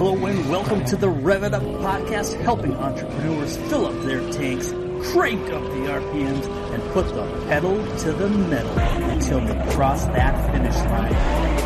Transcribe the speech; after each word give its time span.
Hello 0.00 0.16
and 0.24 0.48
welcome 0.48 0.82
to 0.86 0.96
the 0.96 1.10
Rev 1.10 1.42
It 1.42 1.52
Up 1.52 1.62
podcast, 1.62 2.40
helping 2.40 2.74
entrepreneurs 2.74 3.58
fill 3.68 3.84
up 3.84 4.02
their 4.02 4.20
tanks, 4.32 4.70
crank 5.12 5.42
up 5.50 5.62
the 5.62 5.90
RPMs, 5.90 6.46
and 6.72 6.82
put 6.94 7.06
the 7.08 7.26
pedal 7.48 7.76
to 7.98 8.12
the 8.12 8.26
metal 8.30 8.78
until 9.10 9.40
they 9.40 9.74
cross 9.74 10.06
that 10.06 10.52
finish 10.52 10.74
line. 10.74 11.12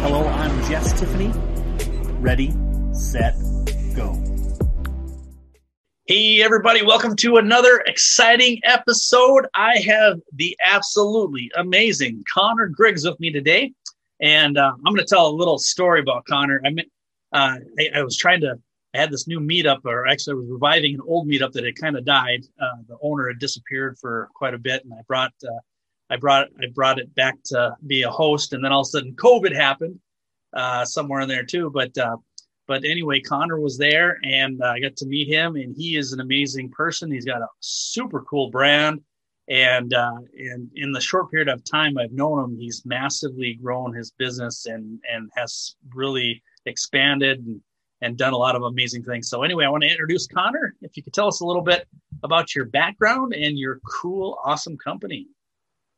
Hello, 0.02 0.26
I'm 0.26 0.68
Jess 0.68 0.98
Tiffany. 0.98 1.30
Ready, 2.18 2.52
set, 2.92 3.36
go. 3.94 4.20
Hey 6.08 6.42
everybody, 6.42 6.84
welcome 6.84 7.14
to 7.14 7.36
another 7.36 7.84
exciting 7.86 8.58
episode. 8.64 9.46
I 9.54 9.78
have 9.78 10.18
the 10.32 10.58
absolutely 10.60 11.52
amazing 11.56 12.24
Connor 12.34 12.66
Griggs 12.66 13.06
with 13.06 13.20
me 13.20 13.30
today. 13.30 13.74
And 14.20 14.58
uh, 14.58 14.72
I'm 14.74 14.92
going 14.92 14.96
to 14.96 15.04
tell 15.04 15.28
a 15.28 15.30
little 15.30 15.58
story 15.58 16.00
about 16.00 16.24
Connor. 16.24 16.60
I 16.64 16.70
mean, 16.70 16.86
uh, 17.34 17.56
I, 17.78 17.90
I, 17.96 18.02
was 18.02 18.16
trying 18.16 18.40
to, 18.42 18.54
I 18.94 18.98
had 18.98 19.10
this 19.10 19.26
new 19.26 19.40
meetup, 19.40 19.80
or 19.84 20.06
actually, 20.06 20.32
I 20.32 20.36
was 20.36 20.48
reviving 20.48 20.94
an 20.94 21.00
old 21.06 21.28
meetup 21.28 21.52
that 21.52 21.64
had 21.64 21.76
kind 21.76 21.96
of 21.96 22.04
died. 22.04 22.44
Uh, 22.60 22.82
the 22.88 22.96
owner 23.02 23.28
had 23.28 23.38
disappeared 23.38 23.98
for 24.00 24.28
quite 24.34 24.54
a 24.54 24.58
bit, 24.58 24.84
and 24.84 24.94
I 24.94 25.02
brought, 25.08 25.32
uh, 25.44 25.58
I 26.10 26.16
brought, 26.16 26.48
I 26.62 26.66
brought 26.72 26.98
it 26.98 27.14
back 27.14 27.34
to 27.46 27.74
be 27.86 28.02
a 28.02 28.10
host, 28.10 28.52
and 28.52 28.64
then 28.64 28.72
all 28.72 28.82
of 28.82 28.86
a 28.86 28.90
sudden, 28.90 29.14
COVID 29.16 29.54
happened 29.54 29.98
uh, 30.52 30.84
somewhere 30.84 31.20
in 31.20 31.28
there 31.28 31.44
too. 31.44 31.70
But, 31.74 31.98
uh, 31.98 32.16
but 32.66 32.84
anyway, 32.84 33.20
Connor 33.20 33.60
was 33.60 33.76
there, 33.76 34.18
and 34.22 34.62
I 34.62 34.78
got 34.78 34.96
to 34.96 35.06
meet 35.06 35.28
him, 35.28 35.56
and 35.56 35.74
he 35.76 35.96
is 35.96 36.12
an 36.12 36.20
amazing 36.20 36.70
person. 36.70 37.10
He's 37.10 37.26
got 37.26 37.42
a 37.42 37.48
super 37.60 38.22
cool 38.22 38.50
brand 38.50 39.00
and 39.48 39.92
uh, 39.92 40.20
and 40.38 40.70
in 40.74 40.92
the 40.92 41.00
short 41.00 41.30
period 41.30 41.48
of 41.48 41.62
time 41.64 41.98
I've 41.98 42.12
known 42.12 42.44
him, 42.44 42.58
he's 42.58 42.82
massively 42.86 43.58
grown 43.62 43.92
his 43.92 44.10
business 44.12 44.66
and 44.66 44.98
and 45.12 45.30
has 45.36 45.76
really 45.94 46.42
expanded 46.66 47.38
and, 47.38 47.60
and 48.00 48.16
done 48.16 48.32
a 48.32 48.36
lot 48.36 48.56
of 48.56 48.62
amazing 48.62 49.02
things. 49.02 49.28
So 49.28 49.42
anyway, 49.42 49.64
I 49.64 49.68
want 49.68 49.82
to 49.84 49.90
introduce 49.90 50.26
Connor. 50.26 50.74
If 50.82 50.96
you 50.96 51.02
could 51.02 51.12
tell 51.12 51.28
us 51.28 51.40
a 51.40 51.46
little 51.46 51.62
bit 51.62 51.86
about 52.22 52.54
your 52.54 52.66
background 52.66 53.34
and 53.34 53.58
your 53.58 53.80
cool, 53.80 54.38
awesome 54.44 54.76
company. 54.76 55.28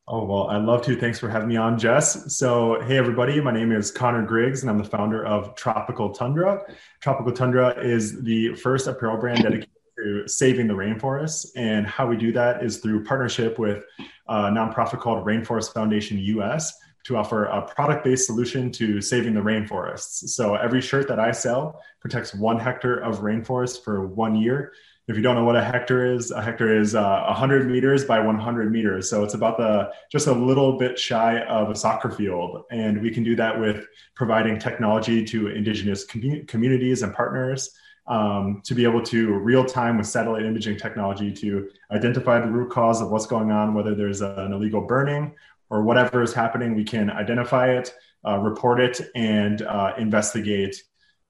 Oh, 0.09 0.25
well, 0.25 0.49
I'd 0.49 0.63
love 0.63 0.83
to. 0.83 0.95
Thanks 0.95 1.19
for 1.19 1.29
having 1.29 1.49
me 1.49 1.57
on, 1.57 1.77
Jess. 1.77 2.37
So, 2.37 2.81
hey, 2.83 2.97
everybody, 2.97 3.41
my 3.41 3.51
name 3.51 3.73
is 3.73 3.91
Connor 3.91 4.25
Griggs, 4.25 4.63
and 4.63 4.71
I'm 4.71 4.79
the 4.79 4.85
founder 4.85 5.27
of 5.27 5.57
Tropical 5.57 6.11
Tundra. 6.11 6.63
Tropical 7.01 7.33
Tundra 7.33 7.71
is 7.83 8.23
the 8.23 8.55
first 8.55 8.87
apparel 8.87 9.17
brand 9.17 9.43
dedicated 9.43 9.69
to 9.99 10.29
saving 10.29 10.69
the 10.69 10.75
rainforests. 10.75 11.49
And 11.57 11.89
how 11.89 12.07
we 12.07 12.17
do 12.17 12.31
that 12.33 12.63
is 12.63 12.79
through 12.79 13.03
partnership 13.03 13.59
with 13.59 13.83
a 14.29 14.43
nonprofit 14.45 15.01
called 15.01 15.27
Rainforest 15.27 15.73
Foundation 15.75 16.19
US 16.19 16.73
to 17.07 17.17
offer 17.17 17.45
a 17.45 17.63
product 17.63 18.05
based 18.05 18.27
solution 18.27 18.73
to 18.73 19.01
saving 19.01 19.35
the 19.35 19.41
rainforests. 19.41 20.29
So 20.31 20.57
every 20.57 20.81
shirt 20.81 21.07
that 21.07 21.21
I 21.21 21.31
sell 21.31 21.81
protects 22.01 22.35
one 22.35 22.59
hectare 22.59 22.97
of 22.97 23.21
rainforest 23.21 23.85
for 23.85 24.09
one 24.09 24.35
year. 24.35 24.73
If 25.07 25.15
you 25.15 25.23
don't 25.23 25.37
know 25.37 25.45
what 25.45 25.55
a 25.55 25.63
hectare 25.63 26.13
is, 26.13 26.33
a 26.33 26.43
hectare 26.43 26.77
is 26.77 26.97
uh, 26.97 27.23
100 27.29 27.71
meters 27.71 28.05
by 28.05 28.19
100 28.19 28.73
meters. 28.73 29.09
So 29.09 29.23
it's 29.23 29.35
about 29.35 29.57
the 29.57 29.93
just 30.11 30.27
a 30.27 30.33
little 30.33 30.79
bit 30.79 30.99
shy 30.99 31.43
of 31.43 31.71
a 31.71 31.77
soccer 31.77 32.11
field. 32.11 32.65
And 32.73 33.01
we 33.01 33.13
can 33.13 33.23
do 33.23 33.37
that 33.37 33.59
with 33.59 33.87
providing 34.17 34.59
technology 34.59 35.25
to 35.27 35.47
indigenous 35.47 36.05
com- 36.05 36.45
communities 36.49 37.05
and 37.05 37.15
partners 37.15 37.71
um, 38.09 38.63
to 38.65 38.75
be 38.75 38.83
able 38.83 39.03
to 39.03 39.33
real 39.33 39.65
time 39.65 39.97
with 39.97 40.09
satellite 40.09 40.45
imaging 40.45 40.77
technology 40.77 41.33
to 41.35 41.71
identify 41.93 42.41
the 42.41 42.51
root 42.51 42.71
cause 42.71 43.01
of 43.01 43.13
what's 43.13 43.27
going 43.27 43.53
on, 43.53 43.75
whether 43.75 43.95
there's 43.95 44.23
an 44.23 44.53
illegal 44.53 44.81
burning 44.81 45.33
or 45.71 45.83
whatever 45.83 46.23
is 46.23 46.33
happening, 46.33 46.75
we 46.75 46.85
can 46.85 47.11
identify 47.11 47.71
it, 47.71 47.95
uh, 48.27 48.39
report 48.39 48.81
it, 48.81 49.01
and 49.15 49.63
uh, 49.63 49.95
investigate 49.99 50.83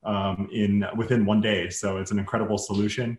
um, 0.05 0.49
in 0.53 0.85
within 0.97 1.27
one 1.27 1.41
day. 1.41 1.69
So 1.71 1.99
it's 1.99 2.11
an 2.11 2.19
incredible 2.19 2.59
solution. 2.59 3.19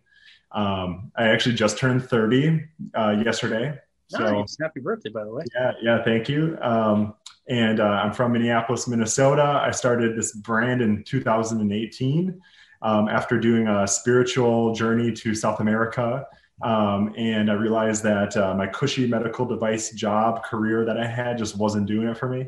Um, 0.51 1.11
I 1.17 1.27
actually 1.27 1.55
just 1.55 1.77
turned 1.77 2.03
30 2.03 2.65
uh, 2.97 3.21
yesterday. 3.23 3.77
So 4.09 4.19
nice. 4.19 4.57
happy 4.61 4.79
birthday, 4.79 5.09
by 5.09 5.25
the 5.25 5.33
way. 5.33 5.43
Yeah, 5.53 5.72
yeah, 5.81 6.03
thank 6.03 6.29
you. 6.29 6.57
Um, 6.61 7.13
and 7.50 7.79
uh, 7.79 7.83
I'm 7.83 8.13
from 8.13 8.31
Minneapolis, 8.33 8.88
Minnesota. 8.88 9.61
I 9.63 9.72
started 9.72 10.17
this 10.17 10.33
brand 10.33 10.81
in 10.81 11.03
2018 11.03 12.41
um, 12.81 13.09
after 13.09 13.39
doing 13.39 13.67
a 13.67 13.88
spiritual 13.88 14.73
journey 14.73 15.11
to 15.11 15.35
South 15.35 15.59
America. 15.59 16.25
Um, 16.62 17.13
and 17.18 17.51
I 17.51 17.53
realized 17.53 18.03
that 18.03 18.35
uh, 18.35 18.53
my 18.56 18.68
cushy 18.68 19.07
medical 19.07 19.45
device 19.45 19.91
job 19.91 20.44
career 20.44 20.85
that 20.85 20.97
I 20.97 21.06
had 21.06 21.38
just 21.38 21.57
wasn't 21.57 21.85
doing 21.85 22.07
it 22.07 22.18
for 22.18 22.29
me. 22.29 22.47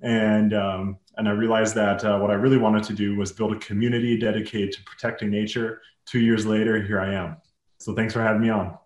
And, 0.00 0.54
um, 0.54 0.98
and 1.16 1.28
I 1.28 1.32
realized 1.32 1.74
that 1.74 2.04
uh, 2.04 2.18
what 2.18 2.30
I 2.30 2.34
really 2.34 2.58
wanted 2.58 2.84
to 2.84 2.92
do 2.92 3.16
was 3.16 3.32
build 3.32 3.52
a 3.52 3.58
community 3.58 4.16
dedicated 4.16 4.72
to 4.72 4.82
protecting 4.84 5.30
nature. 5.30 5.80
Two 6.06 6.20
years 6.20 6.46
later, 6.46 6.80
here 6.80 7.00
I 7.00 7.14
am. 7.14 7.36
So 7.78 7.94
thanks 7.94 8.14
for 8.14 8.22
having 8.22 8.42
me 8.42 8.50
on. 8.50 8.78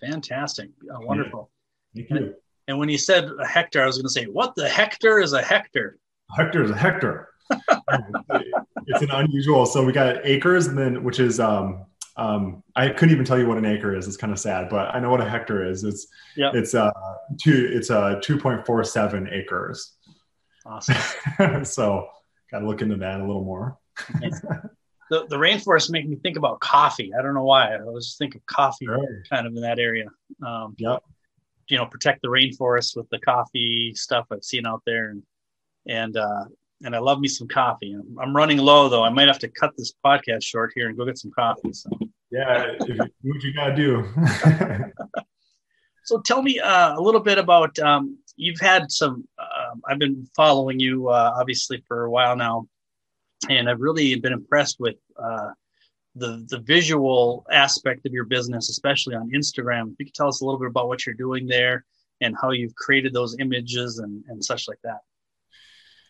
Fantastic. 0.00 0.70
Uh, 0.92 0.98
wonderful. 1.00 1.50
Yeah. 1.92 2.04
Thank 2.08 2.10
you. 2.10 2.26
And, 2.26 2.34
and 2.68 2.78
when 2.78 2.88
you 2.88 2.98
said 2.98 3.30
a 3.40 3.46
hectare, 3.46 3.84
I 3.84 3.86
was 3.86 3.96
going 3.96 4.06
to 4.06 4.10
say, 4.10 4.24
what 4.24 4.56
the 4.56 4.68
hectare 4.68 5.20
is 5.20 5.32
a 5.32 5.42
hectare? 5.42 5.98
A 6.32 6.42
hectare 6.42 6.64
is 6.64 6.70
a 6.70 6.76
hectare. 6.76 7.28
it's 8.86 9.02
an 9.02 9.10
unusual. 9.12 9.66
So 9.66 9.84
we 9.84 9.92
got 9.92 10.16
acres, 10.24 10.66
and 10.66 10.76
then 10.76 11.04
which 11.04 11.20
is 11.20 11.38
um, 11.38 11.86
um, 12.16 12.62
I 12.74 12.88
couldn't 12.88 13.12
even 13.12 13.24
tell 13.24 13.38
you 13.38 13.46
what 13.46 13.58
an 13.58 13.66
acre 13.66 13.94
is. 13.94 14.08
It's 14.08 14.16
kind 14.16 14.32
of 14.32 14.38
sad, 14.38 14.68
but 14.68 14.94
I 14.94 15.00
know 15.00 15.10
what 15.10 15.20
a 15.20 15.28
hectare 15.28 15.68
is. 15.68 15.84
It's 15.84 16.06
yep. 16.36 16.54
it's 16.54 16.74
uh 16.74 16.90
two 17.40 17.70
it's 17.72 17.90
uh 17.90 18.20
two 18.22 18.38
point 18.38 18.64
four 18.64 18.82
seven 18.84 19.28
acres. 19.30 19.92
Awesome. 20.64 21.64
so 21.64 22.08
got 22.50 22.60
to 22.60 22.66
look 22.66 22.82
into 22.82 22.96
that 22.96 23.20
a 23.20 23.26
little 23.26 23.44
more. 23.44 23.78
the 24.20 25.26
the 25.28 25.36
rainforest 25.36 25.90
make 25.90 26.08
me 26.08 26.16
think 26.16 26.38
about 26.38 26.60
coffee. 26.60 27.12
I 27.16 27.22
don't 27.22 27.34
know 27.34 27.44
why. 27.44 27.74
I 27.74 27.84
was 27.84 28.16
thinking 28.18 28.40
coffee 28.46 28.86
sure. 28.86 29.22
kind 29.30 29.46
of 29.46 29.54
in 29.54 29.62
that 29.62 29.78
area. 29.78 30.06
Um, 30.44 30.74
yep. 30.78 31.02
You 31.68 31.76
know, 31.76 31.86
protect 31.86 32.22
the 32.22 32.28
rainforest 32.28 32.96
with 32.96 33.08
the 33.10 33.18
coffee 33.18 33.92
stuff 33.94 34.26
I've 34.30 34.44
seen 34.44 34.66
out 34.66 34.82
there, 34.86 35.10
and 35.10 35.22
and 35.86 36.16
uh, 36.16 36.44
and 36.84 36.94
I 36.94 36.98
love 36.98 37.20
me 37.20 37.28
some 37.28 37.48
coffee. 37.48 37.92
I'm, 37.92 38.18
I'm, 38.20 38.36
running 38.36 38.58
low 38.58 38.88
though. 38.88 39.02
I 39.02 39.10
might 39.10 39.28
have 39.28 39.38
to 39.40 39.48
cut 39.48 39.72
this 39.76 39.92
podcast 40.04 40.44
short 40.44 40.72
here 40.74 40.88
and 40.88 40.96
go 40.96 41.04
get 41.04 41.18
some 41.18 41.30
coffee. 41.30 41.72
So 41.72 41.90
yeah, 42.30 42.72
what 42.78 43.42
you 43.42 43.54
gotta 43.54 43.74
do. 43.74 44.04
so 46.04 46.20
tell 46.20 46.42
me 46.42 46.58
uh, 46.58 46.98
a 46.98 47.00
little 47.00 47.20
bit 47.20 47.38
about 47.38 47.78
um, 47.78 48.18
you've 48.36 48.60
had 48.60 48.90
some. 48.90 49.26
Uh, 49.38 49.74
I've 49.88 49.98
been 49.98 50.28
following 50.36 50.78
you 50.78 51.08
uh, 51.08 51.34
obviously 51.36 51.82
for 51.88 52.04
a 52.04 52.10
while 52.10 52.36
now, 52.36 52.66
and 53.48 53.68
I've 53.68 53.80
really 53.80 54.14
been 54.16 54.32
impressed 54.32 54.76
with 54.78 54.96
uh, 55.22 55.50
the 56.14 56.46
the 56.48 56.60
visual 56.60 57.46
aspect 57.50 58.06
of 58.06 58.12
your 58.12 58.24
business, 58.24 58.68
especially 58.68 59.14
on 59.14 59.30
Instagram. 59.30 59.92
If 59.92 59.96
you 59.98 60.06
could 60.06 60.14
tell 60.14 60.28
us 60.28 60.40
a 60.40 60.44
little 60.44 60.60
bit 60.60 60.68
about 60.68 60.88
what 60.88 61.06
you're 61.06 61.14
doing 61.14 61.46
there 61.46 61.84
and 62.20 62.34
how 62.40 62.50
you've 62.50 62.74
created 62.74 63.12
those 63.12 63.36
images 63.38 63.98
and, 63.98 64.24
and 64.28 64.44
such 64.44 64.68
like 64.68 64.78
that. 64.84 65.00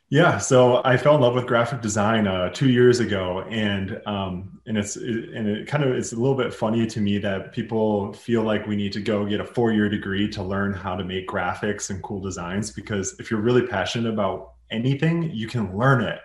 Yeah, 0.09 0.39
so 0.39 0.83
I 0.84 0.97
fell 0.97 1.17
in 1.17 1.21
love 1.21 1.34
with 1.34 1.47
graphic 1.47 1.81
design 1.81 2.28
uh, 2.28 2.50
two 2.50 2.71
years 2.71 3.00
ago, 3.00 3.41
and 3.50 4.00
um, 4.06 4.61
and 4.65 4.78
it's 4.78 4.97
it, 4.97 5.31
and 5.34 5.49
it 5.49 5.67
kind 5.67 5.83
of 5.83 5.97
it's 5.97 6.12
a 6.12 6.17
little 6.17 6.37
bit 6.37 6.55
funny 6.55 6.87
to 6.87 7.00
me 7.00 7.19
that 7.19 7.53
people 7.53 8.12
feel 8.12 8.43
like 8.43 8.69
we 8.69 8.77
need 8.77 8.93
to 8.93 9.00
go 9.00 9.27
get 9.27 9.41
a 9.41 9.45
four 9.45 9.72
year 9.72 9.89
degree 9.89 10.28
to 10.28 10.45
learn 10.45 10.72
how 10.72 10.95
to 10.95 11.03
make 11.03 11.27
graphics 11.27 11.91
and 11.91 12.00
cool 12.05 12.21
designs. 12.21 12.71
Because 12.71 13.19
if 13.19 13.33
you're 13.33 13.41
really 13.41 13.66
passionate 13.66 14.12
about 14.12 14.53
anything, 14.71 15.28
you 15.34 15.49
can 15.49 15.77
learn 15.77 16.05
it. 16.05 16.21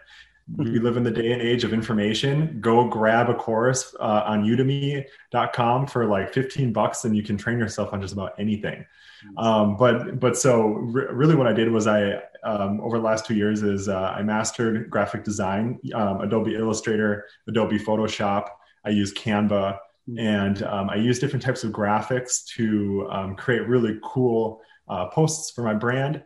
We 0.58 0.80
live 0.80 0.98
in 0.98 1.04
the 1.04 1.12
day 1.12 1.32
and 1.32 1.42
age 1.42 1.64
of 1.64 1.74
information. 1.74 2.60
Go 2.62 2.88
grab 2.88 3.30
a 3.30 3.34
course 3.34 3.96
uh, 4.00 4.24
on 4.26 4.44
Udemy.com 4.44 5.88
for 5.88 6.06
like 6.06 6.34
15 6.34 6.74
bucks, 6.74 7.06
and 7.06 7.16
you 7.16 7.24
can 7.24 7.38
train 7.38 7.58
yourself 7.58 7.94
on 7.94 8.02
just 8.02 8.14
about 8.14 8.34
anything. 8.38 8.86
Um, 9.38 9.78
but 9.78 10.20
but 10.20 10.38
so 10.38 10.68
re- 10.68 11.08
really, 11.12 11.36
what 11.36 11.48
I 11.48 11.54
did 11.54 11.72
was 11.72 11.88
I 11.88 12.22
um, 12.44 12.82
over 12.82 12.98
the 12.98 13.04
last 13.04 13.26
two 13.26 13.36
years 13.36 13.62
is 13.64 13.88
uh, 13.88 14.14
I 14.16 14.24
mastered 14.24 14.90
graphic 14.90 15.24
design, 15.24 15.80
um, 15.94 16.22
Adobe 16.22 16.56
Illustrator, 16.56 17.26
Adobe 17.48 17.80
Photoshop. 17.80 18.50
I 18.86 18.90
use 18.90 19.14
Canva, 19.14 19.78
hmm. 20.08 20.20
and 20.20 20.64
um, 20.64 20.90
I 20.90 20.96
use 20.96 21.20
different 21.20 21.44
types 21.44 21.64
of 21.64 21.72
graphics 21.72 22.46
to 22.56 23.08
um, 23.12 23.36
create 23.36 23.68
really 23.68 24.00
cool 24.04 24.62
uh, 24.88 25.08
posts 25.08 25.52
for 25.52 25.64
my 25.64 25.74
brand. 25.74 26.24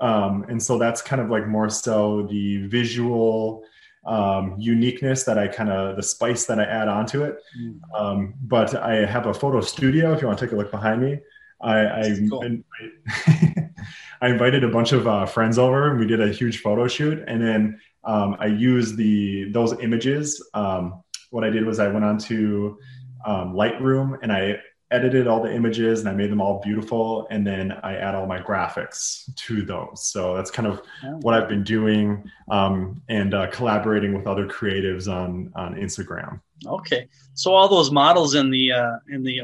Um, 0.00 0.44
and 0.48 0.62
so 0.62 0.78
that's 0.78 1.00
kind 1.00 1.22
of 1.22 1.30
like 1.30 1.46
more 1.46 1.70
so 1.70 2.26
the 2.28 2.66
visual 2.66 3.64
um, 4.06 4.56
uniqueness 4.58 5.24
that 5.24 5.38
I 5.38 5.48
kind 5.48 5.70
of 5.70 5.96
the 5.96 6.02
spice 6.02 6.44
that 6.46 6.60
I 6.60 6.64
add 6.64 6.88
onto 6.88 7.24
it. 7.24 7.38
Mm. 7.58 7.78
Um, 7.94 8.34
but 8.42 8.74
I 8.74 9.06
have 9.06 9.26
a 9.26 9.34
photo 9.34 9.60
studio. 9.60 10.12
If 10.12 10.20
you 10.20 10.26
want 10.26 10.38
to 10.38 10.44
take 10.44 10.52
a 10.52 10.56
look 10.56 10.70
behind 10.70 11.00
me, 11.00 11.20
I 11.64 12.00
I, 12.00 12.18
cool. 12.28 12.44
I 14.20 14.28
invited 14.28 14.64
a 14.64 14.68
bunch 14.68 14.92
of 14.92 15.06
uh, 15.06 15.26
friends 15.26 15.58
over 15.58 15.90
and 15.90 15.98
we 15.98 16.06
did 16.06 16.20
a 16.20 16.28
huge 16.28 16.60
photo 16.60 16.86
shoot. 16.86 17.22
And 17.26 17.42
then 17.42 17.80
um, 18.04 18.36
I 18.38 18.46
used 18.46 18.96
the 18.96 19.50
those 19.50 19.78
images. 19.80 20.42
Um, 20.54 21.02
what 21.30 21.44
I 21.44 21.50
did 21.50 21.64
was 21.64 21.78
I 21.78 21.88
went 21.88 22.04
on 22.04 22.18
to 22.18 22.78
um, 23.26 23.54
Lightroom 23.54 24.18
and 24.22 24.32
I 24.32 24.58
edited 24.90 25.26
all 25.26 25.42
the 25.42 25.52
images 25.52 26.00
and 26.00 26.08
I 26.08 26.12
made 26.12 26.30
them 26.30 26.40
all 26.40 26.60
beautiful. 26.60 27.26
And 27.30 27.46
then 27.46 27.72
I 27.82 27.96
add 27.96 28.14
all 28.14 28.26
my 28.26 28.40
graphics 28.40 29.34
to 29.34 29.62
those. 29.62 30.08
So 30.08 30.36
that's 30.36 30.50
kind 30.50 30.68
of 30.68 30.82
oh. 31.04 31.18
what 31.22 31.34
I've 31.34 31.48
been 31.48 31.64
doing 31.64 32.30
um, 32.50 33.02
and 33.08 33.34
uh, 33.34 33.48
collaborating 33.48 34.14
with 34.14 34.26
other 34.26 34.46
creatives 34.46 35.12
on, 35.12 35.52
on 35.56 35.74
Instagram. 35.74 36.40
Okay. 36.66 37.08
So 37.34 37.52
all 37.54 37.68
those 37.68 37.90
models 37.90 38.34
in 38.34 38.50
the, 38.50 38.72
uh, 38.72 38.96
in 39.10 39.24
the 39.24 39.40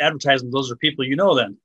uh, 0.00 0.04
advertisement, 0.04 0.52
those 0.52 0.70
are 0.70 0.76
people 0.76 1.04
you 1.04 1.16
know 1.16 1.34
then? 1.34 1.56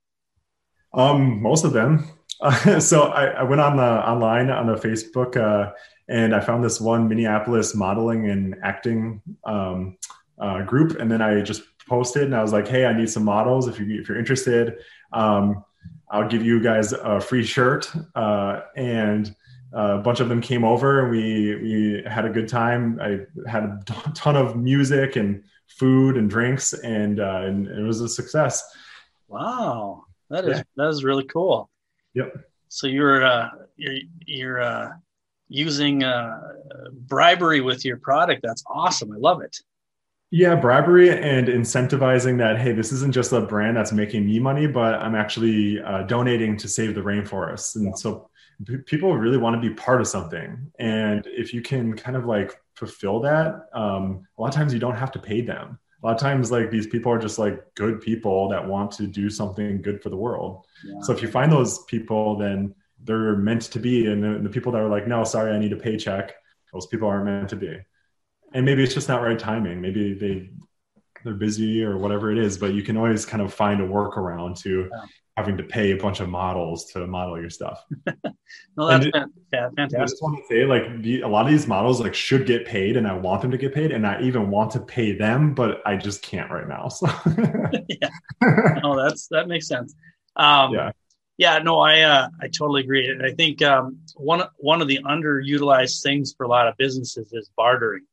Um, 0.94 1.42
most 1.42 1.64
of 1.64 1.72
them. 1.72 2.08
so 2.80 3.04
I, 3.04 3.26
I, 3.26 3.42
went 3.44 3.60
on 3.60 3.76
the 3.76 3.82
online 3.82 4.50
on 4.50 4.66
the 4.66 4.74
Facebook 4.74 5.36
uh, 5.36 5.72
and 6.08 6.34
I 6.34 6.40
found 6.40 6.62
this 6.62 6.80
one 6.80 7.08
Minneapolis 7.08 7.74
modeling 7.74 8.28
and 8.28 8.56
acting 8.62 9.22
um, 9.44 9.96
uh, 10.38 10.62
group, 10.62 10.98
and 11.00 11.10
then 11.10 11.22
I 11.22 11.40
just 11.40 11.62
posted 11.88 12.24
and 12.24 12.34
I 12.34 12.42
was 12.42 12.52
like, 12.52 12.68
"Hey, 12.68 12.84
I 12.84 12.92
need 12.92 13.08
some 13.08 13.24
models. 13.24 13.68
If 13.68 13.80
you 13.80 14.00
if 14.00 14.08
you're 14.08 14.18
interested, 14.18 14.76
um, 15.12 15.64
I'll 16.10 16.28
give 16.28 16.44
you 16.44 16.62
guys 16.62 16.92
a 16.92 17.20
free 17.20 17.44
shirt." 17.44 17.90
Uh, 18.14 18.60
and 18.76 19.34
uh, 19.74 19.98
a 19.98 20.02
bunch 20.02 20.20
of 20.20 20.28
them 20.28 20.40
came 20.40 20.64
over, 20.64 21.02
and 21.02 21.10
we 21.10 21.56
we 21.56 22.02
had 22.06 22.24
a 22.24 22.30
good 22.30 22.48
time. 22.48 23.00
I 23.00 23.20
had 23.50 23.64
a 23.64 23.82
ton 24.14 24.36
of 24.36 24.56
music 24.56 25.16
and 25.16 25.42
food 25.68 26.16
and 26.16 26.30
drinks, 26.30 26.72
and 26.72 27.20
uh, 27.20 27.42
and 27.44 27.66
it 27.66 27.82
was 27.82 28.00
a 28.00 28.08
success. 28.08 28.62
Wow, 29.28 30.04
that 30.30 30.44
is 30.44 30.58
yeah. 30.58 30.62
that 30.76 30.88
is 30.88 31.04
really 31.04 31.24
cool. 31.24 31.70
Yep. 32.14 32.36
So 32.68 32.86
you're 32.86 33.24
uh, 33.24 33.48
you're 33.76 33.96
you're 34.24 34.60
uh, 34.62 34.92
using 35.48 36.02
uh, 36.02 36.40
bribery 36.92 37.60
with 37.60 37.84
your 37.84 37.98
product. 37.98 38.42
That's 38.42 38.64
awesome. 38.66 39.12
I 39.12 39.16
love 39.16 39.42
it. 39.42 39.56
Yeah, 40.32 40.56
bribery 40.56 41.10
and 41.10 41.46
incentivizing 41.46 42.36
that, 42.38 42.58
hey, 42.58 42.72
this 42.72 42.90
isn't 42.90 43.12
just 43.12 43.32
a 43.32 43.40
brand 43.40 43.76
that's 43.76 43.92
making 43.92 44.26
me 44.26 44.40
money, 44.40 44.66
but 44.66 44.94
I'm 44.94 45.14
actually 45.14 45.80
uh, 45.80 46.02
donating 46.02 46.56
to 46.58 46.68
save 46.68 46.96
the 46.96 47.00
rainforest. 47.00 47.76
And 47.76 47.96
so 47.96 48.28
p- 48.66 48.78
people 48.78 49.16
really 49.16 49.38
want 49.38 49.54
to 49.54 49.68
be 49.68 49.72
part 49.74 50.00
of 50.00 50.08
something. 50.08 50.72
And 50.80 51.24
if 51.28 51.54
you 51.54 51.62
can 51.62 51.94
kind 51.94 52.16
of 52.16 52.26
like 52.26 52.60
fulfill 52.76 53.20
that, 53.20 53.66
um, 53.72 54.26
a 54.36 54.42
lot 54.42 54.48
of 54.48 54.54
times 54.54 54.72
you 54.72 54.78
don't 54.78 54.96
have 54.96 55.12
to 55.12 55.18
pay 55.18 55.40
them. 55.40 55.78
A 56.02 56.06
lot 56.06 56.14
of 56.14 56.20
times, 56.20 56.50
like 56.52 56.70
these 56.70 56.86
people 56.86 57.10
are 57.10 57.18
just 57.18 57.38
like 57.38 57.64
good 57.74 58.00
people 58.00 58.48
that 58.50 58.64
want 58.64 58.90
to 58.92 59.06
do 59.06 59.28
something 59.30 59.82
good 59.82 60.02
for 60.02 60.10
the 60.10 60.16
world. 60.16 60.66
Yeah. 60.84 61.00
So 61.02 61.12
if 61.12 61.22
you 61.22 61.28
find 61.28 61.50
those 61.50 61.84
people, 61.84 62.36
then 62.36 62.74
they're 63.02 63.36
meant 63.36 63.62
to 63.62 63.78
be. 63.78 64.06
And 64.06 64.22
the, 64.22 64.38
the 64.42 64.50
people 64.50 64.72
that 64.72 64.82
are 64.82 64.88
like, 64.88 65.08
no, 65.08 65.24
sorry, 65.24 65.52
I 65.52 65.58
need 65.58 65.72
a 65.72 65.76
paycheck, 65.76 66.34
those 66.72 66.86
people 66.86 67.08
aren't 67.08 67.24
meant 67.24 67.48
to 67.48 67.56
be 67.56 67.78
and 68.56 68.64
maybe 68.64 68.82
it's 68.82 68.94
just 68.94 69.08
not 69.08 69.22
right 69.22 69.38
timing. 69.38 69.80
Maybe 69.80 70.14
they 70.14 70.50
they're 71.24 71.34
busy 71.34 71.82
or 71.82 71.98
whatever 71.98 72.30
it 72.30 72.38
is, 72.38 72.56
but 72.56 72.72
you 72.72 72.82
can 72.82 72.96
always 72.96 73.26
kind 73.26 73.42
of 73.42 73.52
find 73.52 73.80
a 73.80 73.86
workaround 73.86 74.58
to. 74.60 74.88
Having 75.36 75.56
to 75.56 75.62
pay 75.62 75.92
a 75.92 75.96
bunch 75.96 76.20
of 76.20 76.28
models 76.28 76.86
to 76.92 77.06
model 77.06 77.38
your 77.40 77.50
stuff. 77.50 77.84
no, 78.76 78.86
that's 78.86 79.06
it, 79.06 79.12
fantastic. 79.50 80.00
I 80.00 80.04
just 80.04 80.22
want 80.22 80.38
to 80.38 80.46
say, 80.48 80.64
like, 80.64 81.02
the, 81.02 81.20
a 81.20 81.28
lot 81.28 81.44
of 81.44 81.52
these 81.52 81.66
models 81.66 82.00
like 82.00 82.14
should 82.14 82.46
get 82.46 82.66
paid, 82.66 82.96
and 82.96 83.06
I 83.06 83.14
want 83.14 83.42
them 83.42 83.50
to 83.50 83.58
get 83.58 83.74
paid, 83.74 83.92
and 83.92 84.06
I 84.06 84.20
even 84.22 84.50
want 84.50 84.70
to 84.72 84.80
pay 84.80 85.12
them, 85.12 85.54
but 85.54 85.82
I 85.86 85.96
just 85.96 86.22
can't 86.22 86.50
right 86.50 86.68
now. 86.68 86.88
So 86.88 87.06
yeah, 87.88 88.08
no, 88.82 88.96
that's 88.96 89.28
that 89.28 89.48
makes 89.48 89.68
sense. 89.68 89.94
Um, 90.36 90.72
yeah. 90.72 90.90
Yeah, 91.38 91.58
no, 91.58 91.80
I 91.80 92.00
uh, 92.00 92.28
I 92.40 92.48
totally 92.48 92.80
agree. 92.80 93.10
and 93.10 93.22
I 93.22 93.30
think 93.30 93.60
um, 93.60 93.98
one 94.14 94.42
one 94.56 94.80
of 94.80 94.88
the 94.88 95.00
underutilized 95.04 96.02
things 96.02 96.32
for 96.34 96.44
a 96.44 96.48
lot 96.48 96.66
of 96.66 96.74
businesses 96.78 97.30
is 97.34 97.50
bartering 97.54 98.06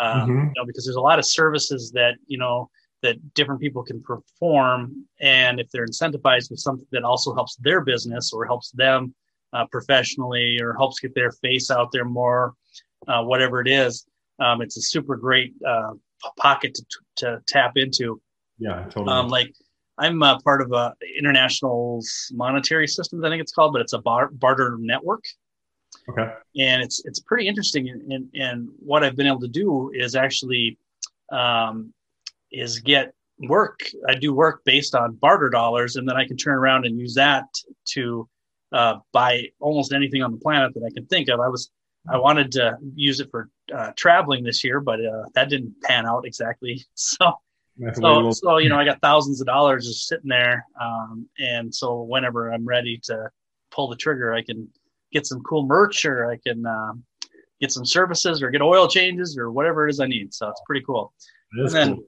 um, 0.00 0.20
mm-hmm. 0.20 0.30
you 0.30 0.52
know, 0.56 0.64
because 0.66 0.84
there's 0.84 0.96
a 0.96 1.00
lot 1.00 1.18
of 1.18 1.24
services 1.24 1.92
that 1.92 2.14
you 2.26 2.38
know 2.38 2.70
that 3.02 3.34
different 3.34 3.60
people 3.60 3.82
can 3.82 4.02
perform, 4.02 5.06
and 5.20 5.60
if 5.60 5.70
they're 5.70 5.86
incentivized 5.86 6.50
with 6.50 6.60
something 6.60 6.86
that 6.92 7.04
also 7.04 7.34
helps 7.34 7.56
their 7.56 7.80
business 7.80 8.32
or 8.32 8.44
helps 8.44 8.70
them 8.72 9.14
uh, 9.52 9.66
professionally 9.66 10.60
or 10.60 10.74
helps 10.74 11.00
get 11.00 11.14
their 11.14 11.32
face 11.32 11.70
out 11.70 11.90
there 11.92 12.04
more, 12.04 12.54
uh, 13.08 13.22
whatever 13.22 13.60
it 13.60 13.68
is, 13.68 14.06
um, 14.38 14.62
it's 14.62 14.76
a 14.76 14.82
super 14.82 15.16
great 15.16 15.54
uh, 15.66 15.92
pocket 16.36 16.74
to, 16.74 16.84
to 17.16 17.42
tap 17.46 17.72
into. 17.76 18.20
Yeah, 18.58 18.84
totally. 18.84 19.08
Um, 19.08 19.28
like 19.28 19.54
I'm 19.98 20.22
a 20.22 20.38
part 20.40 20.62
of 20.62 20.72
a 20.72 20.94
international 21.18 22.02
monetary 22.32 22.86
systems, 22.86 23.24
I 23.24 23.28
think 23.28 23.42
it's 23.42 23.52
called, 23.52 23.72
but 23.72 23.82
it's 23.82 23.92
a 23.92 23.98
bar- 23.98 24.30
barter 24.32 24.76
network. 24.78 25.24
Okay. 26.08 26.32
And 26.58 26.82
it's 26.82 27.04
it's 27.04 27.20
pretty 27.20 27.48
interesting. 27.48 27.88
And, 27.88 28.28
and 28.34 28.68
what 28.78 29.02
I've 29.04 29.16
been 29.16 29.26
able 29.26 29.40
to 29.40 29.48
do 29.48 29.90
is 29.94 30.14
actually 30.14 30.78
um, 31.30 31.92
is 32.52 32.80
get 32.80 33.12
work. 33.38 33.80
I 34.08 34.14
do 34.14 34.34
work 34.34 34.62
based 34.64 34.94
on 34.94 35.14
barter 35.14 35.48
dollars, 35.48 35.96
and 35.96 36.08
then 36.08 36.16
I 36.16 36.26
can 36.26 36.36
turn 36.36 36.54
around 36.54 36.86
and 36.86 36.98
use 36.98 37.14
that 37.14 37.44
to 37.90 38.28
uh, 38.72 38.96
buy 39.12 39.48
almost 39.60 39.92
anything 39.92 40.22
on 40.22 40.32
the 40.32 40.38
planet 40.38 40.74
that 40.74 40.84
I 40.84 40.92
can 40.92 41.06
think 41.06 41.28
of. 41.28 41.40
I 41.40 41.48
was 41.48 41.70
I 42.10 42.18
wanted 42.18 42.52
to 42.52 42.76
use 42.94 43.20
it 43.20 43.30
for 43.30 43.48
uh, 43.74 43.92
traveling 43.96 44.44
this 44.44 44.64
year, 44.64 44.80
but 44.80 45.04
uh, 45.04 45.24
that 45.34 45.48
didn't 45.48 45.74
pan 45.82 46.06
out 46.06 46.24
exactly. 46.26 46.84
So. 46.94 47.32
So, 47.94 48.30
so, 48.32 48.58
you 48.58 48.68
know, 48.68 48.76
I 48.76 48.84
got 48.84 49.00
thousands 49.00 49.40
of 49.40 49.46
dollars 49.46 49.86
just 49.86 50.06
sitting 50.06 50.28
there, 50.28 50.66
um, 50.78 51.26
and 51.38 51.74
so 51.74 52.02
whenever 52.02 52.52
I'm 52.52 52.66
ready 52.66 53.00
to 53.04 53.30
pull 53.70 53.88
the 53.88 53.96
trigger, 53.96 54.34
I 54.34 54.42
can 54.42 54.68
get 55.12 55.26
some 55.26 55.42
cool 55.42 55.66
merch 55.66 56.04
or 56.04 56.30
I 56.30 56.36
can 56.36 56.66
uh, 56.66 56.92
get 57.60 57.72
some 57.72 57.84
services 57.84 58.42
or 58.42 58.50
get 58.50 58.62
oil 58.62 58.88
changes 58.88 59.36
or 59.38 59.50
whatever 59.50 59.86
it 59.86 59.92
is 59.92 60.00
I 60.00 60.06
need. 60.06 60.34
So 60.34 60.48
it's 60.48 60.62
pretty 60.66 60.84
cool. 60.84 61.12
And 61.52 61.70
then, 61.70 61.94
cool. 61.96 62.04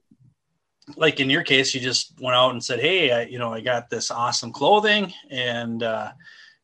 Like 0.97 1.21
in 1.21 1.31
your 1.31 1.43
case, 1.43 1.75
you 1.75 1.81
just 1.81 2.21
went 2.21 2.37
out 2.37 2.53
and 2.53 2.63
said, 2.63 2.81
"Hey, 2.81 3.11
I, 3.11 3.23
you 3.23 3.39
know, 3.39 3.53
I 3.53 3.61
got 3.61 3.91
this 3.91 4.11
awesome 4.11 4.53
clothing, 4.53 5.13
and 5.31 5.83
uh, 5.83 6.13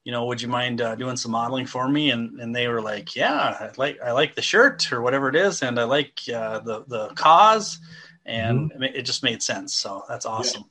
you 0.05 0.13
know, 0.13 0.27
would 0.27 0.43
you 0.43 0.49
mind 0.49 0.81
uh, 0.81 0.95
doing 0.95 1.17
some 1.17 1.33
modeling 1.33 1.67
for 1.67 1.89
me?" 1.89 2.11
And 2.11 2.41
and 2.41 2.55
they 2.55 2.69
were 2.69 2.83
like, 2.83 3.15
"Yeah, 3.15 3.33
I 3.33 3.71
like 3.77 4.01
I 4.03 4.13
like 4.13 4.35
the 4.35 4.43
shirt 4.43 4.93
or 4.93 5.03
whatever 5.03 5.29
it 5.29 5.37
is, 5.37 5.63
and 5.63 5.79
I 5.79 5.85
like 5.85 6.21
uh, 6.33 6.61
the 6.61 6.85
the 6.89 7.09
cause." 7.15 7.79
And 8.27 8.71
mm-hmm. 8.73 8.83
it 8.83 9.03
just 9.03 9.23
made 9.23 9.43
sense. 9.43 9.73
So 9.73 10.05
that's 10.09 10.27
awesome. 10.27 10.63
Yeah. 10.63 10.69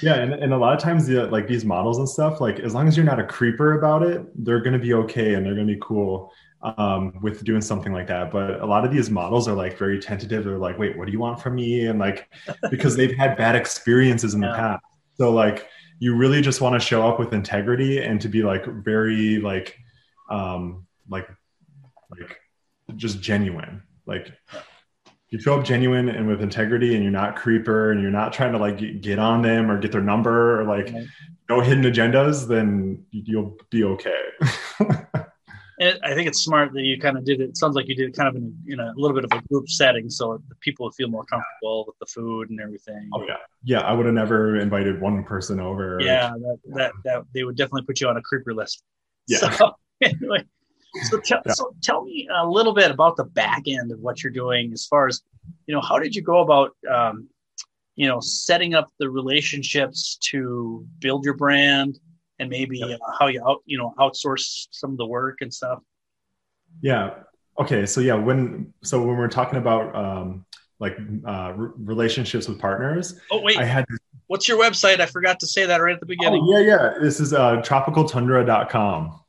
Yeah, 0.00 0.14
and, 0.14 0.32
and 0.32 0.52
a 0.54 0.56
lot 0.56 0.74
of 0.74 0.80
times, 0.80 1.06
the, 1.06 1.26
like 1.26 1.46
these 1.46 1.64
models 1.64 1.98
and 1.98 2.08
stuff, 2.08 2.40
like 2.40 2.58
as 2.60 2.74
long 2.74 2.88
as 2.88 2.96
you're 2.96 3.06
not 3.06 3.20
a 3.20 3.26
creeper 3.26 3.78
about 3.78 4.02
it, 4.02 4.22
they're 4.42 4.60
going 4.60 4.72
to 4.72 4.78
be 4.78 4.94
okay 4.94 5.34
and 5.34 5.44
they're 5.44 5.54
going 5.54 5.66
to 5.66 5.74
be 5.74 5.80
cool 5.82 6.32
um, 6.64 7.12
with 7.20 7.44
doing 7.44 7.60
something 7.60 7.92
like 7.92 8.06
that. 8.06 8.30
But 8.30 8.60
a 8.60 8.66
lot 8.66 8.84
of 8.84 8.92
these 8.92 9.10
models 9.10 9.46
are 9.46 9.54
like 9.54 9.78
very 9.78 10.00
tentative. 10.00 10.44
They're 10.44 10.58
like, 10.58 10.78
wait, 10.78 10.96
what 10.96 11.06
do 11.06 11.12
you 11.12 11.18
want 11.18 11.40
from 11.40 11.56
me? 11.56 11.86
And 11.86 11.98
like, 11.98 12.28
because 12.70 12.96
they've 12.96 13.14
had 13.14 13.36
bad 13.36 13.54
experiences 13.54 14.34
in 14.34 14.40
the 14.40 14.48
past. 14.48 14.82
So 15.16 15.30
like, 15.30 15.68
you 16.00 16.16
really 16.16 16.40
just 16.40 16.60
want 16.60 16.74
to 16.74 16.80
show 16.80 17.06
up 17.06 17.18
with 17.18 17.32
integrity 17.32 18.02
and 18.02 18.20
to 18.20 18.28
be 18.28 18.42
like 18.42 18.66
very 18.66 19.38
like, 19.38 19.78
um, 20.30 20.86
like, 21.08 21.28
like 22.10 22.40
just 22.96 23.20
genuine. 23.20 23.82
Like, 24.06 24.32
you 25.28 25.40
show 25.40 25.58
up 25.58 25.64
genuine 25.64 26.08
and 26.08 26.28
with 26.28 26.42
integrity 26.42 26.94
and 26.94 27.02
you're 27.02 27.12
not 27.12 27.36
creeper 27.36 27.90
and 27.90 28.00
you're 28.00 28.10
not 28.10 28.32
trying 28.32 28.52
to 28.52 28.58
like 28.58 29.00
get 29.00 29.18
on 29.18 29.42
them 29.42 29.70
or 29.70 29.80
get 29.80 29.90
their 29.92 30.00
number 30.00 30.60
or 30.60 30.64
like 30.64 30.94
no 31.48 31.60
hidden 31.60 31.82
agendas 31.82 32.46
then 32.46 33.04
you'll 33.10 33.56
be 33.68 33.82
okay 33.82 34.22
and 35.80 35.98
i 36.02 36.14
think 36.14 36.28
it's 36.28 36.42
smart 36.42 36.72
that 36.72 36.82
you 36.82 36.98
kind 36.98 37.16
of 37.16 37.24
did 37.24 37.40
it, 37.40 37.50
it 37.50 37.56
sounds 37.56 37.74
like 37.74 37.88
you 37.88 37.94
did 37.94 38.08
it 38.08 38.16
kind 38.16 38.28
of 38.28 38.36
in 38.36 38.44
a, 38.68 38.72
in 38.72 38.80
a 38.80 38.92
little 38.96 39.14
bit 39.14 39.24
of 39.24 39.32
a 39.32 39.42
group 39.48 39.68
setting 39.68 40.08
so 40.08 40.40
the 40.48 40.54
people 40.56 40.84
would 40.84 40.94
feel 40.94 41.08
more 41.08 41.24
comfortable 41.24 41.84
with 41.86 41.98
the 41.98 42.06
food 42.06 42.50
and 42.50 42.60
everything. 42.60 43.08
Oh 43.14 43.24
yeah. 43.26 43.36
Yeah 43.62 43.80
i 43.80 43.92
would 43.92 44.06
have 44.06 44.14
never 44.14 44.56
invited 44.56 45.00
one 45.00 45.24
person 45.24 45.60
over. 45.60 45.98
Yeah 46.00 46.30
that, 46.30 46.58
that, 46.74 46.92
that 47.04 47.24
they 47.34 47.44
would 47.44 47.56
definitely 47.56 47.82
put 47.82 48.00
you 48.00 48.08
on 48.08 48.16
a 48.16 48.22
creeper 48.22 48.54
list. 48.54 48.82
Yeah. 49.26 49.50
So, 49.50 49.72
anyway 50.00 50.44
so, 51.02 51.18
tell, 51.18 51.42
yeah. 51.44 51.52
so 51.52 51.74
tell 51.82 52.04
me 52.04 52.28
a 52.34 52.48
little 52.48 52.72
bit 52.72 52.90
about 52.90 53.16
the 53.16 53.24
back 53.24 53.62
end 53.66 53.90
of 53.90 53.98
what 54.00 54.22
you're 54.22 54.32
doing 54.32 54.72
as 54.72 54.86
far 54.86 55.08
as, 55.08 55.22
you 55.66 55.74
know, 55.74 55.80
how 55.80 55.98
did 55.98 56.14
you 56.14 56.22
go 56.22 56.40
about, 56.40 56.72
um, 56.90 57.28
you 57.96 58.08
know, 58.08 58.20
setting 58.20 58.74
up 58.74 58.88
the 58.98 59.08
relationships 59.08 60.18
to 60.30 60.86
build 61.00 61.24
your 61.24 61.34
brand 61.34 61.98
and 62.44 62.50
maybe 62.50 62.78
yep. 62.78 63.00
uh, 63.00 63.12
how 63.18 63.26
you 63.26 63.42
out, 63.46 63.62
you 63.66 63.78
know, 63.78 63.94
outsource 63.98 64.68
some 64.70 64.92
of 64.92 64.96
the 64.98 65.06
work 65.06 65.38
and 65.40 65.52
stuff? 65.52 65.80
Yeah. 66.80 67.10
Okay. 67.58 67.86
So 67.86 68.00
yeah, 68.00 68.14
when, 68.14 68.72
so 68.82 69.02
when 69.02 69.16
we're 69.16 69.28
talking 69.28 69.58
about, 69.58 69.94
um, 69.94 70.46
like 70.80 70.98
uh, 71.26 71.52
relationships 71.56 72.48
with 72.48 72.58
partners. 72.58 73.18
Oh 73.30 73.40
wait, 73.40 73.58
I 73.58 73.64
had. 73.64 73.84
What's 74.26 74.48
your 74.48 74.58
website? 74.58 75.00
I 75.00 75.06
forgot 75.06 75.38
to 75.40 75.46
say 75.46 75.66
that 75.66 75.78
right 75.78 75.94
at 75.94 76.00
the 76.00 76.06
beginning. 76.06 76.42
Oh, 76.42 76.58
yeah, 76.58 76.66
yeah. 76.66 76.94
This 77.00 77.20
is 77.20 77.32
uh, 77.32 77.62
tropicaltundra.com. 77.62 79.20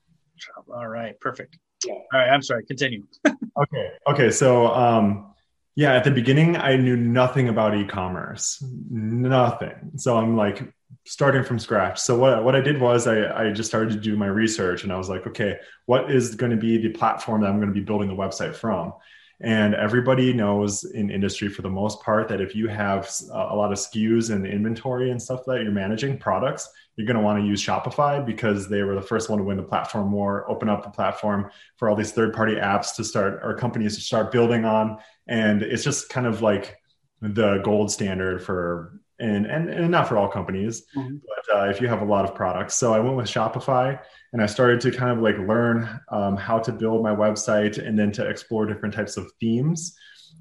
All 0.74 0.88
right, 0.88 1.20
perfect. 1.20 1.60
All 1.88 2.06
right, 2.14 2.30
I'm 2.30 2.42
sorry. 2.42 2.66
Continue. 2.66 3.04
okay. 3.28 3.92
Okay. 4.08 4.32
So, 4.32 4.68
um, 4.68 5.34
yeah, 5.76 5.94
at 5.94 6.04
the 6.04 6.12
beginning, 6.12 6.56
I 6.56 6.78
knew 6.78 6.96
nothing 6.96 7.50
about 7.50 7.76
e-commerce, 7.76 8.64
nothing. 8.90 9.92
So 9.98 10.18
I'm 10.18 10.36
like 10.38 10.64
starting 11.06 11.44
from 11.44 11.60
scratch. 11.60 12.00
So 12.00 12.18
what 12.18 12.44
what 12.44 12.56
I 12.56 12.62
did 12.62 12.80
was 12.80 13.08
I 13.08 13.48
I 13.48 13.52
just 13.52 13.70
started 13.70 13.94
to 13.94 14.00
do 14.00 14.18
my 14.18 14.28
research, 14.28 14.84
and 14.84 14.92
I 14.92 14.98
was 14.98 15.10
like, 15.10 15.26
okay, 15.28 15.58
what 15.86 16.12
is 16.12 16.36
going 16.36 16.52
to 16.52 16.58
be 16.58 16.78
the 16.78 16.90
platform 16.90 17.42
that 17.42 17.50
I'm 17.50 17.58
going 17.58 17.70
to 17.70 17.74
be 17.74 17.86
building 17.86 18.08
the 18.08 18.16
website 18.16 18.56
from? 18.56 18.94
And 19.42 19.76
everybody 19.76 20.32
knows 20.32 20.86
in 20.86 21.10
industry 21.12 21.50
for 21.50 21.62
the 21.62 21.70
most 21.70 22.02
part 22.02 22.30
that 22.30 22.40
if 22.40 22.56
you 22.56 22.70
have 22.70 23.12
a 23.34 23.56
lot 23.56 23.72
of 23.74 23.78
SKUs 23.78 24.34
and 24.34 24.48
inventory 24.48 25.12
and 25.12 25.22
stuff 25.22 25.42
that 25.46 25.62
you're 25.62 25.72
managing 25.74 26.18
products, 26.18 26.70
you're 26.96 27.06
going 27.06 27.18
to 27.18 27.22
want 27.22 27.42
to 27.42 27.46
use 27.46 27.62
Shopify 27.62 28.26
because 28.26 28.70
they 28.70 28.84
were 28.84 28.96
the 28.96 29.02
first 29.02 29.30
one 29.30 29.40
to 29.40 29.44
win 29.44 29.58
the 29.58 29.64
platform 29.64 30.14
war, 30.14 30.50
open 30.50 30.70
up 30.70 30.84
the 30.84 30.90
platform 30.90 31.52
for 31.76 31.90
all 31.90 31.98
these 31.98 32.14
third 32.14 32.34
party 32.34 32.56
apps 32.56 32.96
to 32.96 33.04
start 33.04 33.42
or 33.44 33.56
companies 33.56 33.96
to 33.96 34.02
start 34.02 34.32
building 34.32 34.64
on. 34.64 35.00
And 35.28 35.62
it's 35.62 35.84
just 35.84 36.08
kind 36.08 36.28
of 36.28 36.42
like 36.42 36.78
the 37.22 37.58
gold 37.58 37.92
standard 37.92 38.42
for 38.42 39.02
and 39.20 39.46
and, 39.46 39.70
and 39.70 39.90
not 39.90 40.08
for 40.08 40.18
all 40.18 40.28
companies 40.28 40.86
mm-hmm. 40.96 41.16
but 41.18 41.58
uh, 41.58 41.70
if 41.70 41.80
you 41.80 41.88
have 41.88 42.02
a 42.02 42.06
lot 42.06 42.26
of 42.26 42.36
products. 42.36 42.76
So 42.76 42.94
i 42.94 43.00
went 43.00 43.16
with 43.16 43.28
shopify 43.28 44.00
and 44.34 44.42
i 44.42 44.46
started 44.46 44.82
to 44.82 44.92
kind 44.92 45.12
of 45.12 45.20
like 45.20 45.38
learn 45.38 46.00
um, 46.10 46.36
how 46.38 46.60
to 46.60 46.72
build 46.72 47.04
my 47.04 47.16
website 47.16 47.86
and 47.86 47.98
then 47.98 48.12
to 48.14 48.28
explore 48.28 48.66
different 48.66 48.94
types 48.94 49.18
of 49.18 49.32
themes. 49.40 49.98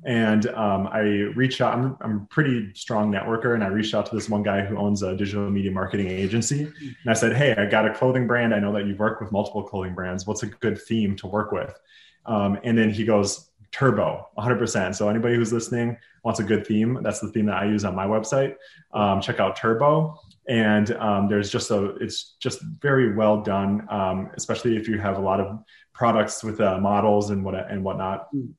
And 0.07 0.47
um, 0.49 0.89
i 0.89 1.01
reached 1.01 1.61
out 1.61 1.75
I'm, 1.75 1.97
I'm 2.01 2.17
a 2.23 2.27
pretty 2.27 2.73
strong 2.75 3.13
networker 3.13 3.55
and 3.55 3.63
i 3.63 3.69
reached 3.69 3.95
out 3.95 4.07
to 4.07 4.15
this 4.15 4.29
one 4.29 4.43
guy 4.43 4.65
who 4.65 4.77
owns 4.77 5.03
a 5.03 5.17
digital 5.17 5.51
media 5.51 5.71
marketing 5.71 6.09
agency. 6.09 6.65
And 6.65 7.09
i 7.09 7.15
said 7.15 7.37
hey 7.37 7.55
i 7.57 7.67
got 7.67 7.87
a 7.87 7.95
clothing 7.95 8.27
brand. 8.27 8.55
I 8.55 8.59
know 8.59 8.73
that 8.73 8.87
you've 8.87 8.99
worked 8.99 9.23
with 9.23 9.33
multiple 9.33 9.63
clothing 9.63 9.95
brands. 9.95 10.27
What's 10.27 10.43
a 10.43 10.47
good 10.47 10.81
theme 10.81 11.17
to 11.17 11.27
work 11.27 11.53
with? 11.53 11.79
Um, 12.27 12.59
and 12.65 12.77
then 12.77 12.91
he 12.91 13.05
goes 13.05 13.51
turbo 13.75 14.29
100% 14.39 14.95
so 14.95 15.09
anybody 15.09 15.35
who's 15.35 15.53
listening 15.53 15.97
wants 16.23 16.39
a 16.39 16.45
good 16.45 16.65
theme 16.65 17.01
that's 17.03 17.19
the 17.19 17.29
theme 17.31 17.47
that 17.47 17.57
i 17.57 17.65
use 17.65 17.85
on 17.85 17.95
my 17.95 18.07
website. 18.07 18.55
Um, 18.93 19.21
check 19.21 19.41
out 19.41 19.57
turbo. 19.57 20.17
And 20.49 20.93
um, 20.93 21.27
there's 21.29 21.51
just 21.51 21.71
a 21.71 21.97
it's 21.97 22.37
just 22.39 22.63
very 22.81 23.17
well 23.17 23.43
done 23.43 23.87
um, 23.91 24.31
especially 24.37 24.77
if 24.77 24.87
you 24.87 24.99
have 24.99 25.17
a 25.19 25.21
lot 25.21 25.41
of 25.41 25.59
products 25.93 26.45
with 26.45 26.61
uh, 26.61 26.79
models 26.79 27.31
and 27.31 27.45
what 27.45 27.55
and 27.55 27.83
whatnot. 27.83 28.33
Mm. 28.33 28.53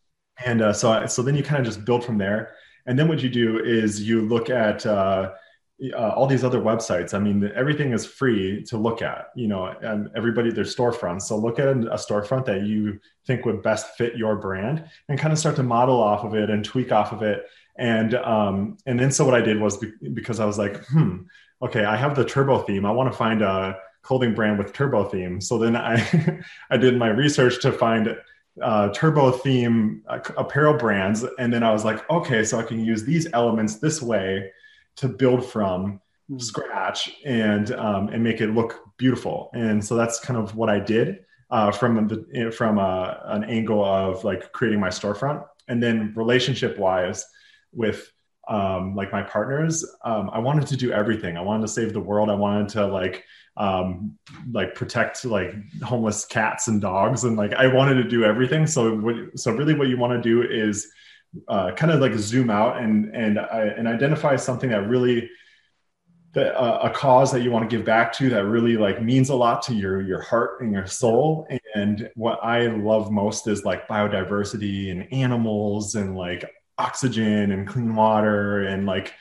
and 0.45 0.61
uh, 0.61 0.73
so 0.73 1.05
so 1.05 1.21
then 1.21 1.35
you 1.35 1.43
kind 1.43 1.59
of 1.59 1.65
just 1.65 1.85
build 1.85 2.03
from 2.03 2.17
there. 2.17 2.55
And 2.87 2.99
then 2.99 3.07
what 3.07 3.23
you 3.23 3.29
do 3.29 3.59
is 3.63 4.07
you 4.07 4.21
look 4.21 4.49
at 4.49 4.85
uh, 4.85 5.31
uh, 5.93 6.09
all 6.09 6.25
these 6.25 6.43
other 6.43 6.61
websites. 6.61 7.13
I 7.13 7.19
mean, 7.19 7.51
everything 7.53 7.91
is 7.91 8.05
free 8.05 8.63
to 8.63 8.77
look 8.77 9.01
at, 9.01 9.27
you 9.35 9.47
know, 9.47 9.65
and 9.65 10.09
everybody, 10.15 10.51
their 10.51 10.63
storefronts. 10.63 11.23
So 11.23 11.37
look 11.37 11.59
at 11.59 11.67
a 11.67 11.97
storefront 11.97 12.45
that 12.45 12.63
you 12.63 12.99
think 13.27 13.45
would 13.45 13.61
best 13.61 13.95
fit 13.97 14.15
your 14.15 14.37
brand 14.37 14.85
and 15.09 15.19
kind 15.19 15.33
of 15.33 15.39
start 15.39 15.57
to 15.57 15.63
model 15.63 16.01
off 16.01 16.23
of 16.23 16.33
it 16.33 16.49
and 16.49 16.63
tweak 16.63 16.91
off 16.91 17.11
of 17.11 17.21
it. 17.23 17.45
And, 17.77 18.15
um, 18.15 18.77
and 18.85 18.97
then 18.97 19.11
so 19.11 19.25
what 19.25 19.33
I 19.33 19.41
did 19.41 19.59
was 19.59 19.77
be- 19.77 19.91
because 20.13 20.39
I 20.39 20.45
was 20.45 20.57
like, 20.57 20.83
hmm, 20.85 21.23
okay, 21.61 21.83
I 21.83 21.97
have 21.97 22.15
the 22.15 22.23
turbo 22.23 22.59
theme. 22.59 22.85
I 22.85 22.91
want 22.91 23.11
to 23.11 23.17
find 23.17 23.41
a 23.41 23.77
clothing 24.01 24.33
brand 24.33 24.57
with 24.57 24.71
turbo 24.71 25.03
theme. 25.09 25.41
So 25.41 25.57
then 25.57 25.75
I, 25.75 26.41
I 26.69 26.77
did 26.77 26.97
my 26.97 27.09
research 27.09 27.61
to 27.63 27.73
find 27.73 28.15
uh, 28.61 28.89
turbo 28.93 29.31
theme 29.31 30.03
uh, 30.07 30.19
apparel 30.37 30.77
brands. 30.77 31.25
And 31.37 31.51
then 31.51 31.63
I 31.63 31.73
was 31.73 31.83
like, 31.83 32.09
okay, 32.09 32.45
so 32.45 32.57
I 32.59 32.63
can 32.63 32.79
use 32.79 33.03
these 33.03 33.27
elements 33.33 33.75
this 33.75 34.01
way 34.01 34.51
to 34.97 35.07
build 35.07 35.45
from 35.45 35.99
mm. 36.29 36.41
scratch 36.41 37.11
and 37.25 37.71
um, 37.71 38.09
and 38.09 38.23
make 38.23 38.41
it 38.41 38.51
look 38.51 38.79
beautiful. 38.97 39.49
And 39.53 39.83
so 39.83 39.95
that's 39.95 40.19
kind 40.19 40.39
of 40.39 40.55
what 40.55 40.69
I 40.69 40.79
did 40.79 41.25
uh, 41.49 41.71
from 41.71 42.07
the 42.07 42.51
from 42.55 42.77
a, 42.77 42.81
uh, 42.81 43.21
an 43.25 43.43
angle 43.43 43.83
of 43.83 44.23
like 44.23 44.51
creating 44.51 44.79
my 44.79 44.89
storefront, 44.89 45.45
and 45.67 45.81
then 45.81 46.13
relationship 46.15 46.77
wise 46.77 47.25
with 47.71 48.11
um, 48.47 48.95
like 48.95 49.11
my 49.11 49.23
partners, 49.23 49.85
um, 50.03 50.29
I 50.31 50.39
wanted 50.39 50.67
to 50.67 50.77
do 50.77 50.91
everything. 50.91 51.35
I 51.35 51.41
wanted 51.41 51.61
to 51.63 51.67
save 51.67 51.93
the 51.93 51.99
world. 51.99 52.29
I 52.29 52.35
wanted 52.35 52.69
to 52.69 52.85
like 52.87 53.23
um, 53.57 54.17
like 54.51 54.75
protect 54.75 55.25
like 55.25 55.53
homeless 55.81 56.25
cats 56.25 56.67
and 56.67 56.81
dogs, 56.81 57.23
and 57.23 57.37
like 57.37 57.53
I 57.53 57.67
wanted 57.67 57.95
to 57.95 58.03
do 58.03 58.23
everything. 58.23 58.67
So 58.67 58.95
what, 58.97 59.15
so 59.35 59.51
really, 59.51 59.73
what 59.73 59.87
you 59.87 59.97
want 59.97 60.21
to 60.21 60.29
do 60.29 60.47
is 60.47 60.91
uh, 61.47 61.71
kind 61.71 61.91
of 61.91 61.99
like 61.99 62.13
zoom 62.15 62.49
out 62.49 62.81
and 62.81 63.13
and 63.15 63.37
uh, 63.37 63.47
and 63.77 63.87
identify 63.87 64.35
something 64.35 64.69
that 64.69 64.87
really 64.87 65.29
that, 66.35 66.53
uh, 66.59 66.79
a 66.83 66.89
cause 66.89 67.31
that 67.31 67.41
you 67.41 67.49
want 67.49 67.67
to 67.67 67.75
give 67.75 67.85
back 67.85 68.11
to 68.11 68.29
that 68.29 68.45
really 68.45 68.75
like 68.75 69.01
means 69.01 69.29
a 69.29 69.35
lot 69.35 69.61
to 69.63 69.73
your 69.73 70.01
your 70.01 70.21
heart 70.21 70.61
and 70.61 70.71
your 70.73 70.85
soul 70.85 71.47
and 71.75 72.09
what 72.15 72.37
i 72.43 72.67
love 72.67 73.09
most 73.09 73.47
is 73.47 73.63
like 73.63 73.87
biodiversity 73.87 74.91
and 74.91 75.11
animals 75.13 75.95
and 75.95 76.15
like 76.15 76.49
oxygen 76.77 77.51
and 77.51 77.67
clean 77.67 77.95
water 77.95 78.63
and 78.63 78.85
like 78.85 79.13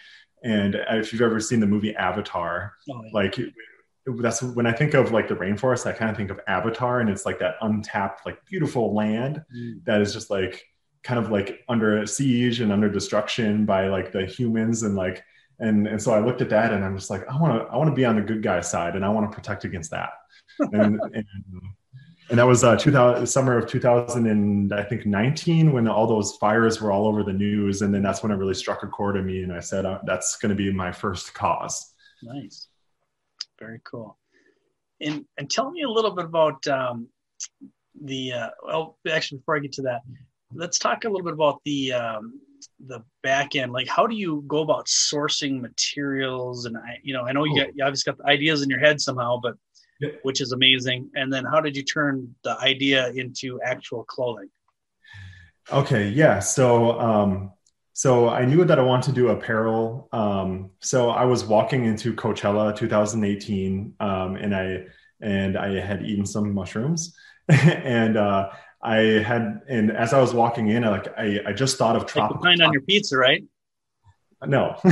and 0.43 0.77
if 0.91 1.13
you've 1.13 1.23
ever 1.23 1.41
seen 1.41 1.61
the 1.61 1.67
movie 1.67 1.95
avatar 1.95 2.73
oh, 2.91 3.03
yeah. 3.05 3.11
like 3.13 3.39
that's 4.21 4.43
when 4.43 4.67
i 4.67 4.73
think 4.73 4.93
of 4.95 5.13
like 5.13 5.29
the 5.29 5.37
rainforest 5.37 5.87
i 5.87 5.93
kind 5.93 6.11
of 6.11 6.17
think 6.17 6.31
of 6.31 6.41
avatar 6.49 6.99
and 6.99 7.09
it's 7.09 7.25
like 7.25 7.39
that 7.39 7.55
untapped 7.63 8.27
like 8.27 8.45
beautiful 8.45 8.93
land 8.93 9.41
mm. 9.57 9.85
that 9.85 10.01
is 10.01 10.13
just 10.13 10.31
like 10.31 10.65
kind 11.05 11.21
of 11.21 11.31
like 11.31 11.63
under 11.69 12.05
siege 12.07 12.61
and 12.61 12.73
under 12.73 12.89
destruction 12.89 13.67
by 13.67 13.89
like 13.89 14.11
the 14.11 14.25
humans 14.25 14.83
and 14.83 14.97
like 14.97 15.23
and 15.61 15.87
and 15.87 16.03
so 16.03 16.13
I 16.13 16.19
looked 16.19 16.41
at 16.41 16.49
that 16.51 16.73
and 16.73 16.85
I'm 16.85 16.97
just 16.97 17.11
like 17.11 17.29
I 17.29 17.37
want 17.37 17.61
to 17.61 17.69
I 17.69 17.77
want 17.77 17.91
to 17.91 17.95
be 17.95 18.05
on 18.05 18.17
the 18.17 18.23
good 18.23 18.43
guy 18.43 18.61
side 18.61 18.97
and 18.97 19.05
I 19.05 19.11
want 19.11 19.31
to 19.31 19.35
protect 19.35 19.65
against 19.65 19.91
that 19.93 20.11
and, 20.59 20.99
and 21.15 21.27
and 22.31 22.39
that 22.39 22.47
was 22.47 22.65
uh 22.65 22.75
2000 22.75 23.27
summer 23.27 23.59
of 23.59 23.69
2000 23.69 24.27
and 24.27 24.73
I 24.73 24.83
think 24.83 25.05
19 25.05 25.73
when 25.73 25.87
all 25.87 26.07
those 26.07 26.37
fires 26.37 26.81
were 26.81 26.91
all 26.91 27.07
over 27.07 27.23
the 27.23 27.33
news 27.33 27.83
and 27.83 27.95
then 27.95 28.03
that's 28.03 28.23
when 28.23 28.33
it 28.33 28.37
really 28.37 28.55
struck 28.55 28.83
a 28.83 28.87
chord 28.87 29.17
in 29.17 29.27
me 29.27 29.43
and 29.43 29.53
I 29.53 29.61
said 29.61 29.85
uh, 29.85 29.99
that's 30.07 30.37
going 30.39 30.51
to 30.51 30.57
be 30.57 30.73
my 30.73 30.91
first 30.91 31.35
cause. 31.35 31.93
Nice, 32.23 32.69
very 33.61 33.81
cool. 33.85 34.17
And 35.03 35.27
and 35.37 35.51
tell 35.51 35.71
me 35.71 35.83
a 35.83 35.89
little 35.89 36.13
bit 36.13 36.25
about 36.25 36.67
um, 36.67 37.09
the 38.03 38.33
uh, 38.33 38.51
well 38.67 38.99
actually 39.11 39.39
before 39.39 39.57
I 39.57 39.61
get 39.61 39.73
to 39.73 39.83
that 39.83 40.01
let's 40.55 40.79
talk 40.79 41.05
a 41.05 41.09
little 41.09 41.25
bit 41.25 41.35
about 41.35 41.61
the 41.65 41.93
um, 41.93 42.41
the 42.87 43.03
back 43.23 43.57
end. 43.57 43.73
Like, 43.73 43.89
how 43.89 44.07
do 44.07 44.15
you 44.15 44.45
go 44.47 44.63
about 44.63 44.87
sourcing 44.87 45.61
materials? 45.61 46.67
And 46.67 46.77
I, 46.77 46.99
you 47.03 47.13
know, 47.13 47.25
I 47.25 47.33
know 47.33 47.45
you, 47.45 47.65
got, 47.65 47.77
you 47.77 47.85
obviously 47.85 48.11
got 48.11 48.19
the 48.19 48.31
ideas 48.31 48.63
in 48.63 48.71
your 48.71 48.81
head 48.81 49.01
somehow, 49.01 49.39
but 49.43 49.55
yeah. 50.01 50.11
which 50.23 50.41
is 50.41 50.53
amazing. 50.53 51.11
And 51.15 51.33
then, 51.33 51.45
how 51.45 51.61
did 51.61 51.77
you 51.77 51.83
turn 51.83 52.35
the 52.45 52.59
idea 52.59 53.11
into 53.11 53.61
actual 53.63 54.05
clothing? 54.05 54.49
Okay, 55.73 56.09
yeah. 56.09 56.41
So, 56.41 56.99
um, 57.01 57.53
so 57.93 58.29
I 58.29 58.45
knew 58.45 58.65
that 58.65 58.79
I 58.79 58.83
wanted 58.83 59.07
to 59.07 59.13
do 59.13 59.29
apparel. 59.29 60.09
Um, 60.13 60.71
so 60.81 61.11
I 61.11 61.25
was 61.25 61.45
walking 61.45 61.85
into 61.85 62.13
Coachella 62.13 62.77
2018, 62.77 63.95
um, 64.01 64.37
and 64.37 64.55
I 64.55 64.85
and 65.21 65.57
I 65.57 65.81
had 65.81 66.03
eaten 66.03 66.27
some 66.27 66.53
mushrooms, 66.53 67.17
and 67.49 68.17
uh, 68.17 68.51
I 68.85 69.23
had, 69.23 69.63
and 69.69 69.91
as 69.91 70.13
I 70.13 70.21
was 70.21 70.35
walking 70.35 70.69
in, 70.69 70.83
like 70.83 71.09
I, 71.19 71.41
I 71.47 71.53
just 71.53 71.79
thought 71.79 71.97
of 71.97 72.05
tropical. 72.07 72.45
Like 72.45 72.61
on 72.61 72.73
your 72.73 72.83
pizza, 72.83 73.17
right? 73.17 73.43
No. 74.47 74.77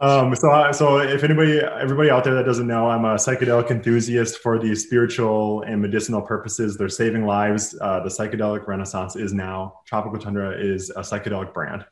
um, 0.00 0.34
so, 0.34 0.72
so 0.72 0.98
if 0.98 1.22
anybody, 1.22 1.60
everybody 1.60 2.10
out 2.10 2.24
there 2.24 2.32
that 2.34 2.46
doesn't 2.46 2.66
know, 2.66 2.88
I'm 2.88 3.04
a 3.04 3.16
psychedelic 3.16 3.70
enthusiast 3.70 4.38
for 4.38 4.58
the 4.58 4.74
spiritual 4.74 5.60
and 5.62 5.82
medicinal 5.82 6.22
purposes. 6.22 6.78
They're 6.78 6.88
saving 6.88 7.26
lives. 7.26 7.78
Uh, 7.78 8.00
the 8.00 8.08
psychedelic 8.08 8.66
renaissance 8.66 9.14
is 9.14 9.34
now. 9.34 9.80
Tropical 9.86 10.18
Tundra 10.18 10.58
is 10.58 10.88
a 10.90 11.00
psychedelic 11.00 11.52
brand. 11.52 11.84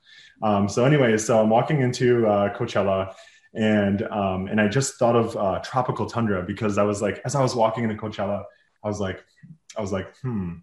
Um, 0.42 0.70
so, 0.70 0.86
anyway, 0.86 1.18
so 1.18 1.38
I'm 1.38 1.50
walking 1.50 1.82
into 1.82 2.26
uh, 2.26 2.56
Coachella 2.56 3.14
and 3.54 4.02
um, 4.04 4.46
and 4.46 4.60
I 4.60 4.68
just 4.68 4.98
thought 4.98 5.16
of 5.16 5.36
uh, 5.36 5.60
tropical 5.60 6.06
tundra 6.06 6.42
because 6.42 6.78
I 6.78 6.84
was 6.84 7.02
like, 7.02 7.20
as 7.24 7.34
I 7.34 7.42
was 7.42 7.54
walking 7.54 7.84
into 7.84 7.96
Coachella, 7.96 8.44
I 8.82 8.88
was 8.88 9.00
like, 9.00 9.24
I 9.76 9.80
was 9.80 9.92
like, 9.92 10.16
hmm, 10.18 10.54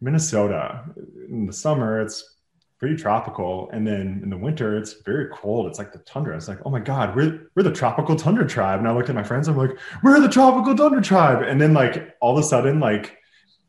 Minnesota 0.00 0.84
in 1.28 1.46
the 1.46 1.52
summer 1.52 2.00
it's 2.00 2.36
pretty 2.78 2.96
tropical, 2.96 3.70
and 3.72 3.86
then 3.86 4.20
in 4.22 4.30
the 4.30 4.36
winter 4.36 4.76
it's 4.76 5.00
very 5.02 5.28
cold. 5.32 5.66
It's 5.66 5.78
like 5.78 5.92
the 5.92 5.98
tundra. 6.00 6.36
It's 6.36 6.48
like, 6.48 6.58
oh 6.64 6.70
my 6.70 6.80
god, 6.80 7.16
we're 7.16 7.50
we're 7.54 7.62
the 7.62 7.72
tropical 7.72 8.16
tundra 8.16 8.46
tribe. 8.46 8.78
And 8.78 8.88
I 8.88 8.92
looked 8.92 9.08
at 9.08 9.14
my 9.14 9.22
friends. 9.22 9.48
I'm 9.48 9.56
like, 9.56 9.78
we're 10.02 10.20
the 10.20 10.28
tropical 10.28 10.74
tundra 10.74 11.02
tribe. 11.02 11.42
And 11.42 11.60
then 11.60 11.72
like 11.72 12.16
all 12.20 12.36
of 12.36 12.44
a 12.44 12.46
sudden, 12.46 12.80
like 12.80 13.16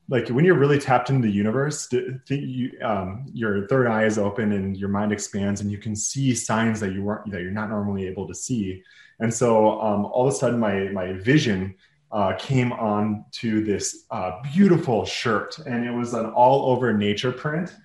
like 0.10 0.30
when 0.30 0.46
you're 0.46 0.58
really 0.58 0.80
tapped 0.80 1.10
into 1.10 1.27
the 1.27 1.34
universe, 1.34 1.89
you, 2.30 2.72
um, 2.82 3.25
your 3.34 3.68
third 3.68 3.88
eye 3.88 4.06
is 4.06 4.18
open 4.18 4.54
and 4.54 4.77
your 4.77 4.89
mind 4.89 5.12
expands, 5.12 5.62
and 5.62 5.72
you 5.72 5.77
can 5.77 5.96
see 5.96 6.34
signs 6.34 6.80
that 6.80 6.94
you 6.94 7.04
weren't 7.04 7.32
that 7.32 7.42
you're 7.42 7.51
not 7.51 7.70
normally 7.70 8.08
able 8.08 8.27
to 8.27 8.36
see. 8.36 8.84
And 9.20 9.34
so 9.34 9.82
um, 9.82 10.06
all 10.06 10.27
of 10.27 10.34
a 10.34 10.36
sudden, 10.36 10.60
my 10.60 10.89
my 10.89 11.13
vision 11.13 11.75
uh, 12.12 12.34
came 12.38 12.72
on 12.72 13.26
to 13.32 13.64
this 13.64 14.06
uh, 14.12 14.40
beautiful 14.54 15.06
shirt, 15.06 15.58
and 15.60 15.86
it 15.86 15.92
was 15.92 16.14
an 16.14 16.26
all 16.28 16.72
over 16.72 16.94
nature 16.94 17.32
print. 17.32 17.76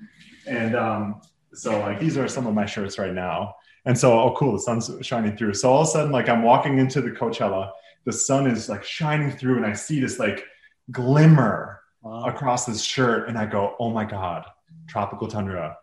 And 0.46 0.76
um, 0.76 1.20
so, 1.54 1.78
like, 1.80 1.98
these 1.98 2.16
are 2.16 2.28
some 2.28 2.46
of 2.46 2.54
my 2.54 2.66
shirts 2.66 2.98
right 2.98 3.14
now. 3.14 3.54
And 3.84 3.98
so, 3.98 4.18
oh, 4.20 4.34
cool, 4.36 4.52
the 4.52 4.60
sun's 4.60 4.90
shining 5.02 5.36
through. 5.36 5.54
So 5.54 5.72
all 5.72 5.82
of 5.82 5.88
a 5.88 5.90
sudden, 5.90 6.12
like, 6.12 6.28
I'm 6.28 6.42
walking 6.42 6.78
into 6.78 7.00
the 7.00 7.10
Coachella, 7.10 7.70
the 8.04 8.12
sun 8.12 8.46
is 8.46 8.68
like 8.68 8.84
shining 8.84 9.30
through, 9.30 9.56
and 9.56 9.66
I 9.66 9.72
see 9.72 10.00
this 10.00 10.18
like 10.18 10.44
glimmer 10.90 11.80
wow. 12.02 12.24
across 12.24 12.66
this 12.66 12.82
shirt, 12.82 13.28
and 13.28 13.38
I 13.38 13.46
go, 13.46 13.76
oh 13.78 13.90
my 13.90 14.04
god, 14.04 14.44
tropical 14.88 15.28
tundra. 15.28 15.76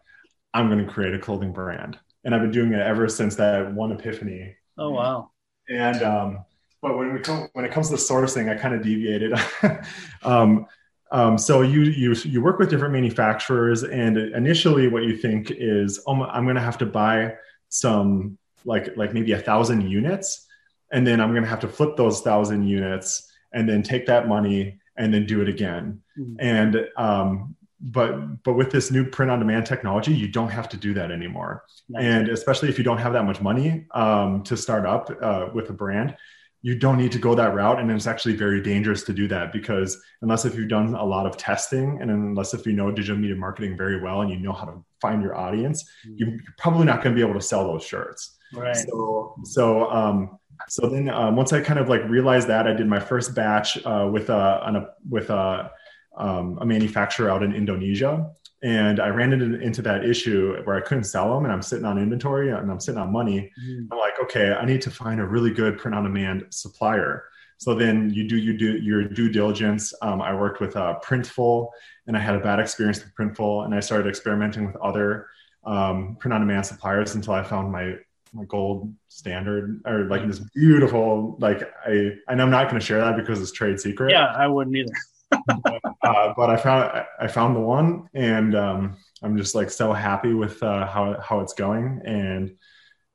I'm 0.53 0.67
going 0.67 0.85
to 0.85 0.91
create 0.91 1.13
a 1.13 1.19
clothing 1.19 1.53
brand, 1.53 1.97
and 2.23 2.33
I've 2.33 2.41
been 2.41 2.51
doing 2.51 2.73
it 2.73 2.79
ever 2.79 3.07
since 3.07 3.35
that 3.35 3.73
one 3.73 3.91
epiphany. 3.91 4.55
Oh 4.77 4.89
wow! 4.91 5.31
And 5.69 6.01
um, 6.03 6.45
but 6.81 6.97
when 6.97 7.13
we 7.13 7.19
come 7.19 7.49
when 7.53 7.65
it 7.65 7.71
comes 7.71 7.89
to 7.89 7.95
sourcing, 7.95 8.49
I 8.49 8.55
kind 8.55 8.73
of 8.73 8.81
deviated. 8.81 9.33
um, 10.23 10.65
um, 11.11 11.37
so 11.37 11.61
you 11.61 11.81
you 11.83 12.13
you 12.13 12.41
work 12.41 12.59
with 12.59 12.69
different 12.69 12.93
manufacturers, 12.93 13.83
and 13.83 14.17
initially, 14.17 14.87
what 14.87 15.03
you 15.03 15.17
think 15.17 15.51
is, 15.51 16.01
oh, 16.07 16.23
I'm 16.23 16.43
going 16.43 16.55
to 16.55 16.61
have 16.61 16.77
to 16.79 16.85
buy 16.85 17.35
some 17.69 18.37
like 18.65 18.95
like 18.95 19.13
maybe 19.13 19.31
a 19.33 19.39
thousand 19.39 19.89
units, 19.89 20.47
and 20.91 21.05
then 21.05 21.19
I'm 21.19 21.31
going 21.31 21.43
to 21.43 21.49
have 21.49 21.61
to 21.61 21.67
flip 21.67 21.97
those 21.97 22.21
thousand 22.21 22.67
units, 22.67 23.31
and 23.53 23.67
then 23.67 23.83
take 23.83 24.05
that 24.07 24.27
money 24.27 24.79
and 24.95 25.13
then 25.13 25.25
do 25.25 25.41
it 25.41 25.49
again. 25.49 26.01
Mm-hmm. 26.17 26.35
And 26.39 26.87
um, 26.97 27.55
but 27.81 28.43
but 28.43 28.53
with 28.53 28.71
this 28.71 28.91
new 28.91 29.05
print 29.05 29.31
on 29.31 29.39
demand 29.39 29.65
technology 29.65 30.13
you 30.13 30.27
don't 30.27 30.49
have 30.49 30.67
to 30.67 30.77
do 30.77 30.93
that 30.93 31.11
anymore 31.11 31.63
nice. 31.87 32.03
and 32.03 32.29
especially 32.29 32.67
if 32.67 32.77
you 32.77 32.83
don't 32.83 32.97
have 32.97 33.13
that 33.13 33.23
much 33.23 33.41
money 33.41 33.85
um, 33.91 34.43
to 34.43 34.57
start 34.57 34.85
up 34.85 35.09
uh, 35.21 35.47
with 35.53 35.69
a 35.69 35.73
brand 35.73 36.15
you 36.61 36.75
don't 36.75 36.97
need 36.97 37.11
to 37.13 37.19
go 37.19 37.35
that 37.35 37.53
route. 37.53 37.79
And 37.79 37.89
it's 37.91 38.07
actually 38.07 38.35
very 38.35 38.61
dangerous 38.61 39.03
to 39.03 39.13
do 39.13 39.27
that 39.29 39.53
because 39.53 40.01
unless 40.21 40.45
if 40.45 40.55
you've 40.55 40.69
done 40.69 40.93
a 40.95 41.05
lot 41.05 41.25
of 41.25 41.37
testing 41.37 41.99
and 42.01 42.11
unless 42.11 42.53
if 42.53 42.65
you 42.65 42.73
know 42.73 42.91
digital 42.91 43.17
media 43.17 43.35
marketing 43.35 43.77
very 43.77 44.01
well 44.01 44.21
and 44.21 44.29
you 44.29 44.37
know 44.37 44.53
how 44.53 44.65
to 44.65 44.83
find 45.01 45.21
your 45.21 45.35
audience 45.37 45.89
mm. 46.05 46.13
you're 46.17 46.37
probably 46.57 46.85
not 46.85 47.01
going 47.01 47.15
to 47.15 47.19
be 47.19 47.25
able 47.25 47.39
to 47.39 47.45
sell 47.45 47.65
those 47.65 47.83
shirts. 47.83 48.37
Right. 48.53 48.75
So 48.75 49.35
so 49.43 49.89
um 49.89 50.39
so 50.67 50.89
then 50.89 51.09
um, 51.09 51.35
once 51.35 51.53
i 51.53 51.61
kind 51.61 51.79
of 51.79 51.87
like 51.87 52.03
realized 52.09 52.47
that 52.47 52.67
i 52.67 52.73
did 52.73 52.87
my 52.87 52.99
first 52.99 53.33
batch 53.33 53.77
uh, 53.85 54.09
with 54.11 54.29
a, 54.29 54.65
on 54.65 54.75
a 54.75 54.87
with 55.09 55.29
a 55.29 55.71
um, 56.17 56.57
a 56.59 56.65
manufacturer 56.65 57.29
out 57.29 57.43
in 57.43 57.53
indonesia 57.53 58.29
and 58.61 58.99
I 58.99 59.07
ran 59.07 59.31
into, 59.31 59.59
into 59.59 59.81
that 59.83 60.03
issue 60.03 60.61
where 60.63 60.75
I 60.75 60.81
couldn't 60.81 61.05
sell 61.05 61.33
them, 61.33 61.45
and 61.45 61.53
I'm 61.53 61.61
sitting 61.61 61.85
on 61.85 61.97
inventory 61.97 62.49
and 62.49 62.69
I'm 62.69 62.79
sitting 62.79 62.99
on 62.99 63.11
money. 63.11 63.51
Mm. 63.63 63.87
I'm 63.91 63.97
like, 63.97 64.19
okay, 64.23 64.51
I 64.51 64.65
need 64.65 64.81
to 64.81 64.91
find 64.91 65.21
a 65.21 65.25
really 65.25 65.51
good 65.51 65.77
print 65.77 65.95
on 65.95 66.03
demand 66.03 66.45
supplier. 66.49 67.25
So 67.57 67.73
then 67.73 68.09
you 68.09 68.27
do 68.27 68.37
you 68.37 68.57
do 68.57 68.77
your 68.77 69.03
due 69.03 69.29
diligence. 69.29 69.93
Um, 70.01 70.21
I 70.21 70.33
worked 70.33 70.61
with 70.61 70.75
uh, 70.75 70.99
Printful, 71.03 71.69
and 72.07 72.15
I 72.15 72.19
had 72.19 72.35
a 72.35 72.39
bad 72.39 72.59
experience 72.59 73.03
with 73.03 73.13
Printful, 73.15 73.65
and 73.65 73.75
I 73.75 73.81
started 73.81 74.07
experimenting 74.07 74.65
with 74.65 74.75
other 74.77 75.27
um, 75.65 76.15
print 76.19 76.33
on 76.33 76.41
demand 76.41 76.65
suppliers 76.65 77.15
until 77.15 77.33
I 77.33 77.43
found 77.43 77.71
my 77.71 77.95
my 78.31 78.45
gold 78.45 78.93
standard 79.07 79.81
or 79.85 80.05
like 80.05 80.25
this 80.27 80.39
beautiful 80.53 81.35
like 81.39 81.63
I 81.85 82.11
and 82.27 82.41
I'm 82.41 82.51
not 82.51 82.69
going 82.69 82.79
to 82.79 82.85
share 82.85 82.99
that 82.99 83.17
because 83.17 83.41
it's 83.41 83.51
trade 83.51 83.79
secret. 83.79 84.11
Yeah, 84.11 84.25
I 84.25 84.47
wouldn't 84.47 84.75
either. 84.75 84.93
Uh, 85.31 86.33
but 86.35 86.49
I 86.49 86.57
found 86.57 87.05
I 87.19 87.27
found 87.27 87.55
the 87.55 87.61
one, 87.61 88.09
and 88.13 88.55
um, 88.55 88.97
I'm 89.21 89.37
just 89.37 89.55
like 89.55 89.69
so 89.69 89.93
happy 89.93 90.33
with 90.33 90.61
uh, 90.63 90.85
how 90.87 91.19
how 91.21 91.39
it's 91.41 91.53
going, 91.53 92.01
and 92.05 92.55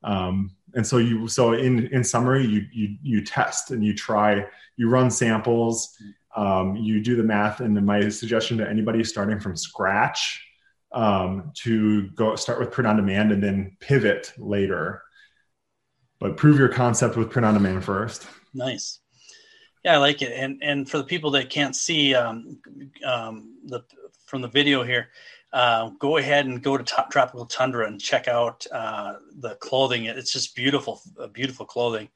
um, 0.03 0.55
and 0.73 0.85
so 0.85 0.97
you 0.97 1.27
so 1.27 1.53
in 1.53 1.87
in 1.87 2.03
summary, 2.03 2.45
you 2.45 2.65
you 2.71 2.97
you 3.01 3.23
test 3.23 3.71
and 3.71 3.83
you 3.83 3.93
try, 3.93 4.45
you 4.77 4.89
run 4.89 5.09
samples, 5.11 5.97
um, 6.35 6.75
you 6.75 7.01
do 7.01 7.15
the 7.15 7.23
math, 7.23 7.59
and 7.59 7.85
my 7.85 8.07
suggestion 8.09 8.57
to 8.57 8.69
anybody 8.69 9.03
starting 9.03 9.39
from 9.39 9.55
scratch 9.55 10.41
um, 10.91 11.51
to 11.55 12.09
go 12.11 12.35
start 12.35 12.59
with 12.59 12.71
print 12.71 12.87
on 12.87 12.95
demand 12.95 13.31
and 13.31 13.43
then 13.43 13.77
pivot 13.79 14.33
later, 14.37 15.01
but 16.19 16.37
prove 16.37 16.57
your 16.57 16.69
concept 16.69 17.17
with 17.17 17.29
print 17.29 17.45
on 17.45 17.53
demand 17.53 17.83
first. 17.83 18.27
Nice. 18.53 18.99
Yeah, 19.85 19.93
I 19.93 19.97
like 19.97 20.23
it. 20.23 20.31
And 20.33 20.63
and 20.63 20.89
for 20.89 20.97
the 20.97 21.03
people 21.03 21.29
that 21.31 21.51
can't 21.51 21.75
see 21.75 22.15
um, 22.15 22.57
um, 23.05 23.53
the 23.65 23.81
from 24.25 24.41
the 24.41 24.47
video 24.47 24.81
here, 24.81 25.09
uh, 25.53 25.91
go 25.99 26.17
ahead 26.17 26.47
and 26.47 26.63
go 26.63 26.75
to 26.75 26.83
Top 26.83 27.11
Tropical 27.11 27.45
Tundra 27.45 27.85
and 27.85 28.01
check 28.01 28.27
out 28.27 28.65
uh, 28.71 29.17
the 29.37 29.53
clothing. 29.57 30.05
It's 30.05 30.33
just 30.33 30.55
beautiful, 30.55 31.01
uh, 31.19 31.27
beautiful 31.27 31.67
clothing. 31.67 32.09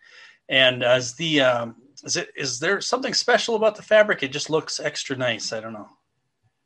And 0.50 0.82
as 0.82 1.14
the 1.14 1.42
um, 1.42 1.76
is 2.04 2.18
it 2.18 2.30
is 2.36 2.60
there 2.60 2.82
something 2.82 3.14
special 3.14 3.54
about 3.56 3.76
the 3.76 3.84
fabric? 3.84 4.24
It 4.24 4.32
just 4.32 4.50
looks 4.50 4.80
extra 4.80 5.16
nice. 5.16 5.54
I 5.54 5.60
don't 5.60 5.74
know. 5.74 5.90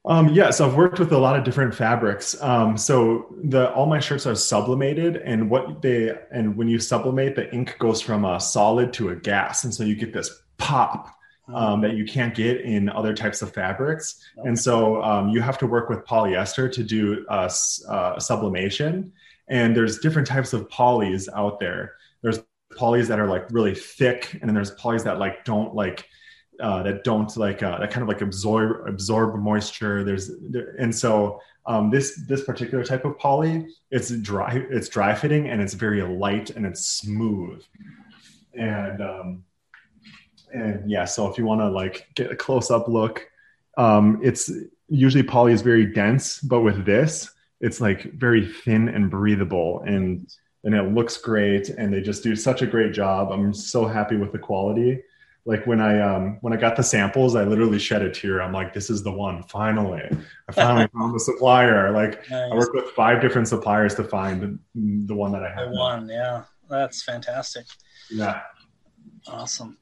Um, 0.05 0.29
yeah, 0.29 0.51
so 0.51 0.67
I've 0.67 0.75
worked 0.75 0.99
with 0.99 1.11
a 1.11 1.17
lot 1.17 1.37
of 1.37 1.43
different 1.43 1.75
fabrics. 1.75 2.41
Um, 2.41 2.77
so 2.77 3.35
the 3.43 3.73
all 3.73 3.87
my 3.87 3.99
shirts 3.99 4.25
are 4.25 4.35
sublimated, 4.35 5.17
and 5.17 5.49
what 5.49 5.81
they 5.81 6.17
and 6.31 6.55
when 6.55 6.69
you 6.69 6.79
sublimate, 6.79 7.35
the 7.35 7.53
ink 7.53 7.75
goes 7.77 7.99
from 7.99 8.23
a 8.23 8.39
solid 8.39 8.93
to 8.93 9.09
a 9.09 9.17
gas, 9.17 9.65
and 9.65 9.73
so 9.73 9.83
you 9.83 9.95
get 9.95 10.13
this 10.13 10.42
pop 10.63 11.09
um, 11.53 11.81
that 11.81 11.95
you 11.95 12.05
can't 12.05 12.33
get 12.33 12.61
in 12.61 12.89
other 12.89 13.13
types 13.13 13.41
of 13.41 13.53
fabrics. 13.53 14.23
And 14.37 14.57
so 14.57 15.03
um, 15.03 15.29
you 15.29 15.41
have 15.41 15.57
to 15.57 15.67
work 15.67 15.89
with 15.89 16.05
polyester 16.05 16.71
to 16.71 16.83
do 16.83 17.25
uh, 17.29 17.49
uh, 17.89 18.19
sublimation. 18.19 19.11
And 19.49 19.75
there's 19.75 19.99
different 19.99 20.27
types 20.27 20.53
of 20.53 20.69
polys 20.69 21.27
out 21.35 21.59
there. 21.59 21.95
There's 22.21 22.39
polys 22.77 23.07
that 23.07 23.19
are 23.19 23.27
like 23.27 23.45
really 23.51 23.75
thick, 23.75 24.33
and 24.33 24.43
then 24.43 24.55
there's 24.55 24.73
polys 24.75 25.03
that 25.03 25.19
like 25.19 25.43
don't 25.43 25.75
like 25.75 26.07
uh, 26.61 26.81
that 26.83 27.03
don't 27.03 27.35
like 27.35 27.61
uh, 27.61 27.77
that 27.79 27.91
kind 27.91 28.03
of 28.03 28.07
like 28.07 28.21
absorb 28.21 28.87
absorb 28.87 29.35
moisture. 29.35 30.03
There's 30.05 30.31
there, 30.49 30.75
and 30.79 30.95
so 30.95 31.41
um, 31.65 31.91
this 31.91 32.21
this 32.27 32.43
particular 32.45 32.85
type 32.85 33.03
of 33.03 33.19
poly, 33.19 33.67
it's 33.91 34.09
dry, 34.09 34.65
it's 34.69 34.87
dry 34.87 35.13
fitting, 35.13 35.49
and 35.49 35.61
it's 35.61 35.73
very 35.73 36.01
light 36.01 36.51
and 36.51 36.65
it's 36.65 36.87
smooth. 36.87 37.61
And 38.53 39.01
um, 39.01 39.43
and 40.53 40.89
yeah, 40.89 41.05
so 41.05 41.29
if 41.29 41.37
you 41.37 41.45
want 41.45 41.61
to 41.61 41.69
like 41.69 42.07
get 42.15 42.31
a 42.31 42.35
close 42.35 42.71
up 42.71 42.87
look, 42.87 43.27
um, 43.77 44.19
it's 44.23 44.51
usually 44.87 45.23
poly 45.23 45.53
is 45.53 45.61
very 45.61 45.85
dense, 45.85 46.39
but 46.39 46.61
with 46.61 46.85
this, 46.85 47.31
it's 47.59 47.81
like 47.81 48.13
very 48.13 48.45
thin 48.45 48.89
and 48.89 49.09
breathable 49.09 49.81
and 49.85 50.29
and 50.65 50.75
it 50.75 50.93
looks 50.93 51.17
great 51.17 51.69
and 51.69 51.93
they 51.93 52.01
just 52.01 52.23
do 52.23 52.35
such 52.35 52.61
a 52.61 52.67
great 52.67 52.93
job. 52.93 53.31
I'm 53.31 53.53
so 53.53 53.85
happy 53.85 54.15
with 54.15 54.31
the 54.31 54.39
quality. 54.39 55.01
Like 55.45 55.65
when 55.67 55.81
I 55.81 55.99
um 55.99 56.37
when 56.41 56.53
I 56.53 56.57
got 56.57 56.77
the 56.77 56.83
samples, 56.83 57.35
I 57.35 57.43
literally 57.43 57.79
shed 57.79 58.01
a 58.01 58.09
tear. 58.09 58.41
I'm 58.41 58.53
like, 58.53 58.73
this 58.73 58.89
is 58.89 59.03
the 59.03 59.11
one. 59.11 59.43
Finally, 59.43 60.03
I 60.47 60.51
finally 60.51 60.87
found 60.93 61.13
the 61.13 61.19
supplier. 61.19 61.91
Like 61.91 62.29
nice. 62.29 62.51
I 62.51 62.55
worked 62.55 62.75
with 62.75 62.85
five 62.91 63.21
different 63.21 63.47
suppliers 63.49 63.95
to 63.95 64.03
find 64.03 64.59
the 64.73 65.15
one 65.15 65.33
that 65.33 65.43
I 65.43 65.49
have. 65.49 65.71
The 65.71 65.77
one, 65.77 66.07
yeah, 66.07 66.43
that's 66.69 67.03
fantastic. 67.03 67.65
Yeah, 68.09 68.41
awesome. 69.27 69.77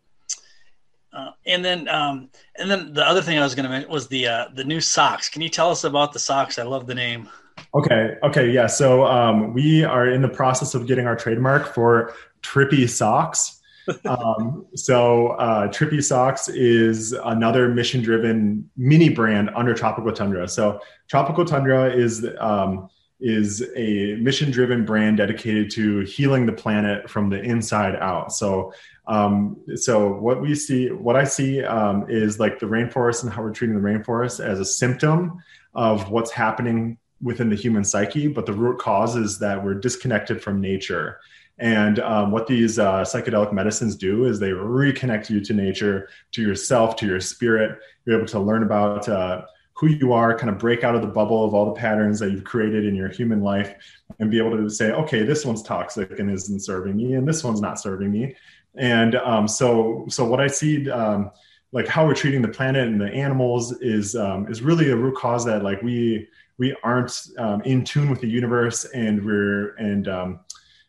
Uh, 1.13 1.32
and 1.45 1.63
then, 1.63 1.88
um, 1.89 2.30
and 2.58 2.71
then 2.71 2.93
the 2.93 3.06
other 3.06 3.21
thing 3.21 3.38
I 3.38 3.43
was 3.43 3.54
going 3.56 3.65
to 3.65 3.69
mention 3.69 3.91
was 3.91 4.08
the 4.08 4.28
uh, 4.28 4.45
the 4.54 4.63
new 4.63 4.80
socks. 4.80 5.28
Can 5.30 5.41
you 5.41 5.50
tell 5.50 5.69
us 5.69 5.84
about 5.84 6.13
the 6.13 6.19
socks? 6.19 6.58
I 6.58 6.63
love 6.63 6.88
the 6.88 6.95
name. 6.95 7.28
Okay. 7.74 8.15
Okay. 8.24 8.50
Yeah. 8.50 8.67
So 8.67 9.06
um, 9.06 9.54
we 9.54 9.84
are 9.84 10.08
in 10.08 10.21
the 10.21 10.30
process 10.30 10.74
of 10.74 10.88
getting 10.88 11.08
our 11.08 11.15
trademark 11.15 11.74
for 11.74 12.13
Trippy 12.41 12.89
Socks. 12.89 13.62
um, 14.06 14.65
so 14.76 15.30
uh, 15.30 15.67
Trippy 15.67 16.04
Socks 16.04 16.47
is 16.50 17.13
another 17.13 17.69
mission-driven 17.69 18.69
mini 18.78 19.10
brand 19.10 19.50
under 19.56 19.74
Tropical 19.74 20.12
Tundra. 20.12 20.47
So 20.47 20.80
Tropical 21.10 21.45
Tundra 21.45 21.93
is 21.93 22.26
um, 22.39 22.89
is 23.19 23.63
a 23.76 24.15
mission-driven 24.15 24.84
brand 24.84 25.17
dedicated 25.17 25.69
to 25.71 26.00
healing 26.02 26.45
the 26.45 26.52
planet 26.52 27.10
from 27.10 27.30
the 27.30 27.39
inside 27.41 27.95
out. 27.97 28.34
So 28.34 28.74
um, 29.08 29.58
so 29.76 30.14
what 30.14 30.42
we 30.42 30.56
see, 30.56 30.90
what 30.90 31.16
I 31.16 31.24
see 31.24 31.64
um, 31.64 32.06
is 32.10 32.40
like 32.40 32.60
the 32.60 32.68
rainforest 32.68 33.24
and 33.24 33.32
how 33.32 33.42
we're 33.42 33.52
treating 33.52 33.76
the 33.76 33.88
rainforest 33.88 34.44
as 34.44 34.60
a 34.60 34.66
symptom 34.66 35.42
of 35.74 36.10
what's 36.10 36.32
happening 36.32 36.98
within 37.22 37.50
the 37.50 37.56
human 37.56 37.84
psyche, 37.84 38.28
but 38.28 38.46
the 38.46 38.54
root 38.54 38.80
cause 38.80 39.16
is 39.16 39.40
that 39.40 39.64
we're 39.64 39.76
disconnected 39.76 40.42
from 40.42 40.60
nature. 40.60 41.20
And 41.60 42.00
um, 42.00 42.32
what 42.32 42.48
these 42.48 42.80
uh, 42.80 43.02
psychedelic 43.02 43.54
medicines 43.54 43.96
do 43.96 44.26
is 44.26 44.40
they 44.40 44.50
reconnect 44.50 45.30
you 45.30 45.40
to 45.42 45.54
nature, 45.54 46.10
to 46.32 46.42
yourself, 46.42 46.96
to 46.98 47.06
your 47.06 47.20
spirit. 47.20 47.80
You're 48.06 48.18
able 48.18 48.28
to 48.30 48.40
learn 48.40 48.64
about 48.64 49.08
uh, 49.08 49.44
who 49.74 49.88
you 49.88 50.14
are, 50.14 50.36
kind 50.38 50.50
of 50.50 50.58
break 50.58 50.84
out 50.84 50.96
of 50.96 51.02
the 51.02 51.08
bubble 51.08 51.46
of 51.46 51.54
all 51.54 51.66
the 51.66 51.80
patterns 51.80 52.20
that 52.20 52.32
you've 52.32 52.44
created 52.44 52.86
in 52.86 52.96
your 52.96 53.10
human 53.10 53.42
life, 53.42 53.76
and 54.20 54.32
be 54.32 54.40
able 54.40 54.58
to 54.58 54.70
say, 54.70 54.92
okay, 54.92 55.24
this 55.24 55.46
one's 55.46 55.62
toxic 55.62 56.20
and 56.20 56.32
isn't 56.32 56.62
serving 56.62 56.98
me, 56.98 57.14
and 57.14 57.28
this 57.28 57.44
one's 57.44 57.62
not 57.62 57.80
serving 57.80 58.12
me. 58.12 58.36
And 58.75 59.15
um, 59.15 59.47
so, 59.47 60.05
so 60.10 60.25
what 60.25 60.39
I 60.39 60.47
see, 60.47 60.89
um, 60.89 61.31
like 61.71 61.88
how 61.88 62.05
we're 62.05 62.15
treating 62.15 62.41
the 62.41 62.47
planet 62.47 62.88
and 62.88 62.99
the 62.99 63.12
animals, 63.12 63.73
is 63.81 64.15
um, 64.15 64.49
is 64.49 64.62
really 64.62 64.91
a 64.91 64.95
root 64.95 65.15
cause 65.15 65.45
that 65.45 65.63
like 65.63 65.81
we 65.81 66.27
we 66.57 66.75
aren't 66.84 67.27
um, 67.38 67.62
in 67.62 67.84
tune 67.84 68.10
with 68.10 68.21
the 68.21 68.29
universe, 68.29 68.86
and 68.86 69.25
we're 69.25 69.75
and 69.75 70.07
um, 70.07 70.39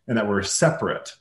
and 0.09 0.17
that 0.17 0.29
we're 0.29 0.43
separate. 0.43 1.13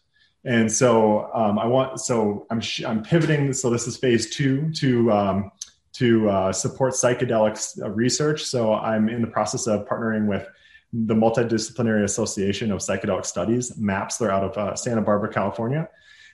And 0.43 0.71
so 0.71 1.32
um, 1.34 1.60
I 1.60 1.67
want, 1.67 2.00
so 2.00 2.47
I'm 2.50 2.60
sh- 2.60 2.84
I'm 2.84 3.04
pivoting. 3.04 3.54
So 3.54 3.69
this 3.69 3.88
is 3.88 3.97
phase 3.97 4.30
two 4.32 4.71
to 4.74 5.52
to 5.93 6.30
uh, 6.30 6.54
support 6.54 6.93
psychedelics 6.93 7.82
uh, 7.82 7.89
research. 7.89 8.43
So 8.43 8.74
I'm 8.74 9.10
in 9.10 9.21
the 9.21 9.28
process 9.28 9.67
of 9.67 9.88
partnering 9.88 10.26
with 10.26 10.47
the 10.93 11.13
Multidisciplinary 11.13 12.04
Association 12.04 12.71
of 12.71 12.80
Psychedelic 12.80 13.26
Studies, 13.26 13.78
MAPS. 13.78 14.17
They're 14.17 14.32
out 14.32 14.43
of 14.43 14.58
uh, 14.58 14.76
Santa 14.76 15.02
Barbara, 15.02 15.32
California 15.32 15.89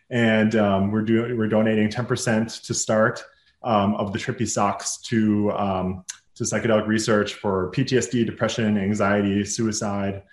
and 0.10 0.56
um, 0.56 0.92
we're 0.92 1.02
doing 1.02 1.38
we're 1.38 1.48
donating 1.48 1.90
10% 1.90 2.66
to 2.66 2.74
start 2.74 3.24
um, 3.64 3.96
of 3.96 4.14
the 4.14 4.20
trippy 4.20 4.48
socks 4.48 4.98
to 4.98 5.52
um, 5.52 6.04
to 6.36 6.44
psychedelic 6.44 6.88
research 6.88 7.34
for 7.34 7.72
PTSD, 7.72 8.26
depression, 8.26 8.78
anxiety, 8.78 9.44
suicide, 9.44 10.24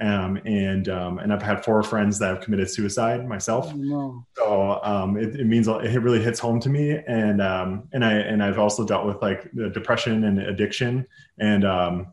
Um, 0.00 0.36
and 0.44 0.88
um, 0.88 1.18
and 1.18 1.32
I've 1.32 1.42
had 1.42 1.64
four 1.64 1.82
friends 1.82 2.18
that 2.18 2.28
have 2.28 2.40
committed 2.40 2.68
suicide 2.68 3.26
myself. 3.26 3.68
Oh, 3.70 3.76
no. 3.76 4.26
So 4.36 4.80
um, 4.82 5.16
it, 5.16 5.40
it, 5.40 5.46
means 5.46 5.68
it 5.68 6.02
really 6.02 6.22
hits 6.22 6.38
home 6.38 6.60
to 6.60 6.68
me, 6.68 6.98
and 7.06 7.40
um, 7.40 7.88
and 7.92 8.04
I 8.04 8.12
and 8.12 8.42
I've 8.42 8.58
also 8.58 8.84
dealt 8.84 9.06
with 9.06 9.22
like 9.22 9.50
depression 9.72 10.24
and 10.24 10.40
addiction, 10.40 11.06
and 11.38 11.64
um, 11.64 12.08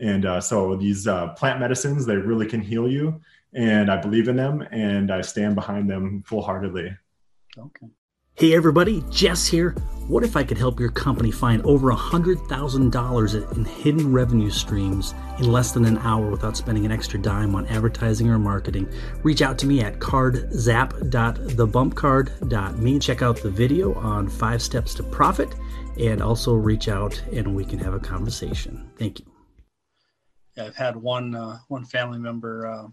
and 0.00 0.24
uh, 0.24 0.40
so 0.40 0.76
these 0.76 1.06
uh, 1.06 1.28
plant 1.34 1.60
medicines 1.60 2.06
they 2.06 2.16
really 2.16 2.46
can 2.46 2.60
heal 2.60 2.88
you, 2.88 3.20
and 3.54 3.90
I 3.90 4.00
believe 4.00 4.28
in 4.28 4.36
them, 4.36 4.62
and 4.70 5.10
I 5.10 5.20
stand 5.20 5.54
behind 5.54 5.88
them 5.88 6.22
full 6.26 6.42
heartedly. 6.42 6.96
Okay. 7.56 7.86
Hey 8.36 8.56
everybody, 8.56 9.04
Jess 9.10 9.46
here. 9.46 9.76
What 10.08 10.24
if 10.24 10.36
I 10.36 10.42
could 10.42 10.58
help 10.58 10.80
your 10.80 10.90
company 10.90 11.30
find 11.30 11.62
over 11.62 11.92
$100,000 11.92 13.56
in 13.56 13.64
hidden 13.64 14.12
revenue 14.12 14.50
streams 14.50 15.14
in 15.38 15.52
less 15.52 15.70
than 15.70 15.84
an 15.84 15.98
hour 15.98 16.28
without 16.28 16.56
spending 16.56 16.84
an 16.84 16.90
extra 16.90 17.16
dime 17.16 17.54
on 17.54 17.64
advertising 17.68 18.28
or 18.28 18.40
marketing? 18.40 18.92
Reach 19.22 19.40
out 19.40 19.56
to 19.58 19.68
me 19.68 19.82
at 19.82 20.00
cardzap.thebumpcard.me. 20.00 22.98
Check 22.98 23.22
out 23.22 23.40
the 23.40 23.50
video 23.50 23.94
on 23.94 24.28
five 24.28 24.60
steps 24.60 24.94
to 24.94 25.04
profit 25.04 25.54
and 25.96 26.20
also 26.20 26.54
reach 26.54 26.88
out 26.88 27.22
and 27.32 27.54
we 27.54 27.64
can 27.64 27.78
have 27.78 27.94
a 27.94 28.00
conversation. 28.00 28.90
Thank 28.98 29.20
you. 29.20 29.26
Yeah, 30.56 30.64
I've 30.64 30.74
had 30.74 30.96
one 30.96 31.36
uh, 31.36 31.58
one 31.68 31.84
family 31.84 32.18
member 32.18 32.66
uh, 32.66 32.88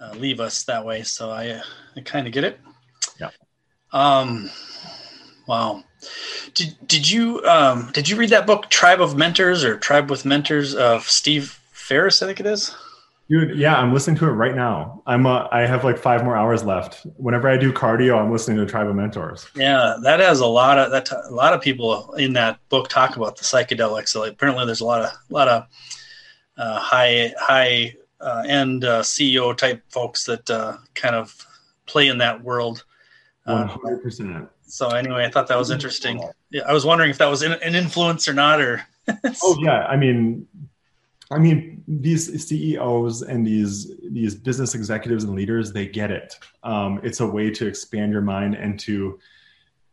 uh, 0.00 0.12
leave 0.14 0.40
us 0.40 0.64
that 0.64 0.84
way, 0.84 1.02
so 1.02 1.30
I 1.30 1.60
I 1.96 2.00
kind 2.00 2.26
of 2.26 2.32
get 2.32 2.44
it. 2.44 2.60
Yeah. 3.20 3.30
Um, 3.92 4.50
wow. 5.46 5.84
Did 6.54 6.76
did 6.86 7.10
you 7.10 7.44
um, 7.44 7.90
did 7.92 8.08
you 8.08 8.16
read 8.16 8.30
that 8.30 8.46
book 8.46 8.70
Tribe 8.70 9.00
of 9.00 9.16
Mentors 9.16 9.64
or 9.64 9.76
Tribe 9.76 10.10
with 10.10 10.24
Mentors 10.24 10.74
of 10.74 11.04
Steve 11.04 11.60
Ferris? 11.72 12.22
I 12.22 12.26
think 12.26 12.40
it 12.40 12.46
is. 12.46 12.74
Dude, 13.28 13.56
yeah, 13.56 13.76
I'm 13.76 13.94
listening 13.94 14.16
to 14.16 14.26
it 14.26 14.32
right 14.32 14.56
now. 14.56 15.02
I'm 15.06 15.24
uh, 15.24 15.46
I 15.52 15.60
have 15.60 15.84
like 15.84 15.98
five 15.98 16.24
more 16.24 16.36
hours 16.36 16.64
left. 16.64 17.06
Whenever 17.16 17.48
I 17.48 17.56
do 17.56 17.72
cardio, 17.72 18.18
I'm 18.18 18.32
listening 18.32 18.56
to 18.56 18.66
Tribe 18.66 18.88
of 18.88 18.96
Mentors. 18.96 19.46
Yeah, 19.54 19.96
that 20.02 20.18
has 20.18 20.40
a 20.40 20.46
lot 20.46 20.78
of 20.78 20.90
that. 20.90 21.12
A 21.12 21.32
lot 21.32 21.52
of 21.52 21.60
people 21.60 22.12
in 22.14 22.32
that 22.32 22.58
book 22.70 22.88
talk 22.88 23.14
about 23.14 23.36
the 23.36 23.44
psychedelics. 23.44 24.08
So 24.08 24.24
apparently, 24.24 24.66
there's 24.66 24.80
a 24.80 24.84
lot 24.84 25.02
of 25.02 25.10
a 25.10 25.32
lot 25.32 25.46
of 25.46 25.66
uh, 26.56 26.80
high 26.80 27.32
high 27.38 27.94
uh, 28.20 28.44
end 28.46 28.84
uh, 28.84 29.02
CEO 29.02 29.56
type 29.56 29.82
folks 29.88 30.24
that 30.24 30.48
uh, 30.50 30.76
kind 30.94 31.14
of 31.14 31.46
play 31.86 32.08
in 32.08 32.18
that 32.18 32.42
world. 32.42 32.84
One 33.44 33.68
hundred 33.68 34.02
percent. 34.02 34.48
So 34.66 34.88
anyway, 34.90 35.24
I 35.24 35.30
thought 35.30 35.48
that 35.48 35.58
was 35.58 35.70
interesting. 35.70 36.22
Yeah, 36.50 36.62
I 36.66 36.72
was 36.72 36.84
wondering 36.84 37.10
if 37.10 37.18
that 37.18 37.28
was 37.28 37.42
an 37.42 37.74
influence 37.74 38.28
or 38.28 38.34
not, 38.34 38.60
or. 38.60 38.82
oh 39.42 39.56
yeah, 39.60 39.86
I 39.86 39.96
mean, 39.96 40.46
I 41.30 41.38
mean 41.38 41.82
these 41.88 42.46
CEOs 42.46 43.22
and 43.22 43.44
these 43.44 43.92
these 44.10 44.34
business 44.34 44.74
executives 44.74 45.24
and 45.24 45.34
leaders, 45.34 45.72
they 45.72 45.86
get 45.86 46.10
it. 46.10 46.36
Um, 46.62 47.00
it's 47.02 47.20
a 47.20 47.26
way 47.26 47.50
to 47.50 47.66
expand 47.66 48.12
your 48.12 48.22
mind 48.22 48.54
and 48.54 48.78
to 48.80 49.18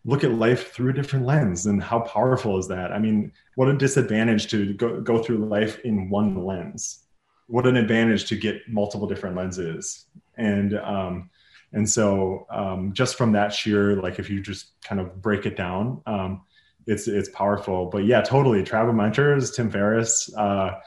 look 0.06 0.24
at 0.24 0.32
life 0.32 0.74
through 0.74 0.92
a 0.92 0.94
different 0.94 1.26
lens. 1.26 1.66
And 1.66 1.82
how 1.82 2.00
powerful 2.00 2.58
is 2.58 2.68
that? 2.68 2.92
I 2.92 3.00
mean, 3.00 3.32
what 3.56 3.68
a 3.68 3.74
disadvantage 3.74 4.48
to 4.52 4.74
go 4.74 5.02
go 5.02 5.24
through 5.24 5.38
life 5.46 5.80
in 5.80 6.10
one 6.10 6.46
lens. 6.46 7.07
What 7.48 7.66
an 7.66 7.78
advantage 7.78 8.26
to 8.26 8.36
get 8.36 8.68
multiple 8.68 9.08
different 9.08 9.36
lenses. 9.36 10.06
And 10.38 10.78
um, 10.78 11.30
and 11.74 11.90
so 11.90 12.46
um, 12.50 12.94
just 12.94 13.16
from 13.18 13.32
that 13.34 13.54
sheer, 13.54 14.02
like 14.02 14.20
if 14.20 14.30
you 14.30 14.42
just 14.42 14.72
kind 14.84 15.02
of 15.02 15.22
break 15.22 15.46
it 15.46 15.58
down, 15.58 16.02
um, 16.06 16.42
it's 16.86 17.08
it's 17.08 17.30
powerful. 17.30 17.88
But 17.88 18.06
yeah, 18.06 18.22
totally. 18.22 18.62
Of 18.62 18.96
Mentors, 18.96 19.52
Tim 19.52 19.70
Ferriss. 19.70 20.34
Uh, 20.36 20.80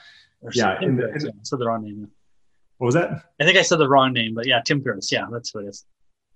yeah, 0.53 0.79
Tim 0.79 0.97
the, 0.97 1.03
Ferriss, 1.03 1.25
yeah, 1.25 1.31
I 1.31 1.57
the 1.59 1.67
wrong 1.67 1.85
name. 1.85 2.11
What 2.79 2.87
was 2.87 2.95
that? 2.95 3.11
I 3.39 3.45
think 3.45 3.59
I 3.59 3.63
said 3.63 3.79
the 3.79 3.89
wrong 3.89 4.13
name, 4.13 4.35
but 4.35 4.47
yeah, 4.47 4.63
Tim 4.65 4.83
Ferriss. 4.83 5.13
Yeah, 5.13 5.27
that's 5.31 5.55
what 5.55 5.65
it 5.65 5.69
is. 5.69 5.85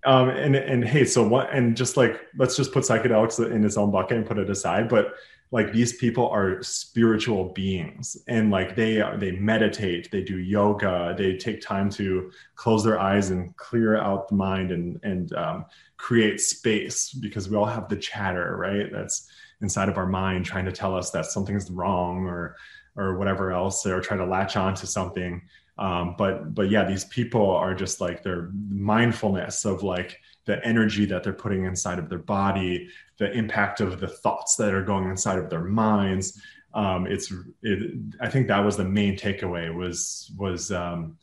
Um, 0.05 0.29
and 0.29 0.55
and 0.55 0.85
hey, 0.85 1.07
so 1.07 1.27
what? 1.27 1.49
And 1.51 1.75
just 1.75 1.97
like 1.97 2.21
let's 2.37 2.57
just 2.57 2.73
put 2.73 2.85
psychedelics 2.85 3.45
in 3.51 3.65
its 3.65 3.79
own 3.79 3.91
bucket 3.91 4.19
and 4.19 4.27
put 4.27 4.39
it 4.39 4.51
aside. 4.51 4.91
But 4.91 5.15
like 5.51 5.73
these 5.73 5.95
people 5.95 6.29
are 6.31 6.63
spiritual 6.63 7.53
beings 7.53 8.17
and 8.27 8.51
like 8.51 8.75
they 8.75 9.01
are 9.01 9.17
they 9.17 9.33
meditate 9.33 10.11
they 10.11 10.23
do 10.23 10.39
yoga 10.39 11.15
they 11.17 11.37
take 11.37 11.61
time 11.61 11.89
to 11.89 12.31
close 12.57 12.83
their 12.83 12.99
eyes 12.99 13.31
and 13.31 13.57
clear 13.57 13.97
out 13.97 14.29
the 14.29 14.35
mind 14.35 14.73
and 14.73 14.99
and 15.03 15.33
um, 15.35 15.65
create 15.97 16.41
space 16.41 17.13
because 17.13 17.49
we 17.49 17.57
all 17.57 17.65
have 17.67 17.89
the 17.89 17.97
chatter 17.97 18.57
right 18.57 18.91
that's 18.93 19.29
inside 19.61 19.89
of 19.89 19.97
our 19.97 20.07
mind 20.07 20.45
trying 20.45 20.65
to 20.65 20.73
tell 20.73 20.97
us 20.97 21.11
that 21.11 21.27
something's 21.27 21.71
wrong 21.71 22.27
or 22.27 22.57
or 22.97 23.19
whatever 23.19 23.53
else 23.53 23.85
or 23.87 24.01
try 24.01 24.17
to 24.17 24.27
latch 24.27 24.57
on 24.57 24.75
to 24.75 24.87
something. 24.87 25.43
Um, 25.77 26.15
but 26.17 26.55
but 26.55 26.71
yeah 26.71 26.85
these 26.85 27.05
people 27.07 27.51
are 27.51 27.75
just 27.75 28.01
like 28.01 28.23
their 28.23 28.51
mindfulness 28.69 29.65
of 29.65 29.83
like 29.83 30.21
the 30.47 30.65
energy 30.65 31.05
that 31.07 31.23
they're 31.23 31.33
putting 31.33 31.65
inside 31.65 31.99
of 31.99 32.09
their 32.09 32.19
body 32.19 32.89
the 33.19 33.33
impact 33.33 33.81
of 33.81 34.01
the 34.01 34.09
thoughts 34.09 34.57
that 34.57 34.75
are 34.75 34.83
going 34.83 35.09
inside 35.09 35.39
of 35.39 35.49
their 35.49 35.63
minds. 35.63 36.41
Um, 36.75 37.07
it's 37.07 37.33
it, 37.63 37.97
I 38.21 38.29
think 38.29 38.49
that 38.49 38.59
was 38.59 38.77
the 38.77 38.85
main 38.85 39.17
takeaway 39.17 39.73
was 39.73 40.33
was 40.37 40.73
um, 40.73 41.17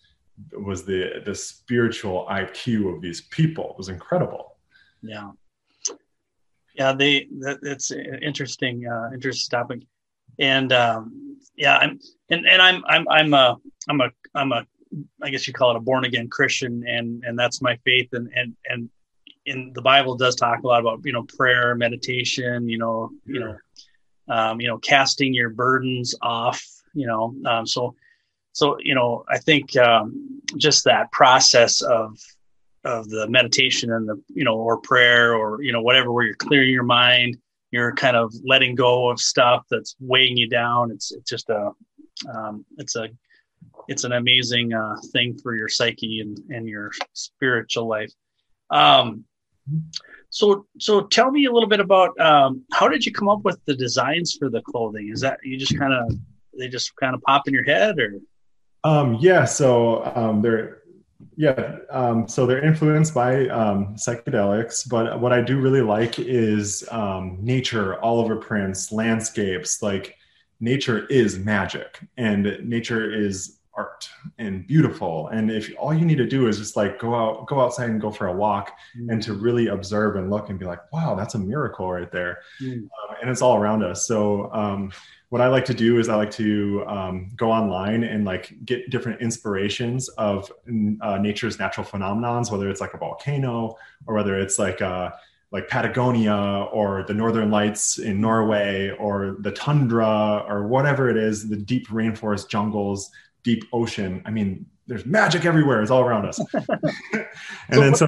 was 0.54 0.86
the 0.86 1.22
the 1.26 1.36
spiritual 1.36 2.26
IQ 2.30 2.96
of 2.96 3.02
these 3.02 3.22
people 3.22 3.72
it 3.72 3.78
was 3.78 3.90
incredible. 3.90 4.56
Yeah, 5.02 5.32
yeah, 6.76 6.94
they 6.94 7.28
that, 7.40 7.60
that's 7.62 7.92
interesting 7.92 8.88
uh, 8.88 9.10
interesting 9.14 9.58
topic, 9.58 9.82
and 10.40 10.72
um, 10.72 11.38
yeah, 11.56 11.78
I'm 11.78 12.00
and, 12.30 12.48
and 12.48 12.62
I'm 12.62 12.84
I'm 12.88 13.06
I'm 13.10 13.34
a 13.34 13.58
I'm 13.90 14.02
a 14.02 14.10
I'm 14.34 14.52
a 14.54 14.66
I 15.22 15.30
guess 15.30 15.48
you 15.48 15.54
call 15.54 15.72
it 15.72 15.78
a 15.78 15.82
born 15.82 16.06
again 16.06 16.30
Christian, 16.30 16.86
and 16.88 17.24
and 17.26 17.38
that's 17.38 17.62
my 17.62 17.78
faith, 17.84 18.08
and 18.14 18.32
and 18.36 18.56
and 18.68 18.90
in 19.46 19.72
the 19.74 19.82
Bible 19.82 20.16
does 20.16 20.36
talk 20.36 20.64
a 20.64 20.68
lot 20.68 20.82
about 20.82 21.02
you 21.04 21.14
know 21.14 21.26
prayer, 21.38 21.76
meditation, 21.76 22.70
you 22.70 22.78
know, 22.78 23.10
you 23.26 23.40
know, 23.40 23.58
um, 24.30 24.62
you 24.62 24.68
know, 24.68 24.78
casting 24.78 25.34
your 25.34 25.50
burdens 25.50 26.16
off, 26.22 26.64
you 26.94 27.08
know. 27.08 27.36
Um, 27.46 27.66
so, 27.66 27.96
so 28.54 28.78
you 28.80 28.96
know, 28.96 29.26
I 29.30 29.40
think 29.40 29.76
um, 29.78 30.42
just 30.58 30.86
that 30.86 31.12
process 31.12 31.82
of 31.82 32.18
of 32.84 33.10
the 33.10 33.28
meditation 33.30 33.92
and 33.92 34.08
the 34.08 34.22
you 34.30 34.44
know 34.44 34.56
or 34.56 34.78
prayer 34.78 35.36
or 35.36 35.62
you 35.62 35.72
know 35.72 35.82
whatever 35.82 36.12
where 36.12 36.26
you're 36.26 36.36
clearing 36.36 36.72
your 36.72 36.84
mind 36.84 37.38
you're 37.70 37.94
kind 37.94 38.18
of 38.18 38.34
letting 38.44 38.76
go 38.76 39.10
of 39.10 39.20
stuff 39.20 39.66
that's 39.70 39.96
weighing 40.00 40.36
you 40.36 40.50
down 40.50 40.90
it's 40.92 41.12
it's 41.12 41.30
just 41.30 41.50
a 41.50 41.72
um, 42.34 42.66
it's 42.78 42.96
a 42.96 43.08
it's 43.88 44.04
an 44.04 44.14
amazing 44.14 44.74
uh, 44.74 44.96
thing 45.12 45.38
for 45.38 45.56
your 45.56 45.70
psyche 45.70 46.22
and 46.22 46.40
and 46.50 46.68
your 46.68 46.92
spiritual 47.14 47.88
life 47.88 48.12
um, 48.72 49.26
so, 50.30 50.66
so 50.80 51.02
tell 51.02 51.32
me 51.32 51.46
a 51.46 51.52
little 51.52 51.70
bit 51.70 51.80
about 51.80 52.18
um, 52.20 52.64
how 52.72 52.88
did 52.88 53.06
you 53.06 53.12
come 53.12 53.30
up 53.30 53.44
with 53.44 53.60
the 53.66 53.76
designs 53.76 54.36
for 54.38 54.50
the 54.50 54.62
clothing? 54.62 55.10
Is 55.12 55.22
that 55.22 55.40
you 55.44 55.58
just 55.58 55.78
kind 55.78 55.94
of 55.94 56.16
they 56.58 56.68
just 56.68 56.96
kind 56.96 57.16
of 57.16 57.22
pop 57.24 57.48
in 57.48 57.54
your 57.54 57.64
head, 57.64 58.00
or? 58.00 58.20
Um, 58.84 59.18
yeah, 59.20 59.46
so 59.46 60.06
um, 60.16 60.42
they're 60.42 60.82
yeah, 61.36 61.78
um, 61.90 62.28
so 62.28 62.46
they're 62.46 62.64
influenced 62.64 63.14
by 63.14 63.48
um, 63.48 63.96
psychedelics, 63.96 64.88
but 64.90 65.20
what 65.20 65.32
I 65.32 65.42
do 65.42 65.60
really 65.60 65.82
like 65.82 66.20
is 66.20 66.88
um, 66.92 67.38
nature, 67.42 67.96
all 67.96 68.20
over 68.20 68.36
prints, 68.36 68.92
landscapes. 68.92 69.82
Like 69.82 70.18
nature 70.60 71.06
is 71.08 71.40
magic, 71.40 72.00
and 72.18 72.58
nature 72.64 73.14
is 73.14 73.60
art 73.82 74.10
and 74.38 74.68
beautiful 74.68 75.28
and 75.30 75.50
if 75.50 75.74
all 75.80 75.94
you 75.94 76.06
need 76.06 76.18
to 76.18 76.28
do 76.28 76.48
is 76.48 76.58
just 76.58 76.76
like 76.76 77.00
go 77.00 77.16
out 77.16 77.48
go 77.48 77.60
outside 77.60 77.90
and 77.90 78.00
go 78.00 78.12
for 78.12 78.28
a 78.28 78.34
walk 78.34 78.74
mm. 78.98 79.12
and 79.12 79.22
to 79.24 79.34
really 79.34 79.68
observe 79.68 80.16
and 80.16 80.30
look 80.30 80.50
and 80.50 80.60
be 80.60 80.66
like 80.66 80.82
wow 80.94 81.16
that's 81.16 81.36
a 81.36 81.40
miracle 81.40 81.92
right 81.92 82.12
there 82.12 82.40
mm. 82.62 82.78
um, 82.78 83.16
and 83.22 83.30
it's 83.30 83.42
all 83.42 83.56
around 83.58 83.84
us 83.84 84.08
so 84.08 84.52
um, 84.54 84.92
what 85.30 85.42
i 85.42 85.48
like 85.48 85.66
to 85.66 85.74
do 85.74 85.98
is 86.00 86.10
i 86.10 86.16
like 86.16 86.32
to 86.32 86.84
um, 86.88 87.32
go 87.36 87.52
online 87.52 88.04
and 88.04 88.24
like 88.24 88.54
get 88.66 88.90
different 88.92 89.20
inspirations 89.20 90.08
of 90.10 90.52
uh, 91.02 91.18
nature's 91.18 91.58
natural 91.58 91.86
phenomenons 91.86 92.52
whether 92.52 92.70
it's 92.70 92.82
like 92.82 92.94
a 92.94 92.98
volcano 92.98 93.76
or 94.06 94.16
whether 94.16 94.38
it's 94.40 94.60
like 94.60 94.82
a 94.82 95.14
like 95.52 95.68
Patagonia 95.68 96.70
or 96.72 97.04
the 97.04 97.14
Northern 97.14 97.52
Lights 97.52 98.00
in 98.00 98.22
Norway 98.22 98.92
or 98.98 99.36
the 99.40 99.52
tundra 99.52 100.46
or 100.48 100.66
whatever 100.66 101.10
it 101.10 101.18
is, 101.18 101.50
the 101.50 101.58
deep 101.58 101.90
rainforest 101.90 102.48
jungles 102.48 103.12
deep 103.44 103.64
ocean. 103.74 104.22
I 104.26 104.32
mean, 104.32 104.66
there's 104.88 105.06
magic 105.06 105.46
everywhere. 105.46 105.82
It's 105.82 105.92
all 105.92 106.02
around 106.02 106.26
us. 106.26 106.40
and 106.54 107.28
so 107.72 107.80
then 107.80 107.96
so. 107.96 108.08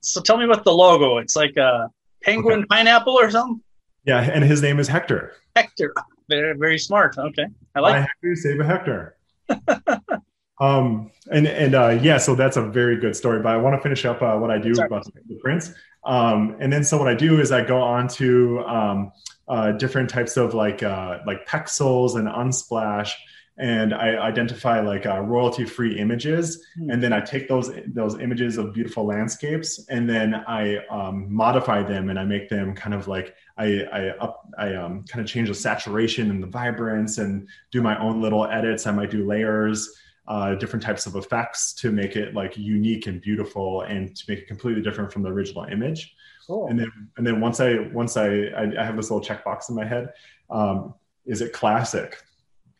So 0.00 0.20
tell 0.20 0.36
me 0.36 0.44
about 0.44 0.64
the 0.64 0.72
logo. 0.72 1.18
It's 1.18 1.34
like 1.34 1.56
a 1.56 1.90
penguin 2.22 2.60
okay. 2.60 2.66
pineapple 2.70 3.14
or 3.14 3.30
something. 3.30 3.60
Yeah, 4.04 4.20
and 4.20 4.44
his 4.44 4.62
name 4.62 4.78
is 4.78 4.88
Hector. 4.88 5.34
Hector, 5.56 5.92
very 6.28 6.56
very 6.56 6.78
smart. 6.78 7.18
Okay, 7.18 7.46
I 7.74 7.80
like. 7.80 7.94
Hector, 7.96 8.36
save 8.36 8.60
a 8.60 8.64
Hector. 8.64 9.16
um, 10.60 11.10
and 11.30 11.46
and 11.46 11.74
uh, 11.74 11.98
yeah, 12.00 12.18
so 12.18 12.34
that's 12.34 12.56
a 12.56 12.62
very 12.62 12.96
good 12.96 13.16
story. 13.16 13.40
But 13.42 13.54
I 13.54 13.56
want 13.56 13.76
to 13.76 13.82
finish 13.82 14.04
up 14.04 14.22
uh, 14.22 14.36
what 14.36 14.50
I 14.50 14.58
do 14.58 14.74
Sorry. 14.74 14.86
about 14.86 15.04
the 15.04 15.34
prints. 15.42 15.72
Um, 16.04 16.56
and 16.60 16.72
then 16.72 16.84
so 16.84 16.96
what 16.96 17.08
I 17.08 17.14
do 17.14 17.40
is 17.40 17.52
I 17.52 17.64
go 17.64 17.82
on 17.82 18.08
to 18.08 18.60
um, 18.60 19.12
uh, 19.48 19.72
different 19.72 20.08
types 20.08 20.36
of 20.36 20.54
like 20.54 20.82
uh, 20.82 21.18
like 21.26 21.46
Pexels 21.46 22.16
and 22.16 22.28
Unsplash 22.28 23.10
and 23.58 23.92
I 23.92 24.16
identify 24.16 24.80
like 24.80 25.04
uh, 25.04 25.20
royalty-free 25.20 25.98
images, 25.98 26.64
mm. 26.78 26.92
and 26.92 27.02
then 27.02 27.12
I 27.12 27.20
take 27.20 27.48
those 27.48 27.70
those 27.88 28.18
images 28.20 28.56
of 28.56 28.72
beautiful 28.72 29.04
landscapes, 29.04 29.84
and 29.88 30.08
then 30.08 30.34
I 30.34 30.78
um, 30.86 31.32
modify 31.32 31.82
them, 31.82 32.08
and 32.08 32.18
I 32.18 32.24
make 32.24 32.48
them 32.48 32.74
kind 32.74 32.94
of 32.94 33.08
like 33.08 33.34
I 33.56 33.82
I 33.92 34.08
up 34.20 34.46
I 34.56 34.74
um, 34.74 35.04
kind 35.08 35.24
of 35.24 35.30
change 35.30 35.48
the 35.48 35.54
saturation 35.54 36.30
and 36.30 36.42
the 36.42 36.46
vibrance, 36.46 37.18
and 37.18 37.48
do 37.72 37.82
my 37.82 37.98
own 37.98 38.22
little 38.22 38.46
edits. 38.46 38.86
I 38.86 38.92
might 38.92 39.10
do 39.10 39.26
layers. 39.26 39.92
Uh, 40.28 40.54
different 40.56 40.82
types 40.82 41.06
of 41.06 41.16
effects 41.16 41.72
to 41.72 41.90
make 41.90 42.14
it 42.14 42.34
like 42.34 42.54
unique 42.54 43.06
and 43.06 43.22
beautiful 43.22 43.80
and 43.80 44.14
to 44.14 44.24
make 44.28 44.40
it 44.40 44.46
completely 44.46 44.82
different 44.82 45.10
from 45.10 45.22
the 45.22 45.28
original 45.30 45.64
image 45.64 46.14
cool. 46.46 46.68
and 46.68 46.78
then 46.78 46.92
and 47.16 47.26
then 47.26 47.40
once 47.40 47.60
i 47.60 47.78
once 47.94 48.14
I, 48.18 48.48
I 48.48 48.64
i, 48.78 48.84
have 48.84 48.94
this 48.94 49.10
little 49.10 49.26
checkbox 49.26 49.70
in 49.70 49.74
my 49.74 49.86
head 49.86 50.12
um, 50.50 50.92
is 51.24 51.40
it 51.40 51.54
classic 51.54 52.22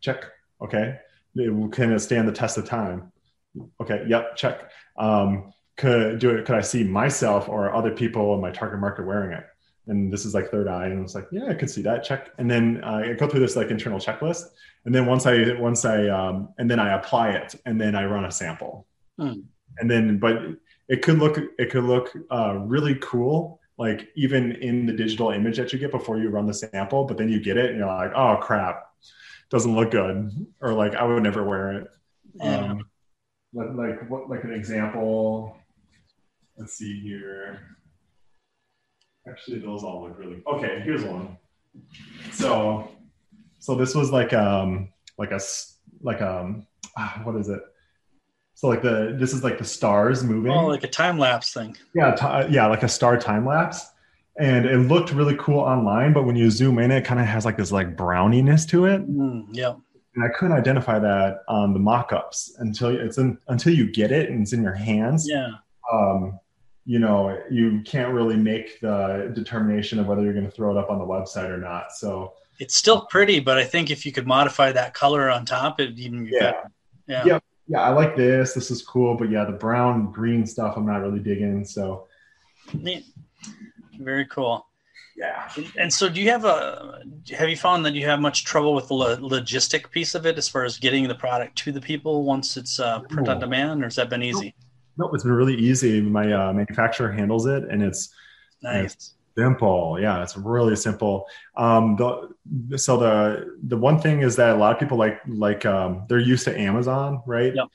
check 0.02 0.26
okay? 0.62 0.98
Can 1.36 1.92
it 1.92 2.00
stand 2.00 2.26
the 2.26 2.32
test 2.32 2.58
of 2.58 2.64
time. 2.64 3.12
Okay 3.80 4.04
yep 4.06 4.36
check. 4.36 4.70
Um, 4.96 5.52
could 5.76 6.18
do 6.18 6.30
it 6.30 6.44
could 6.44 6.56
i 6.56 6.60
see 6.60 6.82
myself 6.82 7.48
or 7.48 7.72
other 7.72 7.92
people 7.92 8.34
in 8.34 8.40
my 8.40 8.50
target 8.50 8.80
market 8.80 9.06
wearing 9.06 9.32
it? 9.32 9.44
And 9.86 10.12
this 10.12 10.24
is 10.24 10.34
like 10.34 10.50
third 10.50 10.68
eye 10.68 10.86
and 10.86 11.02
it's 11.02 11.14
like 11.14 11.26
yeah 11.30 11.46
i 11.48 11.54
could 11.54 11.70
see 11.70 11.82
that 11.82 12.02
check. 12.02 12.30
And 12.38 12.50
then 12.50 12.82
uh, 12.84 13.02
i 13.04 13.12
go 13.12 13.28
through 13.28 13.40
this 13.40 13.56
like 13.56 13.70
internal 13.70 13.98
checklist. 13.98 14.44
And 14.84 14.94
then 14.94 15.06
once 15.06 15.26
i 15.26 15.52
once 15.58 15.84
i 15.84 16.08
um, 16.08 16.48
and 16.58 16.70
then 16.70 16.80
i 16.80 16.94
apply 16.94 17.30
it 17.30 17.54
and 17.66 17.80
then 17.80 17.94
i 17.94 18.04
run 18.04 18.24
a 18.24 18.30
sample. 18.30 18.86
Hmm. 19.18 19.40
and 19.78 19.90
then 19.90 20.18
but 20.18 20.36
it 20.88 21.02
could 21.02 21.18
look 21.18 21.38
it 21.58 21.70
could 21.70 21.84
look 21.84 22.12
uh, 22.30 22.58
really 22.58 22.96
cool 22.96 23.60
like 23.78 24.08
even 24.16 24.52
in 24.52 24.86
the 24.86 24.92
digital 24.92 25.30
image 25.30 25.56
that 25.56 25.72
you 25.72 25.78
get 25.78 25.90
before 25.90 26.18
you 26.18 26.28
run 26.28 26.46
the 26.46 26.54
sample 26.54 27.04
but 27.04 27.16
then 27.16 27.28
you 27.28 27.40
get 27.40 27.56
it 27.56 27.70
and 27.70 27.78
you're 27.78 27.86
like 27.86 28.12
oh 28.14 28.36
crap 28.40 28.87
doesn't 29.50 29.74
look 29.74 29.90
good 29.90 30.30
or 30.60 30.72
like 30.72 30.94
i 30.94 31.04
would 31.04 31.22
never 31.22 31.44
wear 31.44 31.72
it 31.72 31.88
yeah. 32.34 32.56
um, 32.56 32.84
like, 33.52 33.68
like 33.74 34.10
what 34.10 34.28
like 34.28 34.44
an 34.44 34.52
example 34.52 35.56
let's 36.56 36.74
see 36.74 37.00
here 37.00 37.60
actually 39.28 39.58
those 39.58 39.82
all 39.82 40.02
look 40.02 40.18
really 40.18 40.42
okay 40.46 40.80
here's 40.84 41.04
one 41.04 41.36
so 42.32 42.90
so 43.58 43.74
this 43.74 43.94
was 43.94 44.10
like 44.10 44.32
um 44.32 44.88
like 45.18 45.30
a 45.30 45.40
like 46.02 46.20
um 46.22 46.66
ah, 46.96 47.20
what 47.24 47.36
is 47.36 47.48
it 47.48 47.60
so 48.58 48.66
like 48.66 48.82
the 48.82 49.14
this 49.16 49.32
is 49.32 49.44
like 49.44 49.56
the 49.56 49.64
stars 49.64 50.24
moving. 50.24 50.50
Oh, 50.50 50.66
like 50.66 50.82
a 50.82 50.88
time 50.88 51.16
lapse 51.16 51.52
thing. 51.52 51.76
Yeah, 51.94 52.10
t- 52.16 52.52
yeah, 52.52 52.66
like 52.66 52.82
a 52.82 52.88
star 52.88 53.16
time 53.16 53.46
lapse. 53.46 53.88
And 54.38 54.66
it 54.66 54.78
looked 54.78 55.12
really 55.12 55.36
cool 55.36 55.60
online, 55.60 56.12
but 56.12 56.24
when 56.24 56.36
you 56.36 56.50
zoom 56.50 56.78
in, 56.78 56.90
it 56.90 57.04
kind 57.04 57.20
of 57.20 57.26
has 57.26 57.44
like 57.44 57.56
this 57.56 57.72
like 57.72 57.96
browniness 57.96 58.68
to 58.68 58.84
it. 58.84 59.08
Mm, 59.08 59.46
yeah. 59.50 59.74
And 60.14 60.24
I 60.24 60.28
couldn't 60.28 60.56
identify 60.56 60.98
that 60.98 61.42
on 61.48 61.72
the 61.72 61.78
mock-ups 61.78 62.56
until 62.58 62.88
it's 62.88 63.18
in 63.18 63.38
until 63.48 63.74
you 63.74 63.90
get 63.90 64.10
it 64.10 64.30
and 64.30 64.42
it's 64.42 64.52
in 64.52 64.62
your 64.62 64.74
hands. 64.74 65.28
Yeah. 65.28 65.48
Um, 65.92 66.38
you 66.84 66.98
know, 66.98 67.38
you 67.50 67.82
can't 67.84 68.14
really 68.14 68.36
make 68.36 68.80
the 68.80 69.30
determination 69.34 69.98
of 69.98 70.06
whether 70.06 70.22
you're 70.22 70.32
going 70.32 70.46
to 70.46 70.50
throw 70.50 70.70
it 70.70 70.78
up 70.78 70.90
on 70.90 70.98
the 70.98 71.04
website 71.04 71.50
or 71.50 71.58
not. 71.58 71.92
So 71.92 72.34
it's 72.58 72.76
still 72.76 73.02
pretty, 73.02 73.40
but 73.40 73.58
I 73.58 73.64
think 73.64 73.90
if 73.90 74.06
you 74.06 74.12
could 74.12 74.26
modify 74.26 74.72
that 74.72 74.94
color 74.94 75.30
on 75.30 75.44
top, 75.44 75.80
it 75.80 75.98
even 75.98 76.28
yeah. 76.30 76.62
Yeah. 77.06 77.22
yeah 77.26 77.38
yeah, 77.68 77.82
I 77.82 77.90
like 77.90 78.16
this. 78.16 78.54
This 78.54 78.70
is 78.70 78.82
cool, 78.82 79.14
but 79.14 79.30
yeah, 79.30 79.44
the 79.44 79.52
brown 79.52 80.10
green 80.10 80.46
stuff 80.46 80.76
I'm 80.76 80.86
not 80.86 81.02
really 81.02 81.20
digging. 81.20 81.64
So 81.64 82.08
neat, 82.72 83.04
very 83.98 84.26
cool. 84.26 84.66
Yeah. 85.16 85.50
And 85.76 85.92
so, 85.92 86.08
do 86.08 86.20
you 86.20 86.30
have 86.30 86.44
a? 86.44 87.02
Have 87.36 87.48
you 87.48 87.56
found 87.56 87.84
that 87.84 87.94
you 87.94 88.06
have 88.06 88.20
much 88.20 88.44
trouble 88.44 88.72
with 88.72 88.86
the 88.86 88.94
logistic 88.94 89.90
piece 89.90 90.14
of 90.14 90.26
it, 90.26 90.38
as 90.38 90.48
far 90.48 90.64
as 90.64 90.78
getting 90.78 91.08
the 91.08 91.14
product 91.14 91.58
to 91.58 91.72
the 91.72 91.80
people 91.80 92.22
once 92.22 92.56
it's 92.56 92.78
uh, 92.78 93.00
print 93.00 93.28
on 93.28 93.40
demand, 93.40 93.82
or 93.82 93.86
has 93.86 93.96
that 93.96 94.10
been 94.10 94.22
easy? 94.22 94.54
No, 94.96 95.10
it's 95.12 95.24
been 95.24 95.32
really 95.32 95.56
easy. 95.56 96.00
My 96.00 96.32
uh, 96.32 96.52
manufacturer 96.52 97.10
handles 97.10 97.46
it, 97.46 97.64
and 97.64 97.82
it's 97.82 98.14
nice. 98.62 98.94
It's, 98.94 99.14
Simple, 99.36 99.98
yeah, 100.00 100.20
it's 100.20 100.36
really 100.36 100.74
simple. 100.74 101.28
Um, 101.56 101.94
the 101.94 102.76
so 102.76 102.96
the 102.96 103.56
the 103.62 103.76
one 103.76 104.00
thing 104.00 104.22
is 104.22 104.34
that 104.34 104.56
a 104.56 104.58
lot 104.58 104.72
of 104.72 104.80
people 104.80 104.98
like 104.98 105.20
like 105.28 105.64
um, 105.64 106.06
they're 106.08 106.18
used 106.18 106.44
to 106.46 106.58
Amazon, 106.58 107.22
right? 107.24 107.54
Yep. 107.54 107.68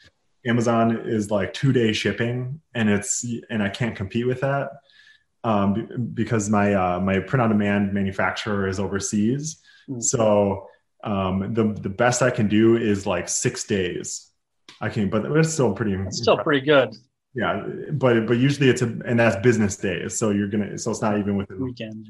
Amazon 0.46 1.04
is 1.06 1.32
like 1.32 1.54
two 1.54 1.72
day 1.72 1.94
shipping, 1.94 2.60
and 2.76 2.90
it's 2.90 3.26
and 3.50 3.64
I 3.64 3.70
can't 3.70 3.96
compete 3.96 4.28
with 4.28 4.42
that 4.42 4.72
um, 5.44 6.12
because 6.14 6.50
my 6.50 6.74
uh, 6.74 7.00
my 7.00 7.20
print 7.20 7.42
on 7.42 7.50
demand 7.50 7.94
manufacturer 7.94 8.68
is 8.68 8.80
overseas. 8.80 9.62
Mm-hmm. 9.90 10.02
So 10.02 10.68
um, 11.04 11.54
the 11.54 11.74
the 11.74 11.90
best 11.90 12.22
I 12.22 12.30
can 12.32 12.48
do 12.48 12.78
is 12.78 13.06
like 13.06 13.30
six 13.30 13.64
days. 13.66 14.30
I 14.82 14.90
can, 14.90 15.10
but 15.10 15.26
it's 15.26 15.54
still 15.54 15.74
pretty. 15.74 15.98
Still 16.12 16.38
pretty 16.38 16.66
good 16.66 16.96
yeah 17.36 17.66
but 17.94 18.28
but 18.28 18.38
usually 18.38 18.70
it's 18.70 18.82
a 18.82 18.86
and 19.06 19.20
that's 19.20 19.36
business 19.38 19.76
days 19.76 20.18
so 20.18 20.30
you're 20.30 20.48
gonna 20.48 20.78
so 20.78 20.92
it's 20.92 21.02
not 21.02 21.18
even 21.18 21.36
within 21.36 21.60
weekends 21.60 22.10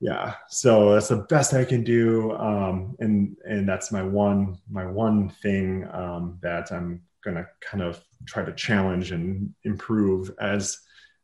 yeah 0.00 0.34
so 0.48 0.94
that's 0.94 1.08
the 1.08 1.16
best 1.28 1.54
i 1.54 1.64
can 1.64 1.82
do 1.84 2.32
um 2.36 2.96
and 2.98 3.36
and 3.44 3.68
that's 3.68 3.92
my 3.92 4.02
one 4.02 4.56
my 4.70 4.84
one 4.84 5.28
thing 5.42 5.86
um 5.92 6.38
that 6.42 6.70
i'm 6.72 7.00
gonna 7.24 7.46
kind 7.60 7.82
of 7.82 8.02
try 8.26 8.44
to 8.44 8.52
challenge 8.52 9.12
and 9.12 9.52
improve 9.64 10.30
as 10.40 10.78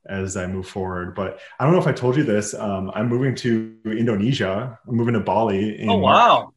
as 0.08 0.36
i 0.36 0.46
move 0.46 0.66
forward 0.66 1.14
but 1.14 1.38
i 1.58 1.64
don't 1.64 1.72
know 1.72 1.80
if 1.80 1.86
i 1.86 1.92
told 1.92 2.16
you 2.16 2.22
this 2.22 2.54
um 2.54 2.90
i'm 2.94 3.08
moving 3.08 3.34
to 3.34 3.76
indonesia 3.86 4.78
i'm 4.86 4.94
moving 4.94 5.14
to 5.14 5.20
bali 5.20 5.84
oh 5.88 5.96
wow 5.96 6.52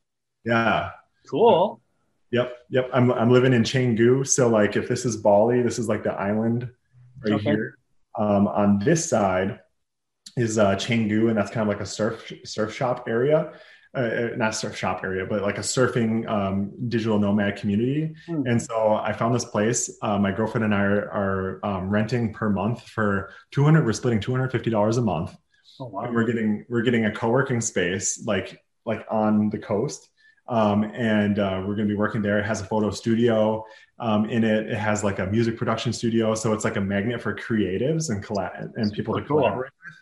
yeah 0.45 0.91
cool 1.29 1.81
Yep, 2.31 2.57
yep. 2.69 2.89
I'm 2.93 3.11
I'm 3.11 3.31
living 3.31 3.53
in 3.53 3.63
Canggu, 3.63 4.27
so 4.27 4.49
like 4.49 4.75
if 4.75 4.87
this 4.87 5.05
is 5.05 5.15
Bali, 5.15 5.61
this 5.61 5.79
is 5.79 5.87
like 5.87 6.03
the 6.03 6.11
island 6.11 6.69
right 7.23 7.35
okay. 7.35 7.43
here. 7.43 7.77
Um, 8.17 8.47
on 8.47 8.79
this 8.79 9.07
side 9.07 9.59
is 10.35 10.57
uh, 10.57 10.75
Canggu, 10.75 11.29
and 11.29 11.37
that's 11.37 11.51
kind 11.51 11.61
of 11.61 11.67
like 11.69 11.81
a 11.81 11.85
surf 11.85 12.31
surf 12.43 12.73
shop 12.73 13.07
area. 13.07 13.53
Uh, 13.95 13.99
uh, 13.99 14.29
not 14.35 14.53
surf 14.53 14.75
shop 14.75 15.01
area, 15.03 15.25
but 15.25 15.41
like 15.41 15.57
a 15.57 15.61
surfing 15.61 16.27
um, 16.29 16.71
digital 16.89 17.17
nomad 17.17 17.55
community. 17.55 18.13
Mm. 18.27 18.43
And 18.45 18.61
so 18.61 18.95
I 18.95 19.13
found 19.13 19.33
this 19.33 19.45
place. 19.45 19.89
Uh, 20.01 20.19
my 20.19 20.31
girlfriend 20.31 20.65
and 20.65 20.75
I 20.75 20.81
are, 20.81 21.11
are 21.11 21.65
um, 21.65 21.89
renting 21.89 22.33
per 22.33 22.49
month 22.49 22.83
for 22.83 23.31
200. 23.51 23.85
We're 23.85 23.93
splitting 23.93 24.19
$250 24.19 24.97
a 24.97 25.01
month. 25.01 25.35
Oh, 25.79 25.85
wow. 25.85 26.01
And 26.01 26.13
we're 26.13 26.25
getting 26.25 26.65
we're 26.69 26.81
getting 26.81 27.05
a 27.05 27.11
co-working 27.11 27.61
space 27.61 28.23
like 28.25 28.59
like 28.85 29.05
on 29.09 29.49
the 29.49 29.57
coast 29.57 30.09
um, 30.49 30.83
and 30.95 31.39
uh, 31.39 31.61
we're 31.65 31.75
going 31.75 31.87
to 31.87 31.93
be 31.93 31.97
working 31.97 32.21
there. 32.21 32.39
It 32.39 32.45
has 32.45 32.61
a 32.61 32.65
photo 32.65 32.89
studio 32.89 33.65
um, 33.99 34.29
in 34.29 34.43
it. 34.43 34.67
It 34.67 34.77
has 34.77 35.03
like 35.03 35.19
a 35.19 35.25
music 35.25 35.57
production 35.57 35.91
studio, 35.91 36.35
so 36.35 36.53
it's 36.53 36.63
like 36.63 36.77
a 36.77 36.81
magnet 36.81 37.21
for 37.21 37.35
creatives 37.35 38.09
and 38.09 38.23
colla- 38.23 38.69
and 38.75 38.91
people 38.93 39.15
to 39.15 39.21
cool. 39.21 39.39
collaborate 39.39 39.71
with. 39.85 39.95